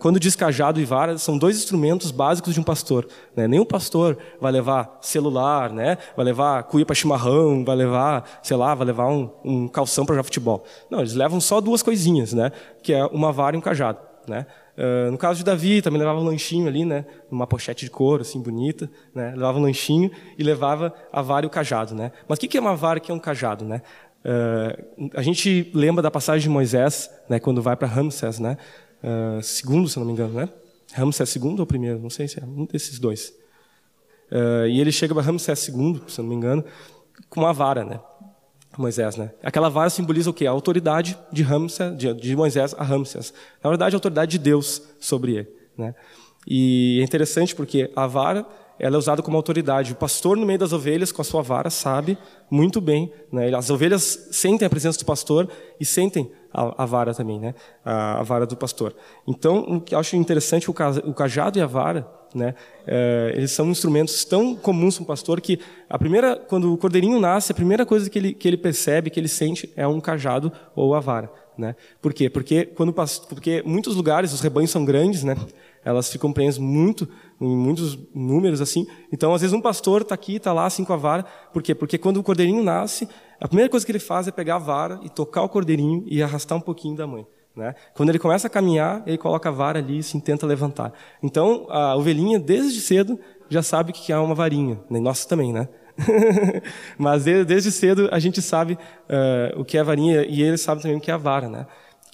quando 0.00 0.20
diz 0.20 0.36
cajado 0.36 0.80
e 0.80 0.84
vara, 0.84 1.16
são 1.16 1.38
dois 1.38 1.56
instrumentos 1.56 2.10
básicos 2.10 2.52
de 2.52 2.60
um 2.60 2.62
pastor. 2.62 3.08
Né? 3.34 3.48
Nenhum 3.48 3.64
pastor 3.64 4.18
vai 4.40 4.52
levar 4.52 4.98
celular, 5.00 5.70
né? 5.70 5.96
vai 6.14 6.24
levar 6.24 6.62
cuia 6.64 6.84
para 6.84 6.94
chimarrão, 6.94 7.64
vai 7.64 7.76
levar, 7.76 8.40
sei 8.42 8.56
lá, 8.56 8.74
vai 8.74 8.86
levar 8.86 9.08
um, 9.08 9.30
um 9.42 9.68
calção 9.68 10.04
para 10.04 10.14
jogar 10.14 10.24
futebol. 10.24 10.64
Não, 10.90 11.00
eles 11.00 11.14
levam 11.14 11.40
só 11.40 11.60
duas 11.60 11.82
coisinhas, 11.82 12.32
né? 12.34 12.52
que 12.82 12.92
é 12.92 13.04
uma 13.06 13.32
vara 13.32 13.56
e 13.56 13.58
um 13.58 13.62
cajado. 13.62 13.98
Né? 14.28 14.46
Uh, 14.76 15.10
no 15.10 15.18
caso 15.18 15.38
de 15.38 15.44
Davi, 15.44 15.82
também 15.82 15.98
levava 15.98 16.20
um 16.20 16.24
lanchinho 16.24 16.68
ali, 16.68 16.84
né? 16.84 17.04
uma 17.30 17.46
pochete 17.46 17.84
de 17.84 17.90
couro, 17.90 18.22
assim, 18.22 18.40
bonita. 18.40 18.90
Né? 19.14 19.32
Levava 19.34 19.58
um 19.58 19.62
lanchinho 19.62 20.10
e 20.38 20.42
levava 20.42 20.92
a 21.12 21.22
vara 21.22 21.46
e 21.46 21.48
o 21.48 21.50
cajado. 21.50 21.94
Né? 21.94 22.12
Mas 22.28 22.38
o 22.38 22.40
que 22.40 22.56
é 22.56 22.60
uma 22.60 22.76
vara 22.76 23.00
que 23.00 23.10
é 23.10 23.14
um 23.14 23.18
cajado? 23.18 23.64
Né? 23.64 23.82
Uh, 24.24 25.10
a 25.14 25.22
gente 25.22 25.70
lembra 25.74 26.02
da 26.02 26.10
passagem 26.10 26.42
de 26.42 26.48
Moisés, 26.48 27.10
né? 27.28 27.40
quando 27.40 27.60
vai 27.60 27.74
para 27.74 27.88
Ramsés, 27.88 28.38
né? 28.38 28.56
Uh, 29.02 29.42
segundo, 29.42 29.88
se 29.88 29.98
não 29.98 30.06
me 30.06 30.12
engano, 30.12 30.34
né? 30.34 30.48
Ramsés 30.92 31.28
segundo 31.28 31.60
ou 31.60 31.66
primeiro, 31.66 31.98
não 31.98 32.10
sei 32.10 32.28
se 32.28 32.40
é 32.40 32.44
um 32.44 32.66
desses 32.66 32.98
dois. 32.98 33.34
Uh, 34.30 34.66
e 34.66 34.80
ele 34.80 34.92
chega 34.92 35.14
para 35.14 35.22
Ramsés 35.22 35.58
segundo, 35.58 36.08
se 36.08 36.20
não 36.20 36.28
me 36.28 36.34
engano, 36.34 36.64
com 37.28 37.40
uma 37.40 37.52
vara, 37.52 37.84
né? 37.84 38.00
Moisés, 38.78 39.16
né? 39.16 39.30
Aquela 39.42 39.68
vara 39.68 39.90
simboliza 39.90 40.30
o 40.30 40.34
quê? 40.34 40.46
A 40.46 40.50
autoridade 40.50 41.18
de 41.30 41.42
Ramsés, 41.42 41.96
de, 41.96 42.12
de 42.14 42.34
Moisés 42.34 42.74
a 42.78 42.82
Ramsés. 42.82 43.34
Na 43.62 43.68
verdade, 43.68 43.94
a 43.94 43.98
autoridade 43.98 44.32
de 44.32 44.38
Deus 44.38 44.82
sobre 44.98 45.36
ele, 45.36 45.48
né? 45.76 45.94
E 46.46 46.98
é 47.00 47.04
interessante 47.04 47.54
porque 47.54 47.90
a 47.94 48.06
vara 48.06 48.46
ela 48.78 48.96
é 48.96 48.98
usada 48.98 49.22
como 49.22 49.36
autoridade. 49.36 49.92
O 49.92 49.96
pastor 49.96 50.36
no 50.36 50.44
meio 50.44 50.58
das 50.58 50.72
ovelhas, 50.72 51.12
com 51.12 51.22
a 51.22 51.24
sua 51.24 51.40
vara, 51.40 51.70
sabe 51.70 52.18
muito 52.50 52.80
bem. 52.80 53.12
Né? 53.30 53.54
As 53.54 53.70
ovelhas 53.70 54.28
sentem 54.32 54.66
a 54.66 54.70
presença 54.70 54.98
do 54.98 55.04
pastor 55.04 55.48
e 55.78 55.84
sentem 55.84 56.32
a, 56.52 56.82
a 56.82 56.86
vara 56.86 57.14
também, 57.14 57.38
né? 57.38 57.54
A, 57.84 58.20
a, 58.20 58.22
vara 58.22 58.46
do 58.46 58.56
pastor. 58.56 58.94
Então, 59.26 59.60
o 59.60 59.80
que 59.80 59.94
eu 59.94 59.98
acho 59.98 60.16
interessante, 60.16 60.70
o, 60.70 60.74
o 61.04 61.14
cajado 61.14 61.58
e 61.58 61.62
a 61.62 61.66
vara, 61.66 62.06
né? 62.34 62.54
É, 62.86 63.32
eles 63.34 63.52
são 63.52 63.70
instrumentos 63.70 64.24
tão 64.24 64.54
comuns 64.54 64.96
para 64.96 65.04
o 65.04 65.06
pastor 65.06 65.40
que 65.40 65.60
a 65.88 65.98
primeira, 65.98 66.36
quando 66.36 66.72
o 66.72 66.78
cordeirinho 66.78 67.20
nasce, 67.20 67.52
a 67.52 67.54
primeira 67.54 67.86
coisa 67.86 68.08
que 68.08 68.18
ele, 68.18 68.34
que 68.34 68.48
ele 68.48 68.56
percebe, 68.56 69.10
que 69.10 69.20
ele 69.20 69.28
sente, 69.28 69.72
é 69.76 69.86
um 69.86 70.00
cajado 70.00 70.52
ou 70.74 70.94
a 70.94 71.00
vara. 71.00 71.30
Né? 71.56 71.76
Por 72.00 72.14
quê? 72.14 72.30
Porque, 72.30 72.64
quando, 72.64 72.94
porque 73.28 73.62
muitos 73.64 73.94
lugares, 73.94 74.32
os 74.32 74.40
rebanhos 74.40 74.70
são 74.70 74.84
grandes, 74.84 75.22
né? 75.22 75.36
elas 75.84 76.10
ficam 76.10 76.32
presas 76.32 76.58
muito, 76.58 77.08
em 77.40 77.56
muitos 77.56 77.98
números 78.14 78.60
assim. 78.60 78.86
Então, 79.12 79.34
às 79.34 79.40
vezes, 79.40 79.54
um 79.54 79.60
pastor 79.60 80.02
está 80.02 80.14
aqui, 80.14 80.36
está 80.36 80.52
lá, 80.52 80.66
assim, 80.66 80.84
com 80.84 80.92
a 80.92 80.96
vara. 80.96 81.24
Por 81.52 81.62
quê? 81.62 81.74
Porque 81.74 81.98
quando 81.98 82.18
o 82.18 82.22
cordeirinho 82.22 82.62
nasce, 82.62 83.08
a 83.42 83.48
primeira 83.48 83.68
coisa 83.68 83.84
que 83.84 83.90
ele 83.90 83.98
faz 83.98 84.28
é 84.28 84.30
pegar 84.30 84.54
a 84.54 84.58
vara 84.58 85.00
e 85.02 85.10
tocar 85.10 85.42
o 85.42 85.48
cordeirinho 85.48 86.04
e 86.06 86.22
arrastar 86.22 86.56
um 86.56 86.60
pouquinho 86.60 86.94
da 86.94 87.08
mãe. 87.08 87.26
Né? 87.56 87.74
Quando 87.92 88.10
ele 88.10 88.18
começa 88.20 88.46
a 88.46 88.50
caminhar, 88.50 89.02
ele 89.04 89.18
coloca 89.18 89.48
a 89.48 89.52
vara 89.52 89.80
ali 89.80 89.98
e 89.98 90.02
se 90.02 90.18
tenta 90.20 90.46
levantar. 90.46 90.92
Então, 91.20 91.66
a 91.68 91.96
ovelhinha, 91.96 92.38
desde 92.38 92.80
cedo, 92.80 93.18
já 93.48 93.60
sabe 93.60 93.92
que 93.92 94.12
é 94.12 94.16
uma 94.16 94.32
varinha. 94.32 94.80
Né? 94.88 95.00
Nossa 95.00 95.28
também, 95.28 95.52
né? 95.52 95.68
Mas 96.96 97.24
desde 97.24 97.72
cedo 97.72 98.08
a 98.12 98.20
gente 98.20 98.40
sabe 98.40 98.74
uh, 98.74 99.60
o 99.60 99.64
que 99.64 99.76
é 99.76 99.82
varinha 99.82 100.24
e 100.24 100.40
ele 100.40 100.56
sabe 100.56 100.80
também 100.80 100.96
o 100.96 101.00
que 101.00 101.10
é 101.10 101.14
a 101.14 101.18
vara, 101.18 101.48
né? 101.48 101.66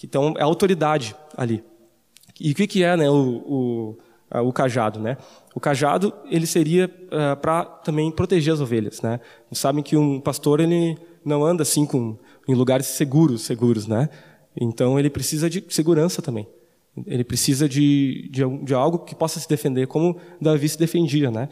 Então 0.03 0.33
é 0.39 0.43
autoridade 0.43 1.15
ali. 1.37 1.63
E 2.41 2.53
o 2.53 2.55
que, 2.55 2.67
que 2.67 2.83
é 2.83 2.97
né, 2.97 3.11
o, 3.11 3.97
o, 4.35 4.49
o 4.49 4.53
cajado? 4.53 4.99
Né? 4.99 5.19
O 5.55 5.61
cajado 5.61 6.13
ele 6.31 6.47
seria 6.47 6.87
uh, 6.87 7.37
para 7.37 7.65
também 7.65 8.11
proteger 8.11 8.55
as 8.55 8.61
ovelhas. 8.61 9.03
Né? 9.03 9.21
Sabem 9.53 9.83
que 9.83 9.97
um 9.97 10.21
pastor 10.21 10.61
ele 10.61 10.97
não 11.29 11.45
anda 11.45 11.63
assim 11.63 11.87
com, 11.87 12.17
em 12.49 12.55
lugares 12.55 12.87
seguros, 12.87 13.43
seguros, 13.43 13.87
né? 13.87 14.09
Então 14.61 14.99
ele 14.99 15.11
precisa 15.11 15.49
de 15.49 15.65
segurança 15.69 16.21
também. 16.21 16.49
Ele 17.07 17.23
precisa 17.23 17.69
de, 17.69 18.29
de, 18.31 18.43
de 18.65 18.75
algo 18.75 19.01
que 19.01 19.15
possa 19.15 19.39
se 19.39 19.49
defender, 19.49 19.87
como 19.87 20.17
Davi 20.41 20.69
se 20.69 20.79
defendia, 20.79 21.31
né? 21.31 21.49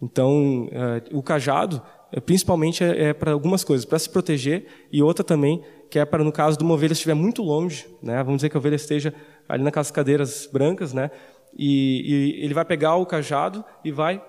Então 0.00 0.66
uh, 0.66 1.18
o 1.18 1.22
cajado 1.22 1.82
eh, 2.12 2.20
principalmente 2.20 2.84
é, 2.84 3.08
é 3.08 3.12
para 3.12 3.32
algumas 3.32 3.64
coisas, 3.64 3.84
para 3.84 3.98
se 3.98 4.08
proteger 4.08 4.66
e 4.92 5.02
outra 5.02 5.24
também 5.24 5.62
que 5.90 5.98
é 5.98 6.04
para 6.04 6.22
no 6.22 6.30
caso 6.30 6.56
de 6.56 6.64
uma 6.64 6.74
ovelha 6.74 6.92
estiver 6.92 7.14
muito 7.14 7.42
longe, 7.42 7.86
né? 8.02 8.22
Vamos 8.22 8.38
dizer 8.38 8.50
que 8.50 8.56
a 8.56 8.60
ovelha 8.60 8.76
esteja 8.76 9.12
ali 9.48 9.62
naquelas 9.62 9.90
cadeiras 9.90 10.48
brancas, 10.52 10.92
né? 10.92 11.10
E, 11.56 12.36
e 12.38 12.44
ele 12.44 12.54
vai 12.54 12.64
pegar 12.64 12.96
o 12.96 13.06
cajado 13.06 13.64
e 13.84 13.90
vai 13.90 14.22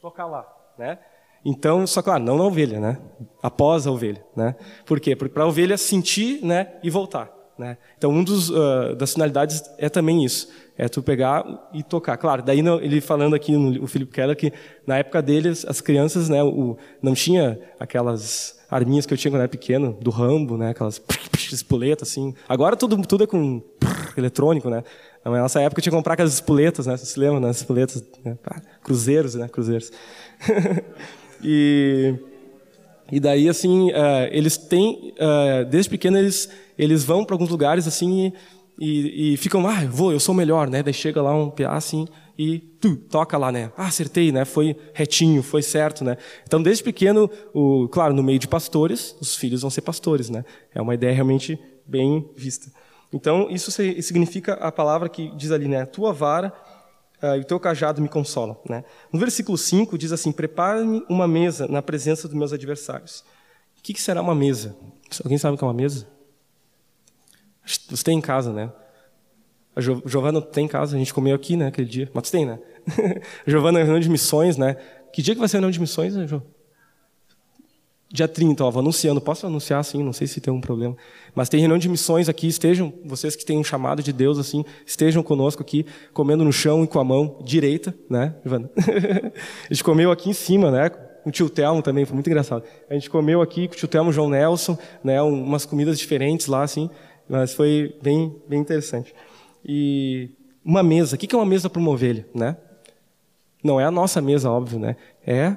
tocar 0.00 0.26
lá, 0.26 0.46
né? 0.78 0.98
Então, 1.44 1.86
só 1.86 2.00
que, 2.02 2.10
não 2.18 2.36
na 2.36 2.44
ovelha, 2.44 2.78
né? 2.78 2.98
Após 3.42 3.86
a 3.86 3.90
ovelha, 3.90 4.24
né? 4.36 4.54
Por 4.86 5.00
quê? 5.00 5.16
Porque 5.16 5.32
para 5.32 5.42
a 5.42 5.46
ovelha 5.46 5.76
sentir, 5.76 6.44
né, 6.44 6.68
e 6.82 6.90
voltar, 6.90 7.30
né? 7.58 7.76
Então, 7.98 8.10
um 8.10 8.22
dos 8.22 8.50
uh, 8.50 8.94
das 8.96 9.12
finalidades 9.12 9.62
é 9.76 9.88
também 9.88 10.24
isso, 10.24 10.48
é 10.78 10.88
tu 10.88 11.02
pegar 11.02 11.44
e 11.72 11.82
tocar. 11.82 12.16
Claro, 12.16 12.42
daí 12.42 12.60
ele 12.80 13.00
falando 13.00 13.34
aqui 13.34 13.52
no 13.52 13.82
o 13.82 13.86
Felipe 13.86 14.12
Keller 14.12 14.36
que 14.36 14.52
na 14.86 14.98
época 14.98 15.20
deles 15.20 15.64
as 15.68 15.80
crianças, 15.80 16.28
né, 16.28 16.42
o, 16.42 16.76
não 17.02 17.14
tinha 17.14 17.58
aquelas 17.78 18.60
arminhas 18.70 19.04
que 19.04 19.12
eu 19.12 19.18
tinha 19.18 19.30
quando 19.30 19.40
era 19.40 19.48
pequeno, 19.48 19.96
do 20.00 20.10
Rambo, 20.10 20.56
né, 20.56 20.70
aquelas 20.70 21.02
espoletas 21.52 22.08
assim. 22.08 22.34
Agora 22.48 22.76
tudo 22.76 22.96
tudo 23.02 23.24
é 23.24 23.26
com 23.26 23.60
eletrônico, 24.16 24.70
né? 24.70 24.82
Na 25.24 25.30
nossa 25.42 25.60
época 25.60 25.80
eu 25.80 25.82
tinha 25.82 25.90
que 25.90 25.96
comprar 25.96 26.14
aquelas 26.14 26.34
espoletas, 26.34 26.86
né? 26.86 26.96
Vocês 26.96 27.10
se 27.10 27.18
lembram, 27.18 27.40
né? 27.40 27.50
Espoletas, 27.50 28.04
né? 28.24 28.36
cruzeiros, 28.82 29.34
né? 29.34 29.48
Cruzeiros. 29.48 29.92
e 31.42 32.14
e 33.10 33.20
daí 33.20 33.48
assim 33.48 33.90
uh, 33.90 34.28
eles 34.30 34.56
têm 34.56 35.12
uh, 35.18 35.64
desde 35.68 35.90
pequeno 35.90 36.16
eles 36.16 36.48
eles 36.78 37.04
vão 37.04 37.24
para 37.24 37.34
alguns 37.34 37.50
lugares 37.50 37.86
assim 37.86 38.32
e, 38.78 39.34
e, 39.34 39.36
ficam 39.36 39.66
ah 39.66 39.84
eu 39.84 39.90
vou 39.90 40.12
eu 40.12 40.18
sou 40.18 40.34
melhor 40.34 40.70
né? 40.70 40.82
Daí 40.82 40.94
chega 40.94 41.20
lá 41.20 41.34
um 41.34 41.50
piá 41.50 41.72
assim 41.72 42.08
e 42.38 42.58
tu, 42.58 42.96
toca 42.96 43.36
lá 43.36 43.52
né? 43.52 43.70
Ah 43.76 43.86
acertei 43.86 44.32
né? 44.32 44.44
Foi 44.44 44.74
retinho 44.94 45.42
foi 45.42 45.62
certo 45.62 46.02
né? 46.04 46.16
Então 46.46 46.62
desde 46.62 46.82
pequeno 46.82 47.30
o 47.52 47.86
claro 47.88 48.14
no 48.14 48.22
meio 48.22 48.38
de 48.38 48.48
pastores 48.48 49.14
os 49.20 49.36
filhos 49.36 49.60
vão 49.60 49.70
ser 49.70 49.82
pastores 49.82 50.30
né? 50.30 50.44
É 50.74 50.80
uma 50.80 50.94
ideia 50.94 51.12
realmente 51.12 51.58
bem 51.86 52.26
vista. 52.34 52.72
Então 53.12 53.48
isso 53.50 53.70
significa 53.70 54.54
a 54.54 54.72
palavra 54.72 55.08
que 55.08 55.30
diz 55.36 55.50
ali 55.50 55.68
né? 55.68 55.84
Tua 55.84 56.12
vara 56.12 56.50
e 57.22 57.40
o 57.40 57.44
teu 57.44 57.60
cajado 57.60 58.02
me 58.02 58.08
consolam. 58.08 58.56
Né? 58.68 58.84
No 59.12 59.18
versículo 59.18 59.56
5 59.56 59.96
diz 59.96 60.12
assim: 60.12 60.32
Prepara-me 60.32 61.04
uma 61.08 61.28
mesa 61.28 61.68
na 61.68 61.80
presença 61.80 62.26
dos 62.26 62.36
meus 62.36 62.52
adversários. 62.52 63.24
O 63.78 63.82
que, 63.82 63.94
que 63.94 64.00
será 64.00 64.20
uma 64.20 64.34
mesa? 64.34 64.76
Alguém 65.22 65.38
sabe 65.38 65.54
o 65.54 65.58
que 65.58 65.64
é 65.64 65.66
uma 65.66 65.74
mesa? 65.74 66.06
Você 67.64 68.02
tem 68.04 68.18
em 68.18 68.20
casa, 68.20 68.52
né? 68.52 68.72
A 69.74 69.80
jo 69.80 70.02
Giovana 70.04 70.40
tem 70.42 70.66
em 70.66 70.68
casa, 70.68 70.96
a 70.96 70.98
gente 70.98 71.14
comeu 71.14 71.34
aqui, 71.34 71.56
né, 71.56 71.68
aquele 71.68 71.88
dia. 71.88 72.10
Mas 72.12 72.30
tem, 72.30 72.44
né? 72.44 72.58
Giovana 73.46 73.80
é 73.80 73.82
reunião 73.82 74.00
de 74.00 74.10
missões, 74.10 74.56
né? 74.56 74.74
Que 75.12 75.22
dia 75.22 75.34
que 75.34 75.38
vai 75.38 75.48
ser 75.48 75.56
a 75.56 75.60
reunião 75.60 75.70
de 75.70 75.80
missões, 75.80 76.14
né, 76.14 76.26
Jo? 76.26 76.42
Dia 78.12 78.28
30, 78.28 78.62
ó, 78.62 78.70
vou 78.70 78.80
anunciando. 78.80 79.22
Posso 79.22 79.46
anunciar 79.46 79.80
assim? 79.80 80.02
Não 80.02 80.12
sei 80.12 80.26
se 80.26 80.38
tem 80.38 80.52
um 80.52 80.60
problema. 80.60 80.94
Mas 81.34 81.48
tem 81.48 81.58
reunião 81.60 81.78
de 81.78 81.88
missões 81.88 82.28
aqui. 82.28 82.46
Estejam, 82.46 82.92
vocês 83.06 83.34
que 83.34 83.42
têm 83.42 83.56
um 83.56 83.64
chamado 83.64 84.02
de 84.02 84.12
Deus 84.12 84.38
assim, 84.38 84.62
estejam 84.84 85.22
conosco 85.22 85.62
aqui, 85.62 85.86
comendo 86.12 86.44
no 86.44 86.52
chão 86.52 86.84
e 86.84 86.86
com 86.86 87.00
a 87.00 87.04
mão 87.04 87.38
direita, 87.42 87.94
né, 88.10 88.34
Ivana? 88.44 88.70
a 88.76 89.72
gente 89.72 89.82
comeu 89.82 90.10
aqui 90.10 90.28
em 90.28 90.34
cima, 90.34 90.70
né? 90.70 90.90
Com 90.90 91.30
o 91.30 91.32
tio 91.32 91.48
Telmo 91.48 91.80
também, 91.80 92.04
foi 92.04 92.12
muito 92.12 92.26
engraçado. 92.26 92.64
A 92.90 92.92
gente 92.92 93.08
comeu 93.08 93.40
aqui 93.40 93.66
com 93.66 93.72
o 93.72 93.76
tio 93.78 93.88
Telmo 93.88 94.12
João 94.12 94.28
Nelson, 94.28 94.76
né? 95.02 95.22
Umas 95.22 95.64
comidas 95.64 95.98
diferentes 95.98 96.48
lá, 96.48 96.62
assim. 96.62 96.90
Mas 97.26 97.54
foi 97.54 97.96
bem, 98.02 98.36
bem 98.46 98.60
interessante. 98.60 99.14
E 99.64 100.28
uma 100.62 100.82
mesa. 100.82 101.16
O 101.16 101.18
que 101.18 101.34
é 101.34 101.38
uma 101.38 101.46
mesa 101.46 101.70
para 101.70 101.80
uma 101.80 101.90
ovelha, 101.90 102.26
né? 102.34 102.58
Não 103.64 103.80
é 103.80 103.84
a 103.86 103.90
nossa 103.90 104.20
mesa, 104.20 104.50
óbvio, 104.50 104.78
né? 104.78 104.96
É 105.26 105.56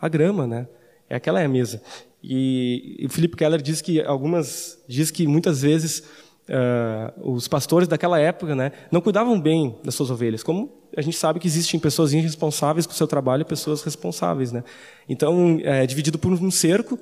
a 0.00 0.08
grama, 0.08 0.46
né? 0.46 0.66
É 1.10 1.16
aquela 1.16 1.40
é 1.40 1.44
a 1.44 1.48
mesa. 1.48 1.82
E, 2.22 2.96
e 3.00 3.06
o 3.06 3.10
Felipe 3.10 3.36
Keller 3.36 3.60
diz 3.60 3.82
que 3.82 4.00
algumas 4.00 4.78
diz 4.86 5.10
que 5.10 5.26
muitas 5.26 5.62
vezes 5.62 6.04
uh, 6.48 7.32
os 7.32 7.48
pastores 7.48 7.88
daquela 7.88 8.18
época, 8.18 8.54
né, 8.54 8.72
não 8.90 9.00
cuidavam 9.00 9.40
bem 9.40 9.76
das 9.84 9.94
suas 9.94 10.10
ovelhas. 10.10 10.42
Como 10.42 10.70
a 10.96 11.02
gente 11.02 11.16
sabe 11.16 11.40
que 11.40 11.46
existem 11.46 11.78
pessoas 11.78 12.12
irresponsáveis 12.12 12.86
com 12.86 12.92
o 12.92 12.96
seu 12.96 13.06
trabalho 13.06 13.42
e 13.42 13.44
pessoas 13.44 13.82
responsáveis, 13.82 14.52
né? 14.52 14.64
Então 15.08 15.58
é 15.62 15.86
dividido 15.86 16.18
por 16.18 16.32
um 16.32 16.50
cerco 16.50 16.98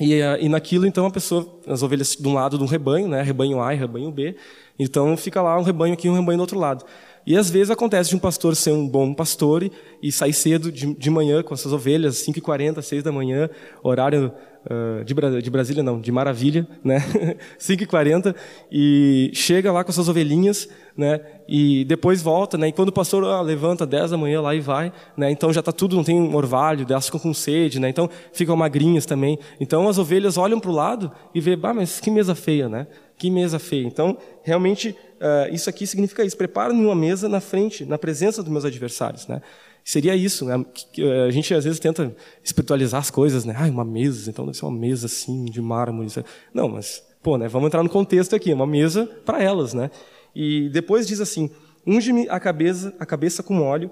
e, 0.00 0.14
uh, 0.14 0.36
e 0.40 0.48
naquilo 0.48 0.86
então 0.86 1.06
a 1.06 1.10
pessoa 1.10 1.60
as 1.66 1.82
ovelhas 1.82 2.16
de 2.18 2.26
um 2.26 2.34
lado 2.34 2.56
de 2.56 2.64
um 2.64 2.66
rebanho, 2.66 3.08
né? 3.08 3.22
Rebanho 3.22 3.60
A 3.62 3.74
e 3.74 3.76
rebanho 3.76 4.10
B. 4.10 4.36
Então 4.78 5.16
fica 5.16 5.42
lá 5.42 5.58
um 5.58 5.62
rebanho 5.62 5.94
aqui 5.94 6.06
e 6.06 6.10
um 6.10 6.14
rebanho 6.14 6.38
do 6.38 6.42
outro 6.42 6.58
lado. 6.58 6.84
E 7.26 7.36
às 7.36 7.50
vezes 7.50 7.70
acontece 7.70 8.10
de 8.10 8.16
um 8.16 8.18
pastor 8.18 8.56
ser 8.56 8.72
um 8.72 8.88
bom 8.88 9.12
pastor 9.12 9.70
e, 10.02 10.10
sair 10.10 10.32
cedo 10.32 10.72
de, 10.72 10.94
de 10.94 11.10
manhã 11.10 11.42
com 11.42 11.54
essas 11.54 11.72
ovelhas, 11.72 12.16
5h40, 12.26 12.80
6 12.80 13.02
da 13.02 13.12
manhã, 13.12 13.48
horário 13.82 14.32
uh, 14.64 15.04
de, 15.04 15.42
de, 15.42 15.50
Brasília, 15.50 15.82
não, 15.82 16.00
de 16.00 16.10
Maravilha, 16.10 16.66
né? 16.82 16.98
5h40, 17.60 18.34
e 18.70 19.30
chega 19.34 19.70
lá 19.70 19.84
com 19.84 19.90
essas 19.90 20.08
ovelhinhas, 20.08 20.68
né? 20.96 21.20
E 21.48 21.84
depois 21.84 22.22
volta, 22.22 22.56
né? 22.56 22.68
E 22.68 22.72
quando 22.72 22.88
o 22.88 22.92
pastor 22.92 23.24
ah, 23.24 23.42
levanta 23.42 23.86
10 23.86 24.12
da 24.12 24.16
manhã 24.16 24.40
lá 24.40 24.54
e 24.54 24.60
vai, 24.60 24.92
né? 25.16 25.30
Então 25.30 25.52
já 25.52 25.60
está 25.60 25.72
tudo, 25.72 25.96
não 25.96 26.04
tem 26.04 26.18
um 26.18 26.34
orvalho, 26.34 26.86
elas 26.88 27.06
ficam 27.06 27.20
com 27.20 27.34
sede, 27.34 27.78
né? 27.78 27.88
Então 27.88 28.08
ficam 28.32 28.56
magrinhas 28.56 29.06
também. 29.06 29.38
Então 29.60 29.88
as 29.88 29.98
ovelhas 29.98 30.36
olham 30.36 30.58
para 30.58 30.70
o 30.70 30.74
lado 30.74 31.12
e 31.34 31.40
vê, 31.40 31.54
bah, 31.54 31.74
mas 31.74 32.00
que 32.00 32.10
mesa 32.10 32.34
feia, 32.34 32.68
né? 32.68 32.86
Que 33.16 33.30
mesa 33.30 33.58
feia. 33.58 33.86
Então, 33.86 34.16
realmente, 34.42 34.96
uh, 35.20 35.54
isso 35.54 35.68
aqui 35.68 35.86
significa 35.86 36.24
isso. 36.24 36.36
Prepara-me 36.36 36.84
uma 36.84 36.94
mesa 36.94 37.28
na 37.28 37.40
frente, 37.40 37.84
na 37.84 37.98
presença 37.98 38.42
dos 38.42 38.50
meus 38.50 38.64
adversários, 38.64 39.26
né? 39.26 39.40
Seria 39.84 40.14
isso, 40.14 40.44
né? 40.44 40.64
Eh, 40.98 41.26
a 41.26 41.30
gente 41.30 41.54
às 41.54 41.64
vezes 41.64 41.80
tenta 41.80 42.14
espiritualizar 42.44 43.00
as 43.00 43.10
coisas, 43.10 43.44
né? 43.44 43.54
Ah, 43.56 43.66
uma 43.66 43.84
mesa, 43.84 44.30
então 44.30 44.44
deve 44.44 44.56
ser 44.56 44.66
uma 44.66 44.78
mesa 44.78 45.06
assim, 45.06 45.46
de 45.46 45.60
mármore. 45.60 46.08
Não, 46.52 46.68
mas, 46.68 47.02
pô, 47.22 47.38
né? 47.38 47.48
Vamos 47.48 47.68
entrar 47.68 47.82
no 47.82 47.88
contexto 47.88 48.36
aqui, 48.36 48.52
uma 48.52 48.66
mesa 48.66 49.06
para 49.24 49.42
elas, 49.42 49.72
né? 49.72 49.90
E 50.34 50.68
depois 50.68 51.06
diz 51.06 51.20
assim: 51.20 51.50
unge-me 51.86 52.28
a 52.28 52.38
cabeça, 52.38 52.94
a 52.98 53.06
cabeça 53.06 53.42
com 53.42 53.62
óleo, 53.62 53.90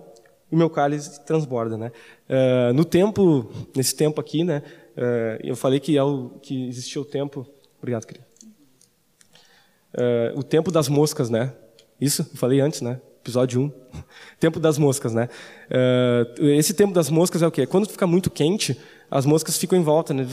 o 0.50 0.56
meu 0.56 0.68
cálice 0.68 1.24
transborda, 1.24 1.76
né? 1.76 1.90
Uh, 2.28 2.72
no 2.74 2.84
tempo, 2.84 3.50
nesse 3.74 3.96
tempo 3.96 4.20
aqui, 4.20 4.44
né? 4.44 4.62
Uh, 4.96 5.40
eu 5.42 5.56
falei 5.56 5.80
que, 5.80 5.96
é 5.96 6.02
o, 6.02 6.30
que 6.42 6.68
existia 6.68 7.00
o 7.00 7.04
tempo. 7.04 7.46
Obrigado, 7.78 8.06
querido. 8.06 8.27
Uh, 9.94 10.38
o 10.38 10.42
tempo 10.42 10.70
das 10.70 10.88
moscas, 10.88 11.30
né? 11.30 11.52
Isso, 12.00 12.22
eu 12.22 12.36
falei 12.36 12.60
antes, 12.60 12.82
né? 12.82 13.00
Episódio 13.20 13.62
1. 13.62 13.72
tempo 14.38 14.60
das 14.60 14.78
moscas, 14.78 15.14
né? 15.14 15.28
Uh, 15.70 16.48
esse 16.50 16.74
tempo 16.74 16.92
das 16.92 17.10
moscas 17.10 17.42
é 17.42 17.46
o 17.46 17.50
quê? 17.50 17.66
Quando 17.66 17.88
fica 17.88 18.06
muito 18.06 18.30
quente, 18.30 18.78
as 19.10 19.24
moscas 19.24 19.56
ficam 19.56 19.78
em 19.78 19.82
volta, 19.82 20.12
né? 20.12 20.26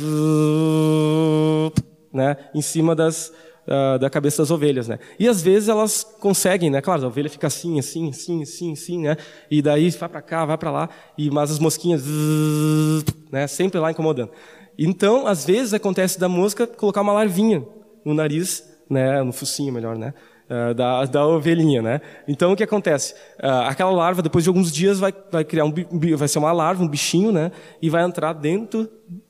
né? 2.12 2.38
Em 2.54 2.62
cima 2.62 2.96
das, 2.96 3.32
uh, 3.66 3.98
da 3.98 4.10
cabeça 4.10 4.42
das 4.42 4.52
ovelhas, 4.52 4.88
né? 4.88 5.00
E 5.18 5.28
às 5.28 5.42
vezes 5.42 5.70
elas 5.70 6.04
conseguem, 6.20 6.70
né? 6.70 6.82
Claro, 6.82 7.04
a 7.04 7.08
ovelha 7.08 7.30
fica 7.30 7.48
assim, 7.48 7.80
assim, 7.80 8.10
assim, 8.10 8.44
assim, 8.44 8.74
assim, 8.74 9.00
né? 9.00 9.18
E 9.50 9.62
daí 9.62 9.90
vai 9.92 10.10
para 10.10 10.22
cá, 10.22 10.46
vai 10.46 10.58
para 10.58 10.72
lá, 10.72 10.90
e 11.18 11.32
mas 11.32 11.52
as 11.52 11.60
mosquinhas, 11.60 12.04
né? 13.32 13.48
Sempre 13.48 13.80
lá 13.80 13.92
incomodando. 13.92 14.32
Então, 14.78 15.26
às 15.26 15.46
vezes 15.46 15.74
acontece 15.74 16.20
da 16.20 16.28
mosca 16.28 16.68
colocar 16.68 17.02
uma 17.02 17.14
larvinha 17.14 17.66
no 18.04 18.14
nariz 18.14 18.75
né, 18.90 19.22
no 19.24 19.32
focinho 19.32 19.74
melhor, 19.74 19.98
né, 19.98 20.14
uh, 20.50 20.74
da, 20.74 21.06
da 21.06 21.28
ovelhinha, 21.28 21.82
né. 21.82 22.02
Então 22.28 22.54
o 22.54 22.56
que 22.56 22.64
acontece? 22.64 23.14
Uh, 23.40 23.68
aquela 23.68 23.92
larva 23.92 24.22
depois 24.22 24.44
de 24.44 24.50
alguns 24.50 24.72
dias 24.72 25.00
vai, 25.00 25.14
vai 25.32 25.44
criar 25.44 25.66
um 25.66 25.74
vai 26.18 26.28
ser 26.28 26.40
uma 26.40 26.52
larva, 26.52 26.84
um 26.84 26.88
bichinho, 26.88 27.32
né, 27.32 27.52
e 27.82 27.90
vai 27.90 28.04
entrar 28.04 28.34
dentro 28.34 28.90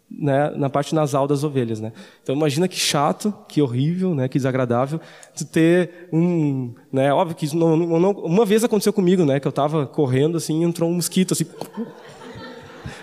né, 0.09 0.51
na 0.55 0.69
parte 0.69 0.93
nasal 0.93 1.27
das 1.27 1.43
ovelhas, 1.43 1.79
né. 1.79 1.91
Então 2.21 2.35
imagina 2.35 2.67
que 2.67 2.77
chato, 2.77 3.33
que 3.47 3.61
horrível, 3.61 4.13
né, 4.13 4.27
que 4.27 4.37
desagradável, 4.37 4.99
de 5.33 5.45
ter 5.45 6.07
um, 6.11 6.73
né, 6.91 7.13
óbvio 7.13 7.35
que 7.35 7.55
não, 7.55 7.75
não, 7.75 8.11
uma 8.11 8.45
vez 8.45 8.63
aconteceu 8.63 8.93
comigo, 8.93 9.25
né, 9.25 9.39
que 9.39 9.47
eu 9.47 9.49
estava 9.49 9.85
correndo 9.85 10.37
assim, 10.37 10.61
e 10.61 10.63
entrou 10.63 10.89
um 10.89 10.95
mosquito 10.95 11.33
assim 11.33 11.45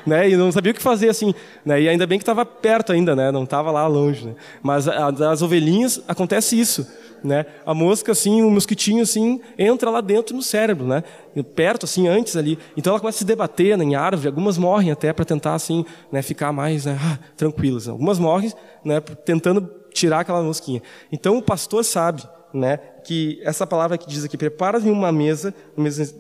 né? 0.06 0.28
E 0.28 0.36
não 0.36 0.50
sabia 0.50 0.72
o 0.72 0.74
que 0.74 0.82
fazer 0.82 1.08
assim, 1.08 1.34
né? 1.64 1.80
E 1.80 1.88
ainda 1.88 2.06
bem 2.06 2.18
que 2.18 2.22
estava 2.22 2.44
perto 2.44 2.92
ainda, 2.92 3.14
né? 3.14 3.30
Não 3.30 3.44
estava 3.44 3.70
lá 3.70 3.86
longe, 3.86 4.26
né? 4.26 4.34
Mas 4.62 4.88
as 4.88 5.42
ovelhinhas 5.42 6.02
acontece 6.06 6.58
isso, 6.58 6.86
né? 7.22 7.46
A 7.64 7.74
mosca 7.74 8.12
assim, 8.12 8.42
o 8.42 8.50
mosquitinho 8.50 9.02
assim 9.02 9.40
entra 9.58 9.90
lá 9.90 10.00
dentro 10.00 10.34
no 10.34 10.42
cérebro, 10.42 10.86
né? 10.86 11.02
Perto 11.54 11.84
assim 11.84 12.08
antes 12.08 12.36
ali. 12.36 12.58
Então 12.76 12.92
ela 12.92 13.00
começa 13.00 13.18
a 13.18 13.20
se 13.20 13.24
debater 13.24 13.76
né, 13.76 13.84
em 13.84 13.94
árvore. 13.94 14.28
Algumas 14.28 14.58
morrem 14.58 14.90
até 14.90 15.12
para 15.12 15.24
tentar 15.24 15.54
assim, 15.54 15.84
né? 16.10 16.22
Ficar 16.22 16.52
mais 16.52 16.84
né, 16.84 16.98
ah, 17.00 17.18
tranquilas. 17.36 17.88
Algumas 17.88 18.18
morrem, 18.18 18.52
né? 18.84 19.00
Tentando 19.00 19.68
tirar 19.92 20.20
aquela 20.20 20.42
mosquinha. 20.42 20.82
Então 21.10 21.36
o 21.36 21.42
pastor 21.42 21.84
sabe 21.84 22.22
né, 22.52 22.76
que 23.04 23.40
essa 23.42 23.66
palavra 23.66 23.96
que 23.96 24.06
diz 24.06 24.24
aqui, 24.24 24.36
prepara-me 24.36 24.90
uma 24.90 25.10
mesa 25.10 25.54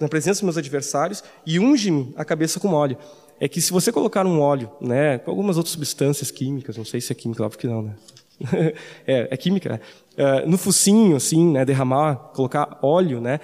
na 0.00 0.08
presença 0.08 0.40
dos 0.40 0.42
meus 0.42 0.56
adversários 0.56 1.22
e 1.46 1.58
unge-me 1.58 2.12
a 2.16 2.24
cabeça 2.24 2.58
com 2.58 2.72
óleo 2.72 2.96
é 3.42 3.48
que 3.48 3.60
se 3.60 3.72
você 3.72 3.90
colocar 3.90 4.24
um 4.24 4.40
óleo, 4.40 4.70
né, 4.80 5.18
com 5.18 5.28
algumas 5.28 5.56
outras 5.56 5.72
substâncias 5.72 6.30
químicas, 6.30 6.76
não 6.76 6.84
sei 6.84 7.00
se 7.00 7.10
é 7.10 7.14
química, 7.16 7.42
óbvio 7.42 7.58
que 7.58 7.66
não, 7.66 7.82
né? 7.82 7.94
é, 9.04 9.26
é, 9.32 9.36
química, 9.36 9.68
né? 9.68 9.80
Uh, 10.16 10.48
no 10.48 10.56
focinho, 10.56 11.16
assim, 11.16 11.50
né, 11.50 11.64
derramar, 11.64 12.14
colocar 12.36 12.78
óleo, 12.80 13.20
né, 13.20 13.40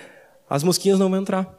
as 0.48 0.62
mosquinhas 0.62 1.00
não 1.00 1.10
vão 1.10 1.18
entrar. 1.18 1.52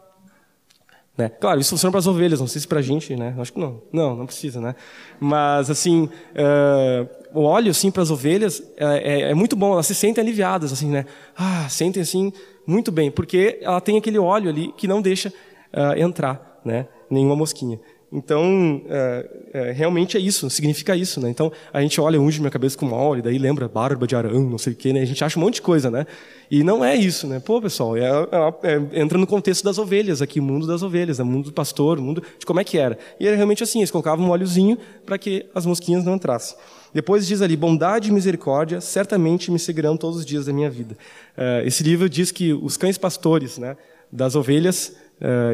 Né? 1.17 1.27
Claro, 1.27 1.59
isso 1.59 1.71
funciona 1.71 1.91
para 1.91 1.99
as 1.99 2.07
ovelhas, 2.07 2.39
não 2.39 2.47
sei 2.47 2.61
se 2.61 2.67
para 2.67 2.79
a 2.79 2.81
gente, 2.81 3.13
né? 3.13 3.35
Acho 3.37 3.51
que 3.51 3.59
não. 3.59 3.81
Não, 3.91 4.15
não 4.15 4.25
precisa, 4.25 4.61
né? 4.61 4.73
Mas, 5.19 5.69
assim, 5.69 6.05
uh, 6.05 7.09
o 7.37 7.43
óleo, 7.43 7.71
assim, 7.71 7.91
para 7.91 8.03
as 8.03 8.09
ovelhas 8.09 8.63
é, 8.77 8.85
é, 8.85 9.21
é, 9.31 9.33
muito 9.33 9.53
bom, 9.53 9.73
elas 9.73 9.85
se 9.85 9.93
sentem 9.93 10.21
aliviadas, 10.21 10.71
assim, 10.71 10.87
né? 10.87 11.05
Ah, 11.35 11.67
sentem, 11.67 12.01
assim, 12.01 12.31
muito 12.65 12.89
bem, 12.89 13.11
porque 13.11 13.59
ela 13.61 13.81
tem 13.81 13.97
aquele 13.97 14.17
óleo 14.17 14.49
ali 14.49 14.71
que 14.77 14.87
não 14.87 15.01
deixa 15.01 15.27
uh, 15.73 15.99
entrar, 15.99 16.61
né? 16.63 16.87
Nenhuma 17.09 17.35
mosquinha. 17.35 17.81
Então, 18.11 18.81
é, 18.89 19.29
é, 19.53 19.71
realmente 19.71 20.17
é 20.17 20.19
isso, 20.19 20.49
significa 20.49 20.95
isso, 20.95 21.21
né? 21.21 21.29
Então, 21.29 21.51
a 21.71 21.79
gente 21.79 22.01
olha, 22.01 22.19
unge 22.19 22.39
minha 22.39 22.49
cabeça 22.49 22.75
com 22.75 22.91
óleo, 22.91 23.21
daí 23.21 23.37
lembra 23.37 23.67
barba 23.67 24.07
de 24.07 24.15
arão, 24.15 24.49
não 24.49 24.57
sei 24.57 24.73
o 24.73 24.75
quê, 24.75 24.91
né? 24.91 25.01
A 25.01 25.05
gente 25.05 25.23
acha 25.23 25.37
um 25.37 25.43
monte 25.43 25.55
de 25.55 25.61
coisa, 25.61 25.91
né? 25.91 26.07
E 26.49 26.63
não 26.63 26.83
é 26.83 26.95
isso, 26.95 27.27
né? 27.27 27.39
Pô, 27.39 27.61
pessoal, 27.61 27.95
é, 27.95 28.01
é, 28.01 28.73
é 28.73 28.99
entra 28.99 29.15
no 29.15 29.27
contexto 29.27 29.63
das 29.63 29.77
ovelhas 29.77 30.23
aqui, 30.23 30.39
o 30.39 30.43
mundo 30.43 30.65
das 30.65 30.81
ovelhas, 30.81 31.19
né? 31.19 31.23
mundo 31.23 31.45
do 31.45 31.53
pastor, 31.53 32.01
mundo 32.01 32.23
de 32.39 32.47
como 32.47 32.59
é 32.59 32.63
que 32.63 32.79
era. 32.79 32.97
E 33.19 33.27
era 33.27 33.35
realmente 33.35 33.61
assim, 33.61 33.77
eles 33.77 33.91
colocavam 33.91 34.25
um 34.25 34.31
óleozinho 34.31 34.75
para 35.05 35.19
que 35.19 35.45
as 35.53 35.67
mosquinhas 35.67 36.03
não 36.03 36.15
entrassem. 36.15 36.57
Depois 36.91 37.27
diz 37.27 37.43
ali, 37.43 37.55
bondade 37.55 38.09
e 38.09 38.11
misericórdia 38.11 38.81
certamente 38.81 39.51
me 39.51 39.59
seguirão 39.59 39.95
todos 39.95 40.17
os 40.17 40.25
dias 40.25 40.47
da 40.47 40.53
minha 40.53 40.71
vida. 40.71 40.97
Uh, 41.37 41.67
esse 41.67 41.83
livro 41.83 42.09
diz 42.09 42.31
que 42.31 42.53
os 42.53 42.75
cães 42.75 42.97
pastores, 42.97 43.59
né, 43.59 43.77
das 44.11 44.35
ovelhas, 44.35 44.95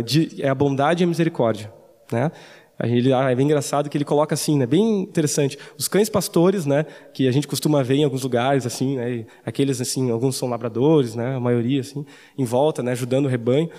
de, 0.06 0.44
é 0.44 0.48
a 0.48 0.54
bondade 0.54 1.02
e 1.02 1.06
a 1.06 1.08
misericórdia. 1.08 1.72
Né? 2.12 2.32
Ele, 2.84 3.14
ah, 3.14 3.32
é 3.32 3.36
bem 3.36 3.46
engraçado 3.46 3.90
que 3.90 3.98
ele 3.98 4.04
coloca 4.04 4.34
assim, 4.34 4.58
né, 4.58 4.66
bem 4.66 5.02
interessante. 5.02 5.58
Os 5.78 5.88
cães 5.88 6.10
pastores, 6.10 6.66
né, 6.66 6.86
que 7.14 7.28
a 7.28 7.32
gente 7.32 7.48
costuma 7.48 7.82
ver 7.82 7.96
em 7.96 8.04
alguns 8.04 8.24
lugares, 8.24 8.66
assim, 8.66 8.98
né, 8.98 9.26
aqueles 9.46 9.80
assim, 9.80 10.12
alguns 10.12 10.36
são 10.36 10.50
labradores, 10.50 11.16
né, 11.16 11.36
a 11.36 11.40
maioria 11.40 11.80
assim, 11.80 12.06
em 12.38 12.44
volta, 12.44 12.84
né, 12.84 12.92
ajudando 12.92 13.26
o 13.28 13.30
rebanho, 13.30 13.70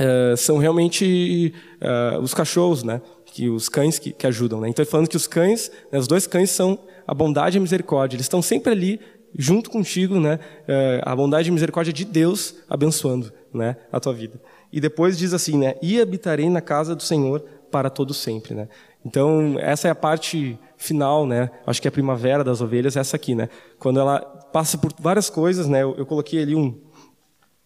uh, 0.00 0.36
são 0.38 0.56
realmente 0.56 1.52
uh, 1.82 2.18
os 2.20 2.32
cachorros, 2.32 2.82
né, 2.82 3.02
que 3.26 3.50
os 3.50 3.68
cães 3.68 3.98
que, 3.98 4.10
que 4.10 4.26
ajudam, 4.26 4.60
né. 4.60 4.70
Então, 4.70 4.84
falando 4.86 5.08
que 5.08 5.16
os 5.16 5.26
cães, 5.26 5.70
né, 5.90 5.98
os 5.98 6.06
dois 6.06 6.26
cães 6.26 6.48
são 6.48 6.78
a 7.06 7.12
bondade 7.12 7.56
e 7.56 7.58
a 7.58 7.60
misericórdia. 7.60 8.16
Eles 8.16 8.24
estão 8.24 8.40
sempre 8.40 8.72
ali 8.72 9.00
junto 9.36 9.70
contigo, 9.70 10.18
né, 10.18 10.38
uh, 10.62 11.02
a 11.02 11.14
bondade 11.14 11.48
e 11.48 11.50
a 11.50 11.52
misericórdia 11.52 11.92
de 11.92 12.06
Deus 12.06 12.54
abençoando, 12.70 13.30
né, 13.52 13.76
a 13.92 14.00
tua 14.00 14.14
vida. 14.14 14.40
E 14.72 14.80
depois 14.80 15.18
diz 15.18 15.34
assim, 15.34 15.58
né? 15.58 15.74
E 15.82 16.00
habitarei 16.00 16.48
na 16.48 16.60
casa 16.60 16.96
do 16.96 17.02
Senhor 17.02 17.40
para 17.70 17.90
todo 17.90 18.14
sempre, 18.14 18.54
né? 18.54 18.68
Então, 19.04 19.56
essa 19.58 19.88
é 19.88 19.90
a 19.90 19.94
parte 19.94 20.58
final, 20.76 21.26
né? 21.26 21.50
Acho 21.66 21.82
que 21.82 21.88
é 21.88 21.90
a 21.90 21.92
primavera 21.92 22.42
das 22.42 22.60
ovelhas 22.60 22.96
é 22.96 23.00
essa 23.00 23.16
aqui, 23.16 23.34
né? 23.34 23.48
Quando 23.78 24.00
ela 24.00 24.20
passa 24.20 24.78
por 24.78 24.92
várias 24.98 25.28
coisas, 25.28 25.68
né? 25.68 25.82
Eu, 25.82 25.94
eu 25.96 26.06
coloquei 26.06 26.40
ali 26.40 26.54
um 26.54 26.80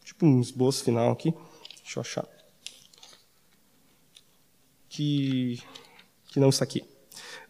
tipo 0.04 0.24
um 0.24 0.40
esboço 0.40 0.82
final 0.82 1.12
aqui. 1.12 1.34
Deixa 1.82 1.98
eu 1.98 2.00
achar. 2.00 2.26
Que 4.88 5.60
que 6.28 6.40
não 6.40 6.48
está 6.48 6.64
aqui. 6.64 6.82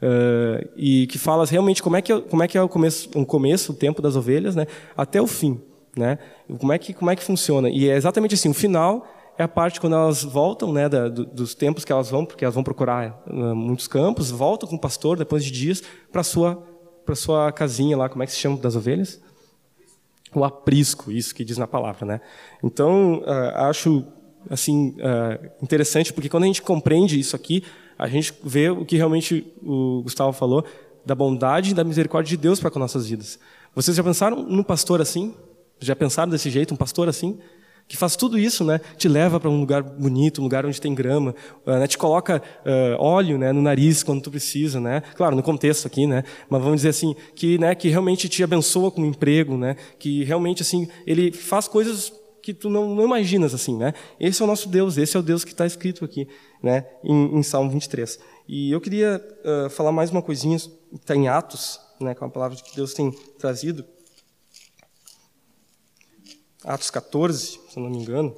Uh, 0.02 0.68
e 0.76 1.06
que 1.06 1.18
fala 1.18 1.44
realmente 1.46 1.82
como 1.82 1.96
é 1.96 2.02
que 2.02 2.20
como 2.22 2.42
é 2.42 2.48
que 2.48 2.58
é 2.58 2.62
o 2.62 2.68
começo, 2.68 3.08
o 3.14 3.24
começo, 3.24 3.72
o 3.72 3.74
tempo 3.74 4.02
das 4.02 4.16
ovelhas, 4.16 4.54
né? 4.54 4.66
Até 4.96 5.22
o 5.22 5.26
fim, 5.26 5.60
né? 5.96 6.18
Como 6.58 6.72
é 6.72 6.78
que 6.78 6.92
como 6.92 7.10
é 7.10 7.16
que 7.16 7.22
funciona? 7.22 7.70
E 7.70 7.88
é 7.88 7.96
exatamente 7.96 8.34
assim, 8.34 8.50
o 8.50 8.54
final 8.54 9.06
é 9.38 9.42
a 9.42 9.48
parte 9.48 9.80
quando 9.80 9.94
elas 9.94 10.22
voltam, 10.22 10.72
né, 10.72 10.88
da, 10.88 11.08
do, 11.08 11.24
dos 11.24 11.54
tempos 11.54 11.84
que 11.84 11.92
elas 11.92 12.10
vão, 12.10 12.24
porque 12.24 12.44
elas 12.44 12.54
vão 12.54 12.64
procurar 12.64 13.22
uh, 13.26 13.54
muitos 13.54 13.86
campos, 13.86 14.30
voltam 14.30 14.68
com 14.68 14.76
o 14.76 14.80
pastor 14.80 15.16
depois 15.16 15.44
de 15.44 15.50
dias 15.50 15.82
para 16.10 16.22
sua 16.22 16.62
para 17.04 17.14
sua 17.14 17.52
casinha 17.52 17.96
lá, 17.96 18.08
como 18.08 18.24
é 18.24 18.26
que 18.26 18.32
se 18.32 18.38
chama 18.38 18.56
das 18.56 18.74
ovelhas? 18.74 19.20
O 20.34 20.42
aprisco, 20.44 21.12
isso 21.12 21.32
que 21.32 21.44
diz 21.44 21.56
na 21.56 21.66
palavra, 21.66 22.04
né? 22.04 22.20
Então 22.64 23.20
uh, 23.20 23.56
acho 23.68 24.04
assim 24.50 24.96
uh, 24.98 25.50
interessante 25.62 26.12
porque 26.12 26.28
quando 26.28 26.42
a 26.42 26.46
gente 26.46 26.62
compreende 26.62 27.18
isso 27.18 27.36
aqui, 27.36 27.62
a 27.96 28.08
gente 28.08 28.34
vê 28.42 28.70
o 28.70 28.84
que 28.84 28.96
realmente 28.96 29.52
o 29.62 30.02
Gustavo 30.02 30.32
falou 30.32 30.64
da 31.04 31.14
bondade 31.14 31.70
e 31.70 31.74
da 31.74 31.84
misericórdia 31.84 32.30
de 32.30 32.36
Deus 32.36 32.58
para 32.58 32.70
com 32.70 32.80
nossas 32.80 33.08
vidas. 33.08 33.38
Vocês 33.74 33.96
já 33.96 34.02
pensaram 34.02 34.42
num 34.42 34.64
pastor 34.64 35.00
assim? 35.00 35.32
Já 35.78 35.94
pensaram 35.94 36.30
desse 36.30 36.50
jeito, 36.50 36.74
um 36.74 36.76
pastor 36.76 37.08
assim? 37.08 37.38
Que 37.88 37.96
faz 37.96 38.16
tudo 38.16 38.38
isso, 38.38 38.64
né? 38.64 38.80
Te 38.96 39.08
leva 39.08 39.38
para 39.38 39.48
um 39.48 39.60
lugar 39.60 39.82
bonito, 39.82 40.40
um 40.40 40.44
lugar 40.44 40.66
onde 40.66 40.80
tem 40.80 40.94
grama, 40.94 41.34
uh, 41.64 41.70
né? 41.72 41.86
te 41.86 41.96
coloca 41.96 42.42
uh, 42.64 43.00
óleo, 43.00 43.38
né, 43.38 43.52
no 43.52 43.62
nariz 43.62 44.02
quando 44.02 44.20
tu 44.20 44.30
precisa, 44.30 44.80
né? 44.80 45.02
Claro, 45.14 45.36
no 45.36 45.42
contexto 45.42 45.86
aqui, 45.86 46.06
né? 46.06 46.24
Mas 46.48 46.62
vamos 46.62 46.78
dizer 46.78 46.88
assim 46.88 47.14
que, 47.34 47.58
né, 47.58 47.74
que 47.74 47.88
realmente 47.88 48.28
te 48.28 48.42
abençoa 48.42 48.90
com 48.90 49.02
um 49.02 49.06
emprego, 49.06 49.56
né? 49.56 49.76
Que 49.98 50.24
realmente 50.24 50.62
assim 50.62 50.88
ele 51.06 51.30
faz 51.30 51.68
coisas 51.68 52.12
que 52.42 52.54
tu 52.54 52.70
não, 52.70 52.94
não 52.94 53.04
imaginas 53.04 53.54
assim, 53.54 53.76
né? 53.76 53.92
Esse 54.20 54.40
é 54.40 54.44
o 54.44 54.48
nosso 54.48 54.68
Deus, 54.68 54.96
esse 54.96 55.16
é 55.16 55.20
o 55.20 55.22
Deus 55.22 55.44
que 55.44 55.50
está 55.50 55.66
escrito 55.66 56.04
aqui, 56.04 56.28
né? 56.62 56.86
Em, 57.02 57.38
em, 57.38 57.42
Salmo 57.42 57.70
23. 57.70 58.18
E 58.48 58.70
eu 58.70 58.80
queria 58.80 59.20
uh, 59.44 59.68
falar 59.70 59.90
mais 59.90 60.10
uma 60.10 60.22
coisinha 60.22 60.56
está 60.56 61.16
em 61.16 61.26
Atos, 61.26 61.80
né? 62.00 62.14
Com 62.14 62.24
a 62.24 62.28
palavra 62.28 62.56
que 62.56 62.76
Deus 62.76 62.94
tem 62.94 63.10
trazido. 63.38 63.84
Atos 66.66 66.90
14, 66.90 67.60
se 67.68 67.78
não 67.78 67.88
me 67.88 67.96
engano. 67.96 68.36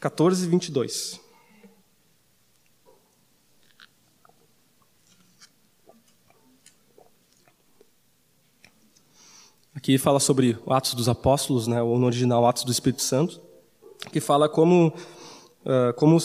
14, 0.00 0.44
22. 0.48 1.20
Aqui 9.72 9.96
fala 9.98 10.18
sobre 10.18 10.58
o 10.66 10.72
Atos 10.72 10.94
dos 10.94 11.08
Apóstolos, 11.08 11.68
né, 11.68 11.80
ou 11.80 11.96
no 11.96 12.06
original 12.06 12.44
Atos 12.44 12.64
do 12.64 12.72
Espírito 12.72 13.02
Santo, 13.02 13.40
que 14.10 14.20
fala 14.20 14.48
como, 14.48 14.88
uh, 14.88 15.94
como, 15.94 16.18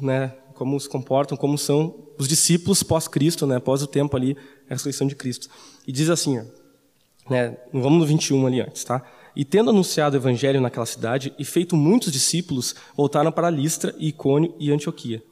né, 0.00 0.28
como 0.54 0.80
se 0.80 0.88
comportam, 0.88 1.36
como 1.36 1.58
são 1.58 2.08
os 2.18 2.26
discípulos 2.26 2.82
pós-Cristo, 2.82 3.46
né, 3.46 3.56
após 3.56 3.82
o 3.82 3.86
tempo 3.86 4.16
ali, 4.16 4.38
a 4.70 4.72
ressurreição 4.72 5.06
de 5.06 5.14
Cristo. 5.14 5.50
E 5.86 5.92
diz 5.92 6.08
assim, 6.08 6.38
ó, 6.38 6.63
né, 7.28 7.56
vamos 7.72 7.98
no 7.98 8.06
21 8.06 8.46
ali 8.46 8.60
antes, 8.60 8.84
tá? 8.84 9.02
E 9.36 9.44
tendo 9.44 9.70
anunciado 9.70 10.16
o 10.16 10.20
evangelho 10.20 10.60
naquela 10.60 10.86
cidade 10.86 11.32
e 11.38 11.44
feito 11.44 11.74
muitos 11.74 12.12
discípulos, 12.12 12.74
voltaram 12.96 13.32
para 13.32 13.50
Listra, 13.50 13.94
Icônio 13.98 14.54
e 14.60 14.70
Antioquia, 14.70 15.22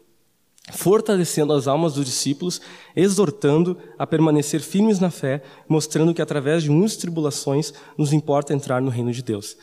fortalecendo 0.72 1.52
as 1.52 1.68
almas 1.68 1.94
dos 1.94 2.04
discípulos, 2.04 2.60
exortando 2.96 3.78
a 3.96 4.06
permanecer 4.06 4.60
firmes 4.60 4.98
na 4.98 5.10
fé, 5.10 5.42
mostrando 5.68 6.12
que 6.12 6.22
através 6.22 6.64
de 6.64 6.70
muitas 6.70 6.96
tribulações 6.96 7.72
nos 7.96 8.12
importa 8.12 8.52
entrar 8.52 8.80
no 8.80 8.90
reino 8.90 9.12
de 9.12 9.22
Deus. 9.22 9.56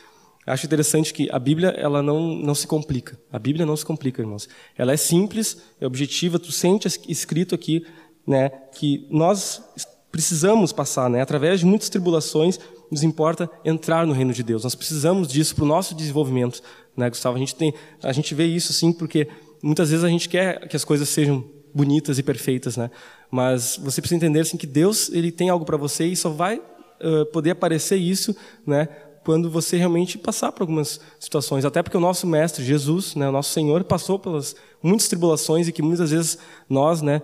Acho 0.46 0.66
interessante 0.66 1.12
que 1.12 1.28
a 1.30 1.38
Bíblia 1.38 1.68
ela 1.68 2.02
não, 2.02 2.34
não 2.34 2.54
se 2.54 2.66
complica. 2.66 3.18
A 3.30 3.38
Bíblia 3.38 3.66
não 3.66 3.76
se 3.76 3.84
complica, 3.84 4.22
irmãos. 4.22 4.48
Ela 4.76 4.92
é 4.92 4.96
simples, 4.96 5.58
é 5.78 5.86
objetiva. 5.86 6.38
Tu 6.38 6.50
sente 6.50 6.88
escrito 7.08 7.54
aqui, 7.54 7.86
né, 8.26 8.48
que 8.48 9.06
nós 9.10 9.62
precisamos 10.10 10.72
passar, 10.72 11.08
né? 11.08 11.20
Através 11.20 11.60
de 11.60 11.66
muitas 11.66 11.88
tribulações, 11.88 12.58
nos 12.90 13.02
importa 13.02 13.48
entrar 13.64 14.06
no 14.06 14.12
reino 14.12 14.32
de 14.32 14.42
Deus. 14.42 14.64
Nós 14.64 14.74
precisamos 14.74 15.28
disso 15.28 15.54
para 15.54 15.64
o 15.64 15.68
nosso 15.68 15.94
desenvolvimento, 15.94 16.62
né, 16.96 17.08
Gustavo? 17.08 17.36
A 17.36 17.38
gente 17.38 17.54
tem, 17.54 17.72
a 18.02 18.12
gente 18.12 18.34
vê 18.34 18.46
isso 18.46 18.72
assim 18.72 18.92
porque 18.92 19.28
muitas 19.62 19.90
vezes 19.90 20.04
a 20.04 20.08
gente 20.08 20.28
quer 20.28 20.66
que 20.68 20.76
as 20.76 20.84
coisas 20.84 21.08
sejam 21.08 21.44
bonitas 21.72 22.18
e 22.18 22.22
perfeitas, 22.22 22.76
né? 22.76 22.90
Mas 23.30 23.78
você 23.80 24.00
precisa 24.00 24.16
entender 24.16 24.40
assim 24.40 24.56
que 24.56 24.66
Deus 24.66 25.08
ele 25.10 25.30
tem 25.30 25.48
algo 25.48 25.64
para 25.64 25.76
você 25.76 26.06
e 26.06 26.16
só 26.16 26.30
vai 26.30 26.56
uh, 26.58 27.26
poder 27.32 27.50
aparecer 27.50 27.96
isso, 27.96 28.34
né? 28.66 28.88
Quando 29.24 29.50
você 29.50 29.76
realmente 29.76 30.16
passar 30.16 30.50
por 30.50 30.62
algumas 30.62 30.98
situações, 31.18 31.64
até 31.64 31.82
porque 31.82 31.96
o 31.96 32.00
nosso 32.00 32.26
mestre 32.26 32.64
Jesus, 32.64 33.14
né, 33.14 33.28
o 33.28 33.32
nosso 33.32 33.52
Senhor, 33.52 33.84
passou 33.84 34.18
pelas 34.18 34.56
muitas 34.82 35.08
tribulações 35.08 35.68
e 35.68 35.72
que 35.72 35.82
muitas 35.82 36.10
vezes 36.10 36.38
nós, 36.68 37.02
né, 37.02 37.20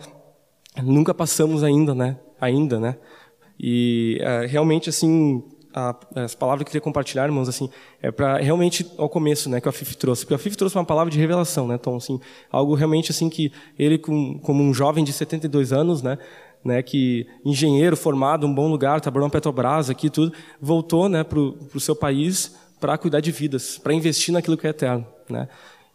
nunca 0.83 1.15
passamos 1.15 1.63
ainda, 1.63 1.95
né? 1.95 2.17
ainda, 2.41 2.79
né? 2.79 2.97
E 3.59 4.19
é, 4.21 4.47
realmente, 4.47 4.89
assim, 4.89 5.43
a, 5.75 5.97
as 6.15 6.35
palavras 6.35 6.63
que 6.63 6.69
eu 6.69 6.73
queria 6.73 6.81
compartilhar, 6.81 7.25
irmãos, 7.25 7.49
assim, 7.49 7.71
é 8.03 8.11
para 8.11 8.39
realmente 8.39 8.87
ao 8.99 9.09
começo, 9.09 9.49
né, 9.49 9.61
que 9.61 9.69
a 9.69 9.73
FIF 9.73 9.97
trouxe. 9.97 10.25
Porque 10.25 10.35
a 10.35 10.39
FIF 10.39 10.57
trouxe 10.57 10.77
uma 10.77 10.85
palavra 10.85 11.11
de 11.11 11.19
revelação, 11.19 11.67
né, 11.67 11.77
então, 11.77 11.97
assim, 11.97 12.21
algo 12.51 12.75
realmente, 12.75 13.11
assim, 13.11 13.29
que 13.29 13.53
ele, 13.79 13.99
com, 13.99 14.39
como 14.39 14.63
um 14.63 14.75
jovem 14.75 15.05
de 15.05 15.13
72 15.13 15.73
anos, 15.73 16.03
né, 16.03 16.19
né, 16.65 16.83
que 16.83 17.27
engenheiro 17.45 17.97
formado, 17.97 18.47
um 18.47 18.55
bom 18.55 18.69
lugar, 18.69 19.01
trabalhou 19.01 19.27
na 19.27 19.31
Petrobras 19.31 19.89
aqui 19.89 20.11
tudo, 20.11 20.33
voltou, 20.61 21.09
né, 21.09 21.25
para 21.25 21.39
o 21.39 21.81
seu 21.81 21.97
país 21.97 22.55
para 22.79 22.99
cuidar 22.99 23.21
de 23.21 23.33
vidas, 23.33 23.79
para 23.79 23.95
investir 23.95 24.35
naquilo 24.35 24.57
que 24.57 24.67
é 24.67 24.71
eterno, 24.71 25.07
né. 25.31 25.49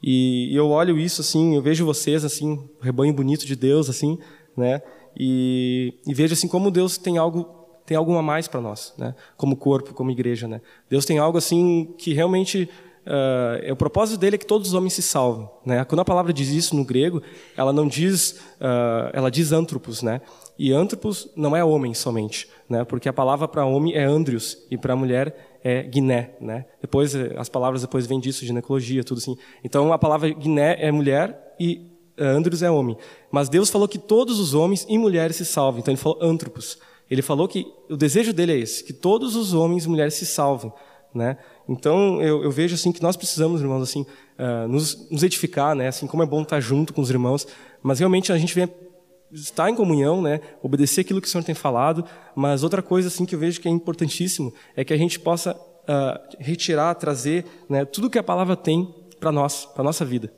E, 0.04 0.52
e 0.52 0.56
eu 0.56 0.68
olho 0.70 0.98
isso, 0.98 1.22
assim, 1.22 1.56
eu 1.56 1.62
vejo 1.62 1.86
vocês, 1.86 2.26
assim, 2.26 2.60
rebanho 2.82 3.14
bonito 3.14 3.46
de 3.46 3.56
Deus, 3.56 3.88
assim, 3.88 4.18
né, 4.56 4.82
e, 5.18 5.94
e 6.08 6.14
veja 6.14 6.34
assim 6.34 6.48
como 6.48 6.72
Deus 6.72 6.98
tem 6.98 7.18
algo 7.18 7.62
tem 7.86 7.98
algo 7.98 8.16
a 8.16 8.22
mais 8.22 8.48
para 8.48 8.62
nós, 8.62 8.94
né? 8.98 9.14
Como 9.36 9.58
corpo, 9.58 9.94
como 9.94 10.12
igreja, 10.12 10.48
né? 10.48 10.62
Deus 10.90 11.04
tem 11.04 11.18
algo 11.18 11.38
assim 11.38 11.94
que 11.98 12.14
realmente 12.14 12.70
uh, 13.06 13.60
é 13.62 13.74
o 13.74 13.76
propósito 13.76 14.18
dele 14.18 14.36
é 14.36 14.40
que 14.40 14.46
todos 14.46 14.70
os 14.70 14.74
homens 14.74 14.94
se 14.94 15.02
salvem, 15.02 15.50
né? 15.66 15.84
Quando 15.84 16.00
a 16.00 16.06
palavra 16.06 16.32
diz 16.32 16.50
isso 16.50 16.74
no 16.74 16.86
grego, 16.86 17.22
ela 17.58 17.74
não 17.74 17.88
diz, 17.88 18.40
uh, 18.62 19.10
ela 19.12 19.30
diz 19.30 19.52
antropos, 19.52 20.02
né? 20.02 20.22
E 20.58 20.72
antropos 20.72 21.30
não 21.36 21.54
é 21.54 21.64
homem 21.66 21.94
somente, 21.94 22.48
né? 22.70 22.86
Porque 22.86 23.10
a 23.10 23.14
palavra 23.14 23.48
para 23.48 23.66
homem 23.66 23.94
é 23.94 24.04
andrios 24.04 24.58
e 24.70 24.78
para 24.78 24.96
mulher 24.96 25.58
é 25.64 25.84
guiné, 25.84 26.36
né? 26.40 26.66
Depois 26.80 27.14
as 27.16 27.50
palavras 27.50 27.82
depois 27.82 28.08
vêm 28.08 28.20
disso, 28.20 28.46
ginecologia, 28.46 29.04
tudo 29.04 29.18
assim. 29.18 29.38
Então 29.64 29.92
a 29.92 29.98
palavra 29.98 30.30
guiné 30.30 30.78
é 30.80 30.92
mulher 30.92 31.56
e 31.60 31.91
Andros 32.22 32.62
é 32.62 32.70
homem. 32.70 32.96
Mas 33.32 33.50
Deus 33.50 33.70
falou 33.70 33.88
que 33.88 33.98
todos 33.98 34.40
os 34.40 34.54
homens 34.54 34.86
e 34.88 34.98
mulheres 34.98 35.36
se 35.38 35.46
salvem. 35.46 35.82
Então 35.82 35.92
ele 35.92 36.02
falou 36.02 36.20
antropos. 36.22 36.78
Ele 37.10 37.22
falou 37.22 37.48
que 37.48 37.68
o 37.90 37.98
desejo 37.98 38.32
dele 38.32 38.54
é 38.54 38.58
esse, 38.58 38.84
que 38.84 38.94
todos 38.94 39.36
os 39.36 39.54
homens 39.54 39.86
e 39.86 39.90
mulheres 39.90 40.14
se 40.14 40.26
salvem. 40.26 40.72
Né? 41.14 41.38
Então 41.68 42.22
eu, 42.22 42.42
eu, 42.44 42.52
vejo 42.52 42.76
assim 42.76 42.92
que 42.92 43.02
nós 43.02 43.18
precisamos, 43.18 43.60
irmãos, 43.60 43.84
assim, 43.84 44.06
uh, 44.40 44.66
nos, 44.70 45.10
nos, 45.10 45.22
edificar, 45.22 45.76
né? 45.76 45.90
Assim 45.90 46.08
como 46.08 46.24
é 46.24 46.26
bom 46.26 46.42
estar 46.42 46.62
junto 46.62 46.94
com 46.94 47.02
os 47.02 47.10
irmãos, 47.10 47.46
mas 47.84 48.00
realmente 48.00 48.32
a 48.32 48.38
gente 48.38 48.56
vem 48.56 48.70
estar 49.30 49.70
em 49.70 49.76
comunhão, 49.76 50.22
né? 50.22 50.40
Obedecer 50.64 51.02
aquilo 51.02 51.20
que 51.20 51.28
o 51.28 51.30
Senhor 51.30 51.44
tem 51.44 51.54
falado. 51.54 52.06
Mas 52.34 52.64
outra 52.64 52.82
coisa 52.82 53.10
assim 53.10 53.26
que 53.26 53.36
eu 53.36 53.40
vejo 53.40 53.60
que 53.60 53.68
é 53.68 53.72
importantíssimo 53.72 54.54
é 54.74 54.86
que 54.86 54.94
a 54.94 54.98
gente 54.98 55.20
possa 55.20 55.54
uh, 55.54 56.38
retirar, 56.40 56.96
trazer, 56.96 57.46
né? 57.68 57.84
Tudo 57.84 58.10
que 58.10 58.20
a 58.20 58.24
palavra 58.24 58.56
tem 58.56 58.88
para 59.20 59.34
nós, 59.34 59.66
para 59.66 59.84
nossa 59.84 60.06
vida. 60.06 60.32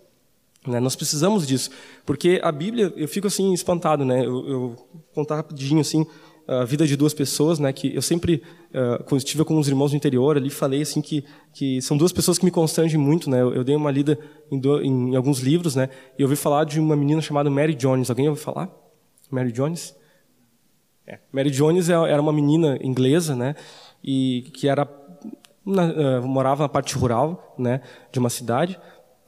Né? 0.68 0.80
Nós 0.80 0.96
precisamos 0.96 1.46
disso, 1.46 1.70
porque 2.06 2.40
a 2.42 2.52
Bíblia, 2.52 2.94
eu 2.96 3.08
fico 3.08 3.28
assim 3.28 3.54
espantado, 3.54 4.06
né? 4.06 4.26
Eu, 4.26 4.48
eu 4.48 4.76
contar 5.14 5.36
rapidinho 5.36 5.82
assim 5.82 6.06
a 6.48 6.66
vida 6.66 6.86
de 6.86 6.96
duas 6.96 7.14
pessoas, 7.14 7.60
né? 7.60 7.72
Que 7.72 7.96
eu 7.96 8.02
sempre, 8.02 8.42
uh, 8.74 9.16
estive 9.16 9.44
com 9.46 9.56
uns 9.58 9.68
irmãos 9.68 9.92
do 9.92 9.98
interior 9.98 10.38
ali, 10.38 10.50
falei 10.50 10.82
assim 10.82 11.02
que 11.02 11.24
que 11.54 11.82
são 11.82 11.96
duas 11.96 12.12
pessoas 12.12 12.38
que 12.38 12.46
me 12.46 12.52
constrangem 12.52 13.00
muito, 13.00 13.30
né? 13.30 13.42
Eu, 13.42 13.54
eu 13.54 13.64
dei 13.64 13.76
uma 13.76 13.92
lida 13.92 14.18
em, 14.52 14.60
do, 14.60 14.82
em, 14.82 15.16
alguns 15.16 15.40
livros, 15.40 15.76
né? 15.76 15.90
E 16.18 16.24
ouvi 16.24 16.36
falar 16.36 16.66
de 16.66 16.80
uma 16.80 16.96
menina 16.96 17.22
chamada 17.22 17.50
Mary 17.50 17.76
Jones. 17.76 18.10
Alguém 18.10 18.28
ouviu 18.28 18.44
falar? 18.44 18.70
Mary 19.30 19.52
Jones? 19.52 19.96
É. 21.06 21.20
Mary 21.32 21.52
Jones 21.52 21.90
é, 21.90 21.94
era 21.94 22.22
uma 22.22 22.34
menina 22.34 22.78
inglesa, 22.82 23.36
né? 23.36 23.56
E 24.04 24.50
que 24.54 24.68
era 24.68 24.88
na, 25.66 25.86
uh, 25.86 26.28
morava 26.28 26.64
na 26.64 26.70
parte 26.70 26.96
rural, 26.96 27.56
né? 27.58 27.82
De 28.12 28.20
uma 28.20 28.30
cidade 28.30 28.78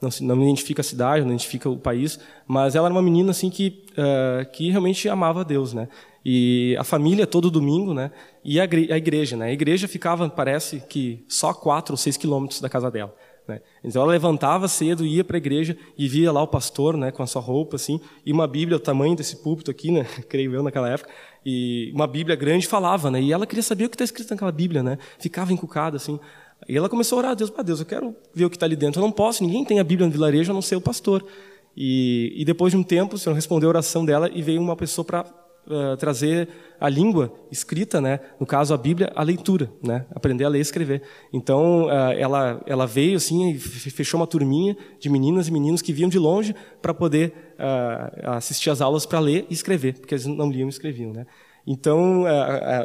não, 0.00 0.36
não 0.36 0.42
identifica 0.42 0.80
a 0.80 0.84
cidade, 0.84 1.22
não 1.22 1.30
identifica 1.30 1.68
o 1.68 1.76
país, 1.76 2.18
mas 2.46 2.74
ela 2.74 2.86
era 2.86 2.94
uma 2.94 3.02
menina 3.02 3.30
assim 3.30 3.50
que 3.50 3.84
uh, 3.92 4.50
que 4.50 4.70
realmente 4.70 5.08
amava 5.08 5.44
Deus, 5.44 5.72
né? 5.72 5.88
E 6.24 6.76
a 6.78 6.84
família 6.84 7.26
todo 7.26 7.50
domingo, 7.50 7.94
né? 7.94 8.10
E 8.44 8.60
a, 8.60 8.64
a 8.64 8.96
igreja, 8.98 9.36
né? 9.36 9.46
A 9.46 9.52
igreja 9.52 9.86
ficava, 9.86 10.28
parece 10.28 10.82
que 10.88 11.24
só 11.28 11.54
quatro 11.54 11.92
ou 11.92 11.96
seis 11.96 12.16
quilômetros 12.16 12.60
da 12.60 12.68
casa 12.68 12.90
dela. 12.90 13.14
Né? 13.46 13.60
Então 13.84 14.02
ela 14.02 14.10
levantava 14.10 14.66
cedo, 14.66 15.06
ia 15.06 15.22
para 15.22 15.36
a 15.36 15.38
igreja 15.38 15.76
e 15.96 16.08
via 16.08 16.32
lá 16.32 16.42
o 16.42 16.48
pastor, 16.48 16.96
né, 16.96 17.12
com 17.12 17.22
a 17.22 17.26
sua 17.26 17.40
roupa 17.40 17.76
assim, 17.76 18.00
e 18.24 18.32
uma 18.32 18.46
Bíblia, 18.46 18.76
o 18.76 18.80
tamanho 18.80 19.14
desse 19.14 19.36
púlpito 19.36 19.70
aqui, 19.70 19.92
né, 19.92 20.04
creio 20.28 20.52
eu 20.52 20.62
naquela 20.62 20.90
época, 20.90 21.08
e 21.44 21.92
uma 21.94 22.08
Bíblia 22.08 22.34
grande 22.34 22.66
falava, 22.66 23.08
né, 23.08 23.20
e 23.22 23.32
ela 23.32 23.46
queria 23.46 23.62
saber 23.62 23.84
o 23.84 23.88
que 23.88 23.94
está 23.94 24.04
escrito 24.04 24.30
naquela 24.30 24.50
Bíblia, 24.50 24.82
né, 24.82 24.98
ficava 25.18 25.52
encucada 25.52 25.96
assim. 25.96 26.18
E 26.68 26.76
ela 26.76 26.88
começou 26.88 27.16
a 27.16 27.18
orar 27.20 27.30
a 27.32 27.34
Deus, 27.34 27.50
para 27.50 27.62
Deus, 27.62 27.80
eu 27.80 27.86
quero 27.86 28.14
ver 28.34 28.44
o 28.44 28.50
que 28.50 28.56
está 28.56 28.66
ali 28.66 28.76
dentro. 28.76 29.00
Eu 29.00 29.04
não 29.04 29.12
posso, 29.12 29.44
ninguém 29.44 29.64
tem 29.64 29.78
a 29.78 29.84
Bíblia 29.84 30.06
no 30.06 30.12
vilarejo, 30.12 30.50
a 30.50 30.54
não 30.54 30.62
ser 30.62 30.76
o 30.76 30.80
pastor. 30.80 31.24
E, 31.76 32.32
e 32.34 32.44
depois 32.44 32.72
de 32.72 32.76
um 32.76 32.82
tempo, 32.82 33.16
o 33.16 33.18
Senhor 33.18 33.34
respondeu 33.34 33.68
a 33.68 33.70
oração 33.70 34.04
dela 34.04 34.30
e 34.32 34.40
veio 34.42 34.60
uma 34.60 34.74
pessoa 34.74 35.04
para 35.04 35.22
uh, 35.22 35.92
eh, 35.92 35.96
trazer 35.96 36.48
a 36.80 36.88
língua 36.88 37.32
escrita, 37.50 38.00
né? 38.00 38.20
No 38.40 38.46
caso 38.46 38.72
a 38.72 38.78
Bíblia, 38.78 39.12
a 39.14 39.22
leitura, 39.22 39.70
né? 39.82 40.06
Aprender 40.14 40.44
a 40.44 40.48
ler 40.48 40.58
e 40.58 40.62
escrever. 40.62 41.02
Então 41.32 41.84
uh, 41.84 42.12
ela 42.16 42.62
ela 42.66 42.86
veio 42.86 43.16
assim 43.16 43.50
e 43.50 43.58
fechou 43.58 44.18
uma 44.18 44.26
turminha 44.26 44.76
de 44.98 45.10
meninas 45.10 45.48
e 45.48 45.52
meninos 45.52 45.82
que 45.82 45.92
vinham 45.92 46.08
de 46.08 46.18
longe 46.18 46.54
para 46.80 46.94
poder 46.94 47.54
uh, 47.58 48.30
assistir 48.30 48.70
às 48.70 48.80
aulas 48.80 49.04
para 49.04 49.18
ler 49.18 49.46
e 49.50 49.52
escrever, 49.52 49.98
porque 49.98 50.14
eles 50.14 50.24
não 50.26 50.50
liam 50.50 50.66
e 50.66 50.70
escreviam, 50.70 51.12
né? 51.12 51.26
Então 51.66 52.24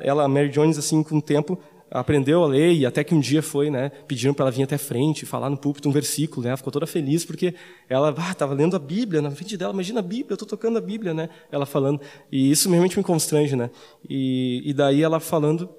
ela, 0.01 0.27
Mary 0.27 0.49
Jones, 0.49 0.75
assim 0.75 1.03
com 1.03 1.19
o 1.19 1.21
tempo 1.21 1.59
aprendeu 1.91 2.41
a 2.43 2.47
ler 2.47 2.71
e 2.73 2.85
até 2.85 3.03
que 3.03 3.13
um 3.13 3.19
dia 3.19 3.43
foi, 3.43 3.69
né, 3.69 3.89
pediram 4.07 4.33
para 4.33 4.45
ela 4.45 4.51
vir 4.51 4.63
até 4.63 4.77
frente, 4.77 5.25
falar 5.25 5.49
no 5.49 5.57
púlpito 5.57 5.89
um 5.89 5.91
versículo, 5.91 6.41
né, 6.41 6.49
ela 6.49 6.57
ficou 6.57 6.71
toda 6.71 6.87
feliz 6.87 7.25
porque 7.25 7.53
ela 7.89 8.15
estava 8.31 8.53
ah, 8.53 8.55
lendo 8.55 8.75
a 8.77 8.79
Bíblia 8.79 9.21
na 9.21 9.29
frente 9.29 9.57
dela, 9.57 9.73
imagina 9.73 9.99
a 9.99 10.03
Bíblia, 10.03 10.31
eu 10.31 10.35
estou 10.35 10.47
tocando 10.47 10.77
a 10.77 10.81
Bíblia, 10.81 11.13
né, 11.13 11.29
ela 11.51 11.65
falando, 11.65 11.99
e 12.31 12.49
isso 12.49 12.69
realmente 12.69 12.97
me 12.97 13.03
constrange, 13.03 13.55
né, 13.57 13.69
e, 14.09 14.61
e 14.65 14.73
daí 14.73 15.03
ela 15.03 15.19
falando, 15.19 15.69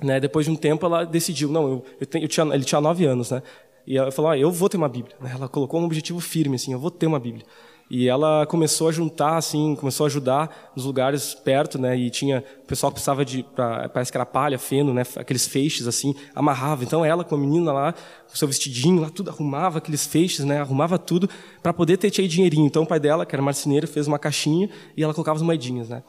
né, 0.00 0.20
depois 0.20 0.46
de 0.46 0.52
um 0.52 0.56
tempo, 0.56 0.86
ela 0.86 1.04
decidiu, 1.04 1.48
não, 1.48 1.68
eu, 1.68 1.84
eu, 2.00 2.06
tenho, 2.06 2.24
eu 2.24 2.28
tinha, 2.28 2.46
ele 2.54 2.64
tinha 2.64 2.80
nove 2.80 3.04
anos, 3.04 3.30
né? 3.30 3.42
E 3.86 3.98
ela 3.98 4.12
falou, 4.12 4.30
ah, 4.30 4.38
eu 4.38 4.50
vou 4.50 4.68
ter 4.68 4.76
uma 4.76 4.88
Bíblia. 4.88 5.16
Ela 5.20 5.48
colocou 5.48 5.80
um 5.80 5.84
objetivo 5.84 6.20
firme, 6.20 6.54
assim, 6.54 6.72
eu 6.72 6.78
vou 6.78 6.90
ter 6.90 7.06
uma 7.06 7.18
Bíblia. 7.18 7.44
E 7.90 8.08
ela 8.08 8.46
começou 8.46 8.88
a 8.88 8.92
juntar, 8.92 9.36
assim, 9.36 9.76
começou 9.76 10.04
a 10.04 10.06
ajudar 10.06 10.72
nos 10.74 10.86
lugares 10.86 11.34
perto, 11.34 11.78
né? 11.78 11.96
E 11.96 12.08
tinha 12.08 12.42
o 12.62 12.66
pessoal 12.66 12.90
que 12.90 12.94
precisava 12.94 13.24
de, 13.24 13.42
pra, 13.42 13.88
parece 13.90 14.10
que 14.10 14.16
era 14.16 14.24
palha, 14.24 14.58
feno, 14.58 14.94
né? 14.94 15.02
Aqueles 15.16 15.46
feixes, 15.46 15.86
assim, 15.86 16.14
amarrava. 16.34 16.84
Então 16.84 17.04
ela, 17.04 17.22
com 17.22 17.34
a 17.34 17.38
menina 17.38 17.70
lá, 17.70 17.92
com 17.92 18.34
seu 18.34 18.48
vestidinho 18.48 19.02
lá, 19.02 19.10
tudo, 19.10 19.30
arrumava 19.30 19.78
aqueles 19.78 20.06
feixes, 20.06 20.44
né? 20.44 20.60
Arrumava 20.60 20.98
tudo 20.98 21.28
para 21.62 21.72
poder 21.72 21.98
ter 21.98 22.10
aí 22.18 22.26
dinheirinho. 22.26 22.66
Então 22.66 22.84
o 22.84 22.86
pai 22.86 22.98
dela, 22.98 23.26
que 23.26 23.34
era 23.34 23.42
marceneiro, 23.42 23.86
fez 23.86 24.06
uma 24.06 24.18
caixinha 24.18 24.70
e 24.96 25.02
ela 25.02 25.12
colocava 25.12 25.36
as 25.36 25.42
moedinhas, 25.42 25.90
né? 25.90 26.02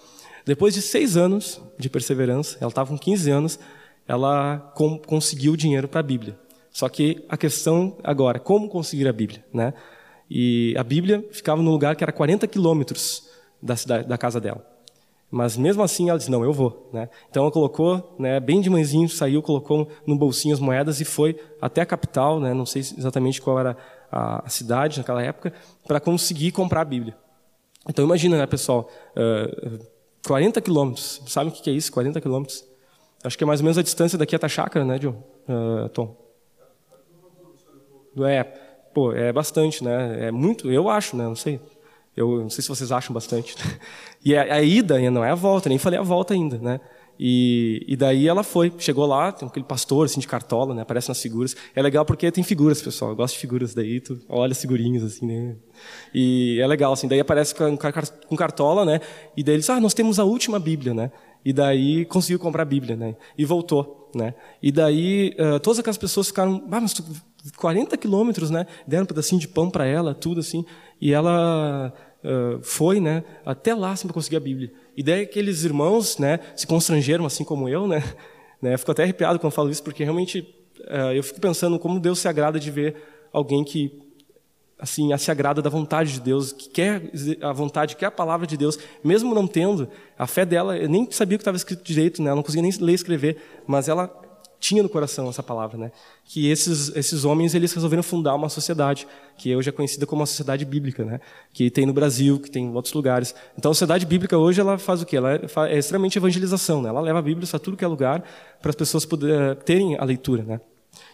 Depois 0.45 0.73
de 0.73 0.81
seis 0.81 1.15
anos 1.15 1.61
de 1.77 1.89
perseverança, 1.89 2.57
ela 2.59 2.69
estava 2.69 2.89
com 2.89 2.97
15 2.97 3.31
anos, 3.31 3.59
ela 4.07 4.57
com, 4.75 4.97
conseguiu 4.97 5.55
dinheiro 5.55 5.87
para 5.87 6.01
a 6.01 6.03
Bíblia. 6.03 6.37
Só 6.69 6.89
que 6.89 7.23
a 7.29 7.37
questão 7.37 7.97
agora, 8.03 8.39
como 8.39 8.67
conseguir 8.67 9.07
a 9.07 9.13
Bíblia, 9.13 9.45
né? 9.53 9.73
E 10.35 10.73
a 10.75 10.83
Bíblia 10.83 11.23
ficava 11.31 11.61
num 11.61 11.69
lugar 11.69 11.95
que 11.95 12.03
era 12.03 12.11
40 12.11 12.47
quilômetros 12.47 13.29
da, 13.61 13.75
da 14.01 14.17
casa 14.17 14.41
dela. 14.41 14.67
Mas 15.29 15.55
mesmo 15.55 15.83
assim 15.83 16.09
ela 16.09 16.17
disse, 16.17 16.31
não, 16.31 16.43
eu 16.43 16.51
vou. 16.51 16.89
Né? 16.91 17.07
Então 17.29 17.43
ela 17.43 17.51
colocou, 17.51 18.15
né, 18.17 18.39
bem 18.39 18.59
de 18.59 18.67
manhãzinho, 18.67 19.07
saiu, 19.07 19.43
colocou 19.43 19.87
no 20.07 20.17
bolsinho 20.17 20.51
as 20.51 20.59
moedas 20.59 20.99
e 20.99 21.05
foi 21.05 21.39
até 21.61 21.81
a 21.81 21.85
capital, 21.85 22.39
né, 22.39 22.51
não 22.51 22.65
sei 22.65 22.81
exatamente 22.81 23.39
qual 23.43 23.59
era 23.59 23.77
a, 24.11 24.49
cidade 24.49 24.97
naquela 24.97 25.21
época, 25.21 25.53
para 25.87 25.99
conseguir 25.99 26.51
comprar 26.51 26.81
a 26.81 26.85
Bíblia. 26.85 27.15
Então 27.87 28.03
imagina, 28.03 28.35
né, 28.35 28.47
pessoal, 28.47 28.89
uh, 29.15 29.85
40 30.25 30.59
quilômetros, 30.61 31.21
sabe 31.27 31.51
o 31.51 31.53
que 31.53 31.69
é 31.69 31.73
isso, 31.73 31.91
40 31.91 32.19
quilômetros? 32.19 32.65
Acho 33.23 33.37
que 33.37 33.43
é 33.43 33.47
mais 33.47 33.59
ou 33.59 33.65
menos 33.65 33.77
a 33.77 33.83
distância 33.83 34.17
daqui 34.17 34.35
até 34.35 34.47
a 34.47 34.49
chácara, 34.49 34.83
né, 34.83 34.97
John? 34.97 35.15
Uh, 35.47 35.89
Tom? 35.89 36.17
É, 38.25 38.62
Pô, 38.93 39.11
é 39.11 39.31
bastante, 39.33 39.83
né? 39.83 40.27
É 40.27 40.31
muito, 40.31 40.71
eu 40.71 40.89
acho, 40.89 41.15
né? 41.15 41.23
Não 41.23 41.35
sei. 41.35 41.59
Eu 42.15 42.41
não 42.41 42.49
sei 42.49 42.61
se 42.61 42.69
vocês 42.69 42.91
acham 42.91 43.13
bastante. 43.13 43.55
E 44.25 44.33
a, 44.37 44.55
a 44.55 44.61
ida 44.61 44.97
não 45.11 45.21
é 45.25 45.31
a 45.31 45.35
volta, 45.35 45.67
nem 45.67 45.77
falei 45.77 45.99
a 45.99 46.01
volta 46.01 46.33
ainda, 46.33 46.57
né? 46.57 46.79
E, 47.19 47.85
e, 47.87 47.95
daí 47.95 48.27
ela 48.27 48.41
foi, 48.41 48.71
chegou 48.77 49.05
lá, 49.05 49.31
tem 49.31 49.47
aquele 49.47 49.65
pastor 49.65 50.05
assim 50.05 50.19
de 50.19 50.27
cartola, 50.27 50.73
né? 50.73 50.81
Aparece 50.81 51.09
nas 51.09 51.21
figuras. 51.21 51.55
É 51.75 51.81
legal 51.81 52.05
porque 52.05 52.31
tem 52.31 52.43
figuras, 52.43 52.81
pessoal. 52.81 53.11
Eu 53.11 53.15
gosto 53.15 53.35
de 53.35 53.41
figuras 53.41 53.73
daí, 53.73 53.99
tu 53.99 54.19
olha 54.27 54.51
as 54.51 54.61
figurinhas 54.61 55.03
assim, 55.03 55.25
né? 55.25 55.55
E 56.13 56.57
é 56.61 56.65
legal 56.65 56.93
assim. 56.93 57.07
Daí 57.07 57.19
aparece 57.19 57.53
com, 57.53 57.77
com 57.77 58.35
cartola, 58.37 58.85
né? 58.85 59.01
E 59.37 59.43
daí 59.43 59.55
eles, 59.55 59.69
ah, 59.69 59.79
nós 59.79 59.93
temos 59.93 60.19
a 60.19 60.23
última 60.23 60.57
Bíblia, 60.57 60.93
né? 60.93 61.11
E 61.45 61.51
daí 61.51 62.05
conseguiu 62.05 62.39
comprar 62.39 62.63
a 62.63 62.65
Bíblia, 62.65 62.95
né? 62.95 63.15
E 63.37 63.45
voltou, 63.45 64.09
né? 64.15 64.33
E 64.61 64.71
daí 64.71 65.35
uh, 65.37 65.59
todas 65.59 65.79
aquelas 65.79 65.97
pessoas 65.97 66.27
ficaram, 66.27 66.63
ah, 66.71 66.81
mas 66.81 66.93
tu 66.93 67.03
40 67.57 67.97
quilômetros, 67.97 68.49
né? 68.49 68.65
Deram 68.87 69.03
um 69.03 69.07
pedacinho 69.07 69.39
de 69.39 69.47
pão 69.47 69.69
para 69.69 69.85
ela, 69.85 70.13
tudo 70.13 70.39
assim. 70.39 70.65
E 70.99 71.11
ela 71.11 71.93
uh, 72.23 72.63
foi, 72.63 72.99
né? 72.99 73.23
Até 73.45 73.73
lá 73.73 73.91
assim, 73.91 74.07
para 74.07 74.13
conseguir 74.13 74.37
a 74.37 74.39
Bíblia. 74.39 74.71
E 74.95 75.03
daí 75.03 75.23
aqueles 75.23 75.63
irmãos, 75.63 76.17
né? 76.17 76.39
Se 76.55 76.65
constrangeram, 76.65 77.25
assim 77.25 77.43
como 77.43 77.67
eu, 77.67 77.87
né? 77.87 78.03
né? 78.61 78.77
Fico 78.77 78.91
até 78.91 79.03
arrepiado 79.03 79.39
quando 79.39 79.53
falo 79.53 79.69
isso, 79.69 79.83
porque 79.83 80.03
realmente 80.03 80.39
uh, 80.81 81.11
eu 81.13 81.23
fico 81.23 81.39
pensando 81.39 81.77
como 81.77 81.99
Deus 81.99 82.19
se 82.19 82.27
agrada 82.27 82.59
de 82.59 82.71
ver 82.71 82.95
alguém 83.31 83.63
que 83.63 84.01
assim 84.79 85.15
se 85.17 85.31
agrada 85.31 85.61
da 85.61 85.69
vontade 85.69 86.13
de 86.13 86.19
Deus, 86.19 86.51
que 86.51 86.69
quer 86.69 87.09
a 87.41 87.53
vontade, 87.53 87.95
quer 87.95 88.07
a 88.07 88.11
palavra 88.11 88.45
de 88.45 88.57
Deus, 88.57 88.77
mesmo 89.01 89.33
não 89.33 89.47
tendo 89.47 89.87
a 90.17 90.27
fé 90.27 90.45
dela, 90.45 90.77
eu 90.77 90.89
nem 90.89 91.09
sabia 91.09 91.37
o 91.37 91.39
que 91.39 91.41
estava 91.41 91.55
escrito 91.55 91.83
direito, 91.83 92.21
né? 92.21 92.27
Ela 92.27 92.35
não 92.35 92.43
conseguia 92.43 92.63
nem 92.63 92.71
ler 92.81 92.91
e 92.91 92.95
escrever, 92.95 93.37
mas 93.65 93.87
ela 93.87 94.07
tinha 94.63 94.81
no 94.81 94.87
coração 94.87 95.27
essa 95.27 95.43
palavra, 95.43 95.77
né? 95.77 95.91
Que 96.23 96.49
esses 96.49 96.95
esses 96.95 97.25
homens 97.25 97.53
eles 97.53 97.73
resolveram 97.73 98.01
fundar 98.01 98.33
uma 98.33 98.47
sociedade 98.47 99.05
que 99.37 99.53
hoje 99.53 99.67
é 99.67 99.73
conhecida 99.73 100.05
como 100.05 100.23
a 100.23 100.25
sociedade 100.25 100.63
bíblica, 100.63 101.03
né? 101.03 101.19
Que 101.53 101.69
tem 101.69 101.85
no 101.85 101.91
Brasil, 101.91 102.39
que 102.39 102.49
tem 102.49 102.63
em 102.63 102.73
outros 102.73 102.93
lugares. 102.93 103.35
Então 103.57 103.71
a 103.71 103.73
sociedade 103.73 104.05
bíblica 104.05 104.37
hoje 104.37 104.61
ela 104.61 104.77
faz 104.77 105.01
o 105.01 105.05
quê? 105.05 105.17
Ela 105.17 105.33
é, 105.33 105.41
é 105.75 105.77
extremamente 105.77 106.17
evangelização, 106.17 106.81
né? 106.81 106.87
Ela 106.87 107.01
leva 107.01 107.19
a 107.19 107.21
Bíblia 107.21 107.45
para 107.45 107.59
tudo 107.59 107.75
que 107.75 107.83
é 107.83 107.87
lugar 107.87 108.23
para 108.61 108.69
as 108.69 108.75
pessoas 108.75 109.05
poderem 109.05 109.53
terem 109.65 109.97
a 109.99 110.05
leitura, 110.05 110.43
né? 110.43 110.61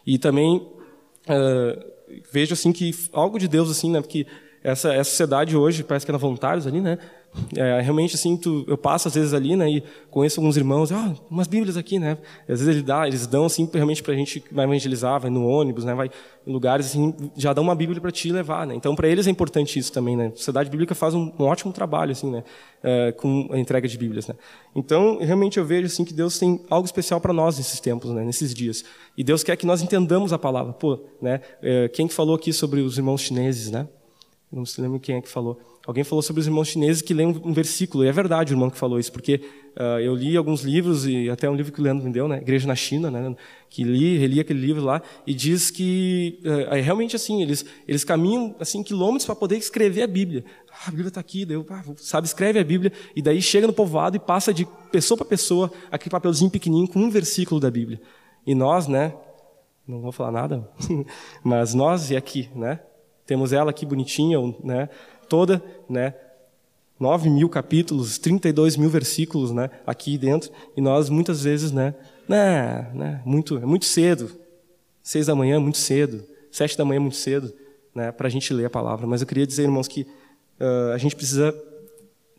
E 0.06 0.20
também 0.20 0.58
uh, 0.58 2.22
vejo 2.32 2.54
assim 2.54 2.72
que 2.72 2.92
algo 3.12 3.40
de 3.40 3.48
Deus 3.48 3.72
assim, 3.72 3.90
né? 3.90 4.00
Porque 4.00 4.28
essa, 4.64 4.94
essa 4.94 5.10
sociedade 5.10 5.58
hoje 5.58 5.84
parece 5.84 6.06
que 6.06 6.12
é 6.12 6.18
voluntários 6.18 6.68
ali, 6.68 6.82
né? 6.82 7.00
É, 7.56 7.80
realmente, 7.82 8.16
assim, 8.16 8.40
eu 8.68 8.78
passo 8.78 9.08
às 9.08 9.14
vezes 9.14 9.34
ali, 9.34 9.56
né, 9.56 9.70
e 9.70 9.84
conheço 10.10 10.40
alguns 10.40 10.58
irmãos, 10.58 10.92
ah, 10.92 11.14
umas 11.30 11.48
bíblias 11.48 11.78
aqui, 11.78 12.00
né, 12.00 12.18
e, 12.48 12.52
às 12.52 12.60
vezes 12.60 12.68
ele 12.76 12.84
dá, 12.84 13.08
eles 13.08 13.28
dão, 13.28 13.46
assim, 13.46 13.70
realmente 13.72 14.02
para 14.02 14.14
a 14.14 14.18
gente 14.18 14.44
vai 14.52 14.66
evangelizar, 14.66 15.20
vai 15.20 15.30
no 15.30 15.48
ônibus, 15.48 15.86
né, 15.86 15.94
vai 15.94 16.10
em 16.46 16.52
lugares, 16.52 16.88
assim, 16.88 17.14
já 17.38 17.54
dão 17.54 17.64
uma 17.64 17.76
bíblia 17.76 18.02
para 18.02 18.12
te 18.12 18.32
levar, 18.32 18.66
né, 18.66 18.74
então 18.76 18.96
para 18.96 19.08
eles 19.08 19.28
é 19.28 19.30
importante 19.30 19.78
isso 19.78 19.92
também, 19.92 20.18
né, 20.18 20.32
a 20.34 20.36
Sociedade 20.36 20.70
Bíblica 20.70 20.96
faz 20.96 21.14
um, 21.14 21.32
um 21.40 21.44
ótimo 21.44 21.72
trabalho, 21.72 22.12
assim, 22.12 22.32
né, 22.32 22.44
é, 22.84 23.12
com 23.12 23.48
a 23.52 23.60
entrega 23.60 23.88
de 23.88 23.98
bíblias, 23.98 24.28
né, 24.28 24.36
então 24.76 25.20
realmente 25.20 25.60
eu 25.60 25.66
vejo, 25.66 25.86
assim, 25.86 26.04
que 26.04 26.14
Deus 26.14 26.40
tem 26.40 26.60
algo 26.70 26.86
especial 26.86 27.22
para 27.22 27.32
nós 27.32 27.58
nesses 27.58 27.80
tempos, 27.80 28.10
né, 28.12 28.24
nesses 28.24 28.54
dias, 28.54 28.84
e 29.16 29.24
Deus 29.24 29.44
quer 29.44 29.56
que 29.56 29.68
nós 29.68 29.82
entendamos 29.82 30.34
a 30.34 30.40
palavra, 30.40 30.74
pô, 30.74 31.00
né, 31.22 31.42
é, 31.62 31.88
quem 31.90 32.10
falou 32.10 32.36
aqui 32.36 32.52
sobre 32.52 32.82
os 32.82 32.98
irmãos 32.98 33.22
chineses, 33.22 33.70
né, 33.70 33.88
não 34.52 34.66
se 34.66 34.82
lembro 34.82 35.00
quem 35.00 35.16
é 35.16 35.22
que 35.22 35.30
falou, 35.30 35.60
Alguém 35.90 36.04
falou 36.04 36.22
sobre 36.22 36.40
os 36.40 36.46
irmãos 36.46 36.68
chineses 36.68 37.02
que 37.02 37.16
leem 37.16 37.42
um 37.44 37.52
versículo, 37.52 38.06
e 38.06 38.08
é 38.08 38.12
verdade 38.12 38.54
o 38.54 38.54
irmão 38.54 38.70
que 38.70 38.78
falou 38.78 39.00
isso, 39.00 39.12
porque 39.12 39.42
uh, 39.76 40.00
eu 40.00 40.14
li 40.14 40.38
alguns 40.38 40.62
livros, 40.62 41.08
e 41.08 41.28
até 41.32 41.50
um 41.50 41.56
livro 41.56 41.72
que 41.74 41.82
o 41.82 41.84
Leandro 41.84 42.06
me 42.06 42.14
deu, 42.14 42.28
né, 42.28 42.38
Igreja 42.38 42.68
na 42.68 42.76
China, 42.76 43.10
né, 43.10 43.36
que 43.72 43.84
li, 43.84 44.16
reli 44.16 44.40
aquele 44.40 44.60
livro 44.60 44.84
lá, 44.84 45.02
e 45.26 45.34
diz 45.34 45.72
que 45.72 46.40
uh, 46.46 46.76
é 46.76 46.80
realmente 46.80 47.16
assim, 47.16 47.42
eles, 47.42 47.66
eles 47.88 48.04
caminham 48.04 48.56
assim 48.60 48.84
quilômetros 48.84 49.26
para 49.26 49.34
poder 49.34 49.58
escrever 49.58 50.04
a 50.04 50.08
Bíblia. 50.08 50.46
Ah, 50.72 50.90
a 50.90 50.92
Bíblia 50.92 51.08
está 51.08 51.22
aqui, 51.22 51.44
daí, 51.44 51.58
ah, 51.58 51.84
sabe, 51.98 52.28
escreve 52.28 52.60
a 52.60 52.64
Bíblia, 52.64 52.94
e 53.16 53.22
daí 53.24 53.42
chega 53.42 53.66
no 53.66 53.74
povoado 53.74 54.16
e 54.16 54.20
passa 54.20 54.54
de 54.54 54.68
pessoa 54.92 55.18
para 55.18 55.26
pessoa 55.26 55.72
aquele 55.92 56.12
papelzinho 56.12 56.52
pequenininho 56.52 56.88
com 56.88 57.00
um 57.00 57.10
versículo 57.10 57.60
da 57.60 57.72
Bíblia. 57.72 58.00
E 58.46 58.54
nós, 58.54 58.88
né, 58.88 59.12
não 59.88 60.02
vou 60.02 60.12
falar 60.12 60.34
nada, 60.34 60.70
mas 61.44 61.74
nós 61.74 62.12
e 62.12 62.16
aqui, 62.16 62.48
né, 62.54 62.80
temos 63.26 63.54
ela 63.54 63.72
aqui 63.72 63.88
bonitinha, 63.88 64.38
né, 64.64 64.88
toda, 65.30 65.64
né? 65.88 66.14
9 67.00 67.30
mil 67.30 67.48
capítulos, 67.48 68.18
32 68.18 68.76
mil 68.76 68.90
versículos, 68.90 69.52
né? 69.52 69.70
Aqui 69.88 70.18
dentro. 70.18 70.52
E 70.76 70.82
nós, 70.82 71.10
muitas 71.10 71.44
vezes, 71.44 71.72
né? 71.72 71.96
Né, 72.28 72.92
né 72.94 73.22
muito, 73.26 73.58
é 73.58 73.66
muito 73.66 73.86
cedo. 73.86 74.30
Seis 75.02 75.28
da 75.28 75.36
manhã 75.36 75.56
é 75.56 75.60
muito 75.60 75.78
cedo. 75.78 76.24
Sete 76.52 76.78
da 76.78 76.84
manhã 76.84 76.98
é 76.98 77.00
muito 77.00 77.16
cedo, 77.16 77.54
né? 77.96 78.12
Para 78.12 78.28
a 78.28 78.30
gente 78.30 78.54
ler 78.54 78.66
a 78.66 78.70
palavra. 78.70 79.08
Mas 79.08 79.22
eu 79.22 79.28
queria 79.28 79.48
dizer, 79.48 79.64
irmãos, 79.64 79.88
que 79.88 80.02
uh, 80.60 80.92
a 80.94 80.98
gente 80.98 81.16
precisa 81.16 81.56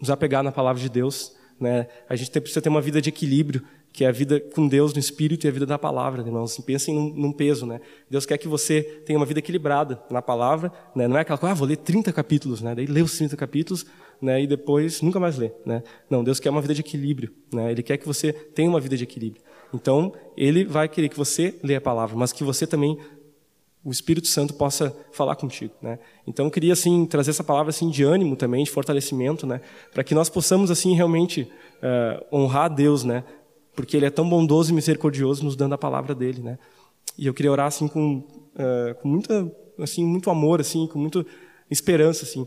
nos 0.01 0.11
apegar 0.11 0.43
na 0.43 0.53
palavra 0.53 0.81
de 0.81 0.89
Deus, 0.89 1.35
né? 1.59 1.87
A 2.09 2.17
gente 2.17 2.31
precisa 2.41 2.61
ter 2.61 2.69
uma 2.69 2.81
vida 2.81 3.01
de 3.01 3.09
equilíbrio 3.09 3.63
que 3.93 4.05
é 4.05 4.09
a 4.09 4.13
vida 4.13 4.41
com 4.41 4.69
Deus 4.69 4.93
no 4.93 5.01
Espírito 5.01 5.47
e 5.47 5.49
a 5.49 5.51
vida 5.51 5.67
da 5.67 5.79
palavra, 5.79 6.23
irmãos. 6.23 6.53
Assim, 6.53 6.63
pensem 6.63 6.95
num, 6.95 7.13
num, 7.13 7.33
peso, 7.33 7.67
né? 7.67 7.81
Deus 8.09 8.25
quer 8.25 8.39
que 8.39 8.47
você 8.47 8.83
tenha 9.05 9.19
uma 9.19 9.27
vida 9.27 9.41
equilibrada 9.41 10.01
na 10.11 10.23
palavra, 10.23 10.73
né? 10.95 11.09
Não 11.09 11.19
é 11.19 11.23
aquela 11.23 11.39
coisa, 11.39 11.53
ah, 11.53 11.55
vou 11.55 11.67
ler 11.67 11.77
30 11.77 12.13
capítulos, 12.13 12.63
né? 12.63 12.75
Daí 12.75 12.87
lê 12.87 13.03
os 13.03 13.17
30 13.17 13.37
capítulos, 13.37 13.85
né? 14.23 14.43
E 14.43 14.47
depois 14.47 15.03
nunca 15.03 15.19
mais 15.19 15.37
lê, 15.37 15.51
né? 15.67 15.83
Não, 16.09 16.23
Deus 16.23 16.39
quer 16.39 16.51
uma 16.51 16.61
vida 16.61 16.75
de 16.75 16.81
equilíbrio, 16.81 17.33
né? 17.53 17.71
Ele 17.73 17.83
quer 17.83 17.97
que 17.97 18.07
você 18.07 18.33
tenha 18.33 18.69
uma 18.69 18.81
vida 18.81 18.97
de 18.97 19.05
equilíbrio. 19.05 19.43
Então, 19.73 20.13
Ele 20.37 20.65
vai 20.65 20.89
querer 20.89 21.09
que 21.09 21.17
você 21.17 21.55
leia 21.63 21.79
a 21.79 21.83
palavra, 21.83 22.17
mas 22.17 22.33
que 22.33 22.45
você 22.45 22.67
também 22.67 22.99
o 23.83 23.91
Espírito 23.91 24.27
Santo 24.27 24.53
possa 24.55 24.95
falar 25.11 25.37
contigo, 25.37 25.73
né? 25.81 25.99
Então 26.27 26.45
eu 26.45 26.51
queria 26.51 26.75
assim 26.75 27.07
trazer 27.07 27.31
essa 27.31 27.43
palavra 27.43 27.71
assim 27.71 27.89
de 27.89 28.03
ânimo 28.03 28.37
também, 28.37 28.63
de 28.63 28.71
fortalecimento, 28.71 29.47
né? 29.47 29.61
Para 29.93 30.05
que 30.05 30.15
nós 30.15 30.29
possamos 30.29 30.71
assim 30.71 30.95
realmente 30.95 31.51
uh, 31.83 32.37
honrar 32.37 32.65
a 32.65 32.69
Deus, 32.69 33.05
né? 33.05 33.25
Porque 33.75 33.97
ele 33.97 34.07
é 34.07 34.11
tão 34.11 34.29
bondoso 34.29 34.71
e 34.71 34.75
misericordioso 34.75 35.45
nos 35.45 35.57
dando 35.57 35.75
a 35.75 35.79
palavra 35.79 36.15
dele, 36.15 36.43
né? 36.43 36.59
E 37.17 37.27
eu 37.27 37.35
queria 37.35 37.51
orar 37.51 37.67
assim 37.67 37.89
com, 37.89 38.19
uh, 38.19 38.95
com 39.01 39.09
muita, 39.09 39.51
assim, 39.79 40.05
muito 40.05 40.31
amor, 40.31 40.61
assim, 40.61 40.87
com 40.87 40.99
muita 40.99 41.25
esperança, 41.71 42.25
assim, 42.25 42.47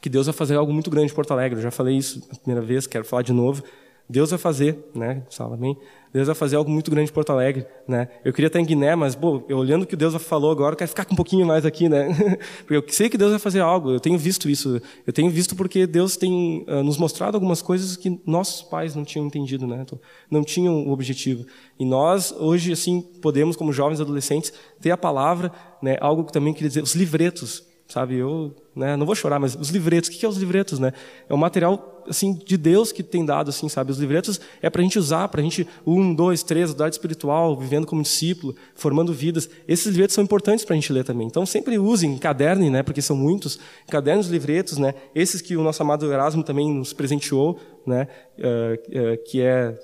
que 0.00 0.08
Deus 0.08 0.26
vai 0.26 0.32
fazer 0.32 0.54
algo 0.56 0.72
muito 0.72 0.90
grande 0.90 1.12
em 1.12 1.14
Porto 1.14 1.32
Alegre. 1.32 1.58
Eu 1.58 1.62
já 1.62 1.70
falei 1.70 1.96
isso 1.96 2.26
a 2.30 2.36
primeira 2.36 2.64
vez, 2.64 2.86
quero 2.86 3.04
falar 3.04 3.22
de 3.22 3.32
novo. 3.32 3.62
Deus 4.08 4.30
vai 4.30 4.38
fazer, 4.38 4.78
né? 4.94 5.22
Salve, 5.28 5.54
amém. 5.54 5.76
Deus 6.12 6.26
vai 6.26 6.34
fazer 6.34 6.56
algo 6.56 6.70
muito 6.70 6.90
grande 6.90 7.10
em 7.10 7.12
Porto 7.12 7.30
Alegre, 7.30 7.66
né? 7.86 8.08
Eu 8.24 8.32
queria 8.32 8.46
estar 8.46 8.60
em 8.60 8.64
Guiné, 8.64 8.94
mas, 8.94 9.14
pô, 9.14 9.42
eu 9.48 9.58
olhando 9.58 9.82
o 9.82 9.86
que 9.86 9.96
Deus 9.96 10.14
falou 10.22 10.50
agora, 10.50 10.72
eu 10.72 10.76
quero 10.76 10.88
ficar 10.88 11.04
com 11.04 11.12
um 11.14 11.16
pouquinho 11.16 11.46
mais 11.46 11.66
aqui, 11.66 11.88
né? 11.88 12.08
Porque 12.66 12.74
eu 12.74 12.84
sei 12.88 13.08
que 13.08 13.18
Deus 13.18 13.30
vai 13.30 13.38
fazer 13.38 13.60
algo, 13.60 13.90
eu 13.90 14.00
tenho 14.00 14.18
visto 14.18 14.48
isso. 14.48 14.80
Eu 15.06 15.12
tenho 15.12 15.30
visto 15.30 15.54
porque 15.54 15.86
Deus 15.86 16.16
tem 16.16 16.64
uh, 16.68 16.82
nos 16.82 16.96
mostrado 16.96 17.36
algumas 17.36 17.60
coisas 17.62 17.96
que 17.96 18.20
nossos 18.26 18.62
pais 18.62 18.94
não 18.94 19.04
tinham 19.04 19.26
entendido, 19.26 19.66
né? 19.66 19.84
Não 20.30 20.42
tinham 20.42 20.86
o 20.86 20.92
objetivo. 20.92 21.44
E 21.78 21.84
nós, 21.84 22.32
hoje, 22.32 22.72
assim, 22.72 23.00
podemos, 23.00 23.56
como 23.56 23.72
jovens 23.72 24.00
adolescentes, 24.00 24.52
ter 24.80 24.90
a 24.90 24.96
palavra, 24.96 25.52
né? 25.82 25.96
Algo 26.00 26.24
que 26.24 26.32
também 26.32 26.52
queria 26.52 26.68
dizer, 26.68 26.82
os 26.82 26.94
livretos 26.94 27.67
sabe? 27.88 28.16
Eu 28.16 28.54
né, 28.76 28.96
não 28.96 29.06
vou 29.06 29.14
chorar, 29.14 29.38
mas 29.40 29.54
os 29.54 29.70
livretos, 29.70 30.10
o 30.10 30.12
que 30.12 30.24
é 30.24 30.28
os 30.28 30.36
livretos? 30.36 30.78
Né? 30.78 30.92
É 31.28 31.34
um 31.34 31.38
material 31.38 32.04
assim 32.06 32.32
de 32.34 32.56
Deus 32.56 32.92
que 32.92 33.02
tem 33.02 33.24
dado, 33.24 33.50
assim, 33.50 33.68
sabe? 33.68 33.90
Os 33.90 33.98
livretos 33.98 34.40
é 34.62 34.70
para 34.70 34.80
a 34.80 34.84
gente 34.84 34.98
usar, 34.98 35.28
para 35.28 35.40
a 35.40 35.44
gente, 35.44 35.66
um, 35.86 36.14
dois, 36.14 36.42
três, 36.42 36.70
idade 36.70 36.94
espiritual, 36.94 37.56
vivendo 37.56 37.86
como 37.86 38.02
discípulo, 38.02 38.54
formando 38.74 39.12
vidas. 39.12 39.48
Esses 39.66 39.86
livretos 39.86 40.14
são 40.14 40.24
importantes 40.24 40.64
para 40.64 40.74
a 40.74 40.76
gente 40.76 40.92
ler 40.92 41.04
também. 41.04 41.26
Então, 41.26 41.44
sempre 41.44 41.78
usem, 41.78 42.16
cadernem, 42.18 42.70
né? 42.70 42.82
Porque 42.82 43.02
são 43.02 43.16
muitos. 43.16 43.58
Cadernos, 43.88 44.28
livretos, 44.28 44.78
né? 44.78 44.94
Esses 45.14 45.40
que 45.40 45.56
o 45.56 45.62
nosso 45.62 45.82
amado 45.82 46.10
Erasmo 46.10 46.42
também 46.42 46.72
nos 46.72 46.92
presenteou, 46.92 47.58
né? 47.86 48.08
Uh, 48.38 49.14
uh, 49.14 49.24
que 49.24 49.40
é 49.40 49.78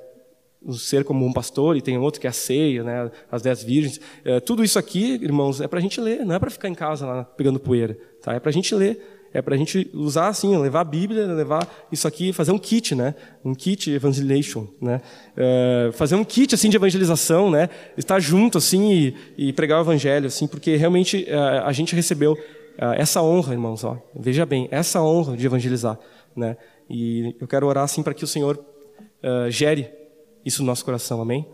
o 0.65 0.73
ser 0.75 1.05
como 1.05 1.27
um 1.27 1.33
pastor, 1.33 1.77
e 1.77 1.83
tem 1.83 1.99
outro 1.99 2.21
que 2.21 2.27
é 2.27 2.31
a 2.31 2.33
ceia, 2.33 2.83
né, 2.83 3.11
as 3.31 3.43
dez 3.43 3.63
virgens. 3.63 4.01
É, 4.25 4.41
tudo 4.41 4.65
isso 4.65 4.79
aqui, 4.79 5.19
irmãos, 5.23 5.61
é 5.61 5.69
para 5.69 5.79
a 5.79 5.83
gente 5.83 6.01
ler, 6.01 6.25
não 6.25 6.35
é 6.35 6.39
para 6.39 6.51
ficar 6.51 6.69
em 6.69 6.75
casa 6.75 7.07
lá 7.07 7.25
pegando 7.25 7.61
poeira. 7.61 7.97
Tá? 8.23 8.33
É 8.33 8.41
para 8.41 8.51
a 8.51 8.53
gente 8.53 8.75
ler, 8.75 9.01
é 9.35 9.43
para 9.43 9.55
a 9.55 9.59
gente 9.59 9.91
usar 9.93 10.29
assim, 10.29 10.57
levar 10.57 10.81
a 10.81 10.85
Bíblia, 10.85 11.27
levar 11.27 11.69
isso 11.91 12.07
aqui, 12.07 12.33
fazer 12.33 12.53
um 12.53 12.59
kit, 12.59 12.95
né, 12.95 13.15
um 13.45 13.55
kit 13.55 13.91
evangelization, 13.91 14.67
né, 14.81 15.01
é, 15.37 15.91
fazer 15.93 16.15
um 16.15 16.25
kit 16.25 16.55
assim 16.55 16.71
de 16.71 16.77
evangelização, 16.77 17.51
né, 17.51 17.69
estar 17.97 18.21
junto 18.21 18.59
assim 18.59 18.93
e, 18.93 19.17
e 19.49 19.53
pregar 19.53 19.79
o 19.79 19.83
evangelho, 19.83 20.29
assim, 20.29 20.47
porque 20.47 20.77
realmente 20.77 21.29
é, 21.29 21.37
a 21.37 21.73
gente 21.73 21.97
recebeu 21.97 22.39
é, 22.79 23.01
essa 23.01 23.21
honra, 23.23 23.53
irmãos, 23.53 23.83
ó, 23.83 23.99
veja 24.15 24.47
bem, 24.47 24.69
essa 24.71 25.03
honra 25.03 25.37
de 25.37 25.45
evangelizar, 25.45 25.99
né, 26.37 26.57
e 26.89 27.35
eu 27.41 27.49
quero 27.49 27.67
orar 27.67 27.85
assim 27.85 28.03
para 28.03 28.15
que 28.15 28.23
o 28.23 28.27
Senhor 28.27 28.57
uh, 29.25 29.51
gere 29.51 29.89
isso 30.45 30.63
no 30.63 30.67
nosso 30.67 30.85
coração, 30.85 31.21
amém? 31.23 31.47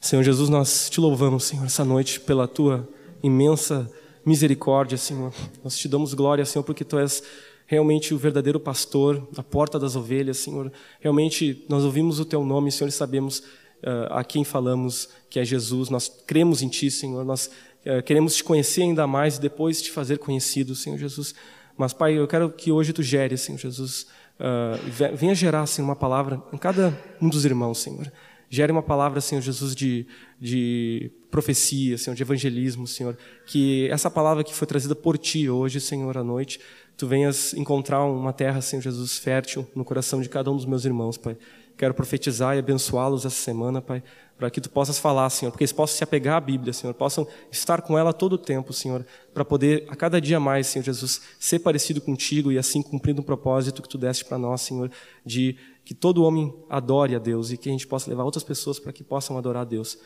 Senhor 0.00 0.22
Jesus, 0.22 0.50
nós 0.50 0.90
te 0.90 1.00
louvamos, 1.00 1.44
Senhor, 1.44 1.64
essa 1.64 1.84
noite 1.84 2.20
pela 2.20 2.46
tua 2.46 2.86
imensa 3.22 3.90
misericórdia, 4.24 4.98
Senhor. 4.98 5.32
Nós 5.62 5.78
te 5.78 5.88
damos 5.88 6.12
glória, 6.12 6.44
Senhor, 6.44 6.62
porque 6.62 6.84
tu 6.84 6.98
és 6.98 7.22
realmente 7.66 8.12
o 8.12 8.18
verdadeiro 8.18 8.60
pastor, 8.60 9.26
a 9.36 9.42
porta 9.42 9.78
das 9.78 9.96
ovelhas, 9.96 10.38
Senhor. 10.38 10.70
Realmente 11.00 11.64
nós 11.68 11.84
ouvimos 11.84 12.20
o 12.20 12.24
teu 12.24 12.44
nome, 12.44 12.70
Senhor, 12.70 12.88
e 12.88 12.92
sabemos 12.92 13.38
uh, 13.38 14.10
a 14.10 14.24
quem 14.24 14.44
falamos, 14.44 15.08
que 15.30 15.38
é 15.38 15.44
Jesus. 15.44 15.88
Nós 15.88 16.10
cremos 16.26 16.62
em 16.62 16.68
ti, 16.68 16.90
Senhor. 16.90 17.24
Nós 17.24 17.50
uh, 17.86 18.02
queremos 18.02 18.36
te 18.36 18.44
conhecer 18.44 18.82
ainda 18.82 19.06
mais 19.06 19.36
e 19.36 19.40
depois 19.40 19.80
te 19.80 19.90
fazer 19.90 20.18
conhecido, 20.18 20.74
Senhor 20.74 20.98
Jesus. 20.98 21.34
Mas, 21.76 21.92
Pai, 21.92 22.18
eu 22.18 22.28
quero 22.28 22.50
que 22.50 22.70
hoje 22.70 22.92
tu 22.92 23.02
gere, 23.02 23.36
Senhor 23.36 23.58
Jesus, 23.58 24.06
uh, 24.40 25.14
venha 25.16 25.34
gerar 25.34 25.62
assim, 25.62 25.82
uma 25.82 25.96
palavra 25.96 26.42
em 26.52 26.56
cada 26.58 26.96
um 27.20 27.28
dos 27.28 27.44
irmãos, 27.44 27.78
Senhor. 27.78 28.10
Gere 28.50 28.70
uma 28.70 28.82
palavra, 28.82 29.20
Senhor 29.20 29.40
Jesus, 29.40 29.74
de, 29.74 30.06
de 30.40 31.10
profecia, 31.30 31.98
Senhor, 31.98 32.14
de 32.14 32.22
evangelismo, 32.22 32.86
Senhor. 32.86 33.16
Que 33.46 33.88
essa 33.90 34.10
palavra 34.10 34.44
que 34.44 34.54
foi 34.54 34.66
trazida 34.66 34.94
por 34.94 35.18
Ti 35.18 35.50
hoje, 35.50 35.80
Senhor, 35.80 36.16
à 36.16 36.22
noite, 36.22 36.60
Tu 36.96 37.08
venhas 37.08 37.52
encontrar 37.54 38.04
uma 38.04 38.32
terra, 38.32 38.60
Senhor 38.60 38.80
Jesus, 38.80 39.18
fértil 39.18 39.66
no 39.74 39.84
coração 39.84 40.20
de 40.20 40.28
cada 40.28 40.50
um 40.50 40.56
dos 40.56 40.64
meus 40.64 40.84
irmãos, 40.84 41.16
Pai. 41.16 41.36
Quero 41.76 41.92
profetizar 41.92 42.54
e 42.54 42.60
abençoá-los 42.60 43.26
essa 43.26 43.34
semana, 43.34 43.82
Pai, 43.82 44.00
para 44.36 44.50
que 44.50 44.60
tu 44.60 44.68
possas 44.68 44.98
falar, 44.98 45.30
Senhor, 45.30 45.50
porque 45.50 45.62
eles 45.62 45.72
possam 45.72 45.96
se 45.96 46.04
apegar 46.04 46.36
à 46.36 46.40
Bíblia, 46.40 46.72
Senhor, 46.72 46.92
possam 46.92 47.26
estar 47.50 47.82
com 47.82 47.96
ela 47.96 48.12
todo 48.12 48.34
o 48.34 48.38
tempo, 48.38 48.72
Senhor, 48.72 49.06
para 49.32 49.44
poder 49.44 49.86
a 49.88 49.94
cada 49.94 50.20
dia 50.20 50.40
mais, 50.40 50.66
Senhor 50.66 50.84
Jesus, 50.84 51.22
ser 51.38 51.60
parecido 51.60 52.00
contigo 52.00 52.50
e 52.50 52.58
assim 52.58 52.82
cumprindo 52.82 53.20
um 53.20 53.24
propósito 53.24 53.80
que 53.80 53.88
tu 53.88 53.96
deste 53.96 54.24
para 54.24 54.36
nós, 54.36 54.60
Senhor, 54.62 54.90
de 55.24 55.56
que 55.84 55.94
todo 55.94 56.24
homem 56.24 56.52
adore 56.68 57.14
a 57.14 57.18
Deus 57.18 57.52
e 57.52 57.56
que 57.56 57.68
a 57.68 57.72
gente 57.72 57.86
possa 57.86 58.10
levar 58.10 58.24
outras 58.24 58.44
pessoas 58.44 58.78
para 58.78 58.92
que 58.92 59.04
possam 59.04 59.38
adorar 59.38 59.62
a 59.62 59.66
Deus. 59.66 59.98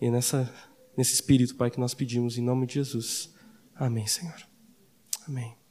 E 0.00 0.10
nessa 0.10 0.52
nesse 0.96 1.14
espírito, 1.14 1.56
Pai, 1.56 1.70
que 1.70 1.80
nós 1.80 1.94
pedimos 1.94 2.38
em 2.38 2.42
nome 2.42 2.66
de 2.66 2.74
Jesus. 2.74 3.34
Amém, 3.74 4.06
Senhor. 4.06 4.36
Amém. 5.26 5.63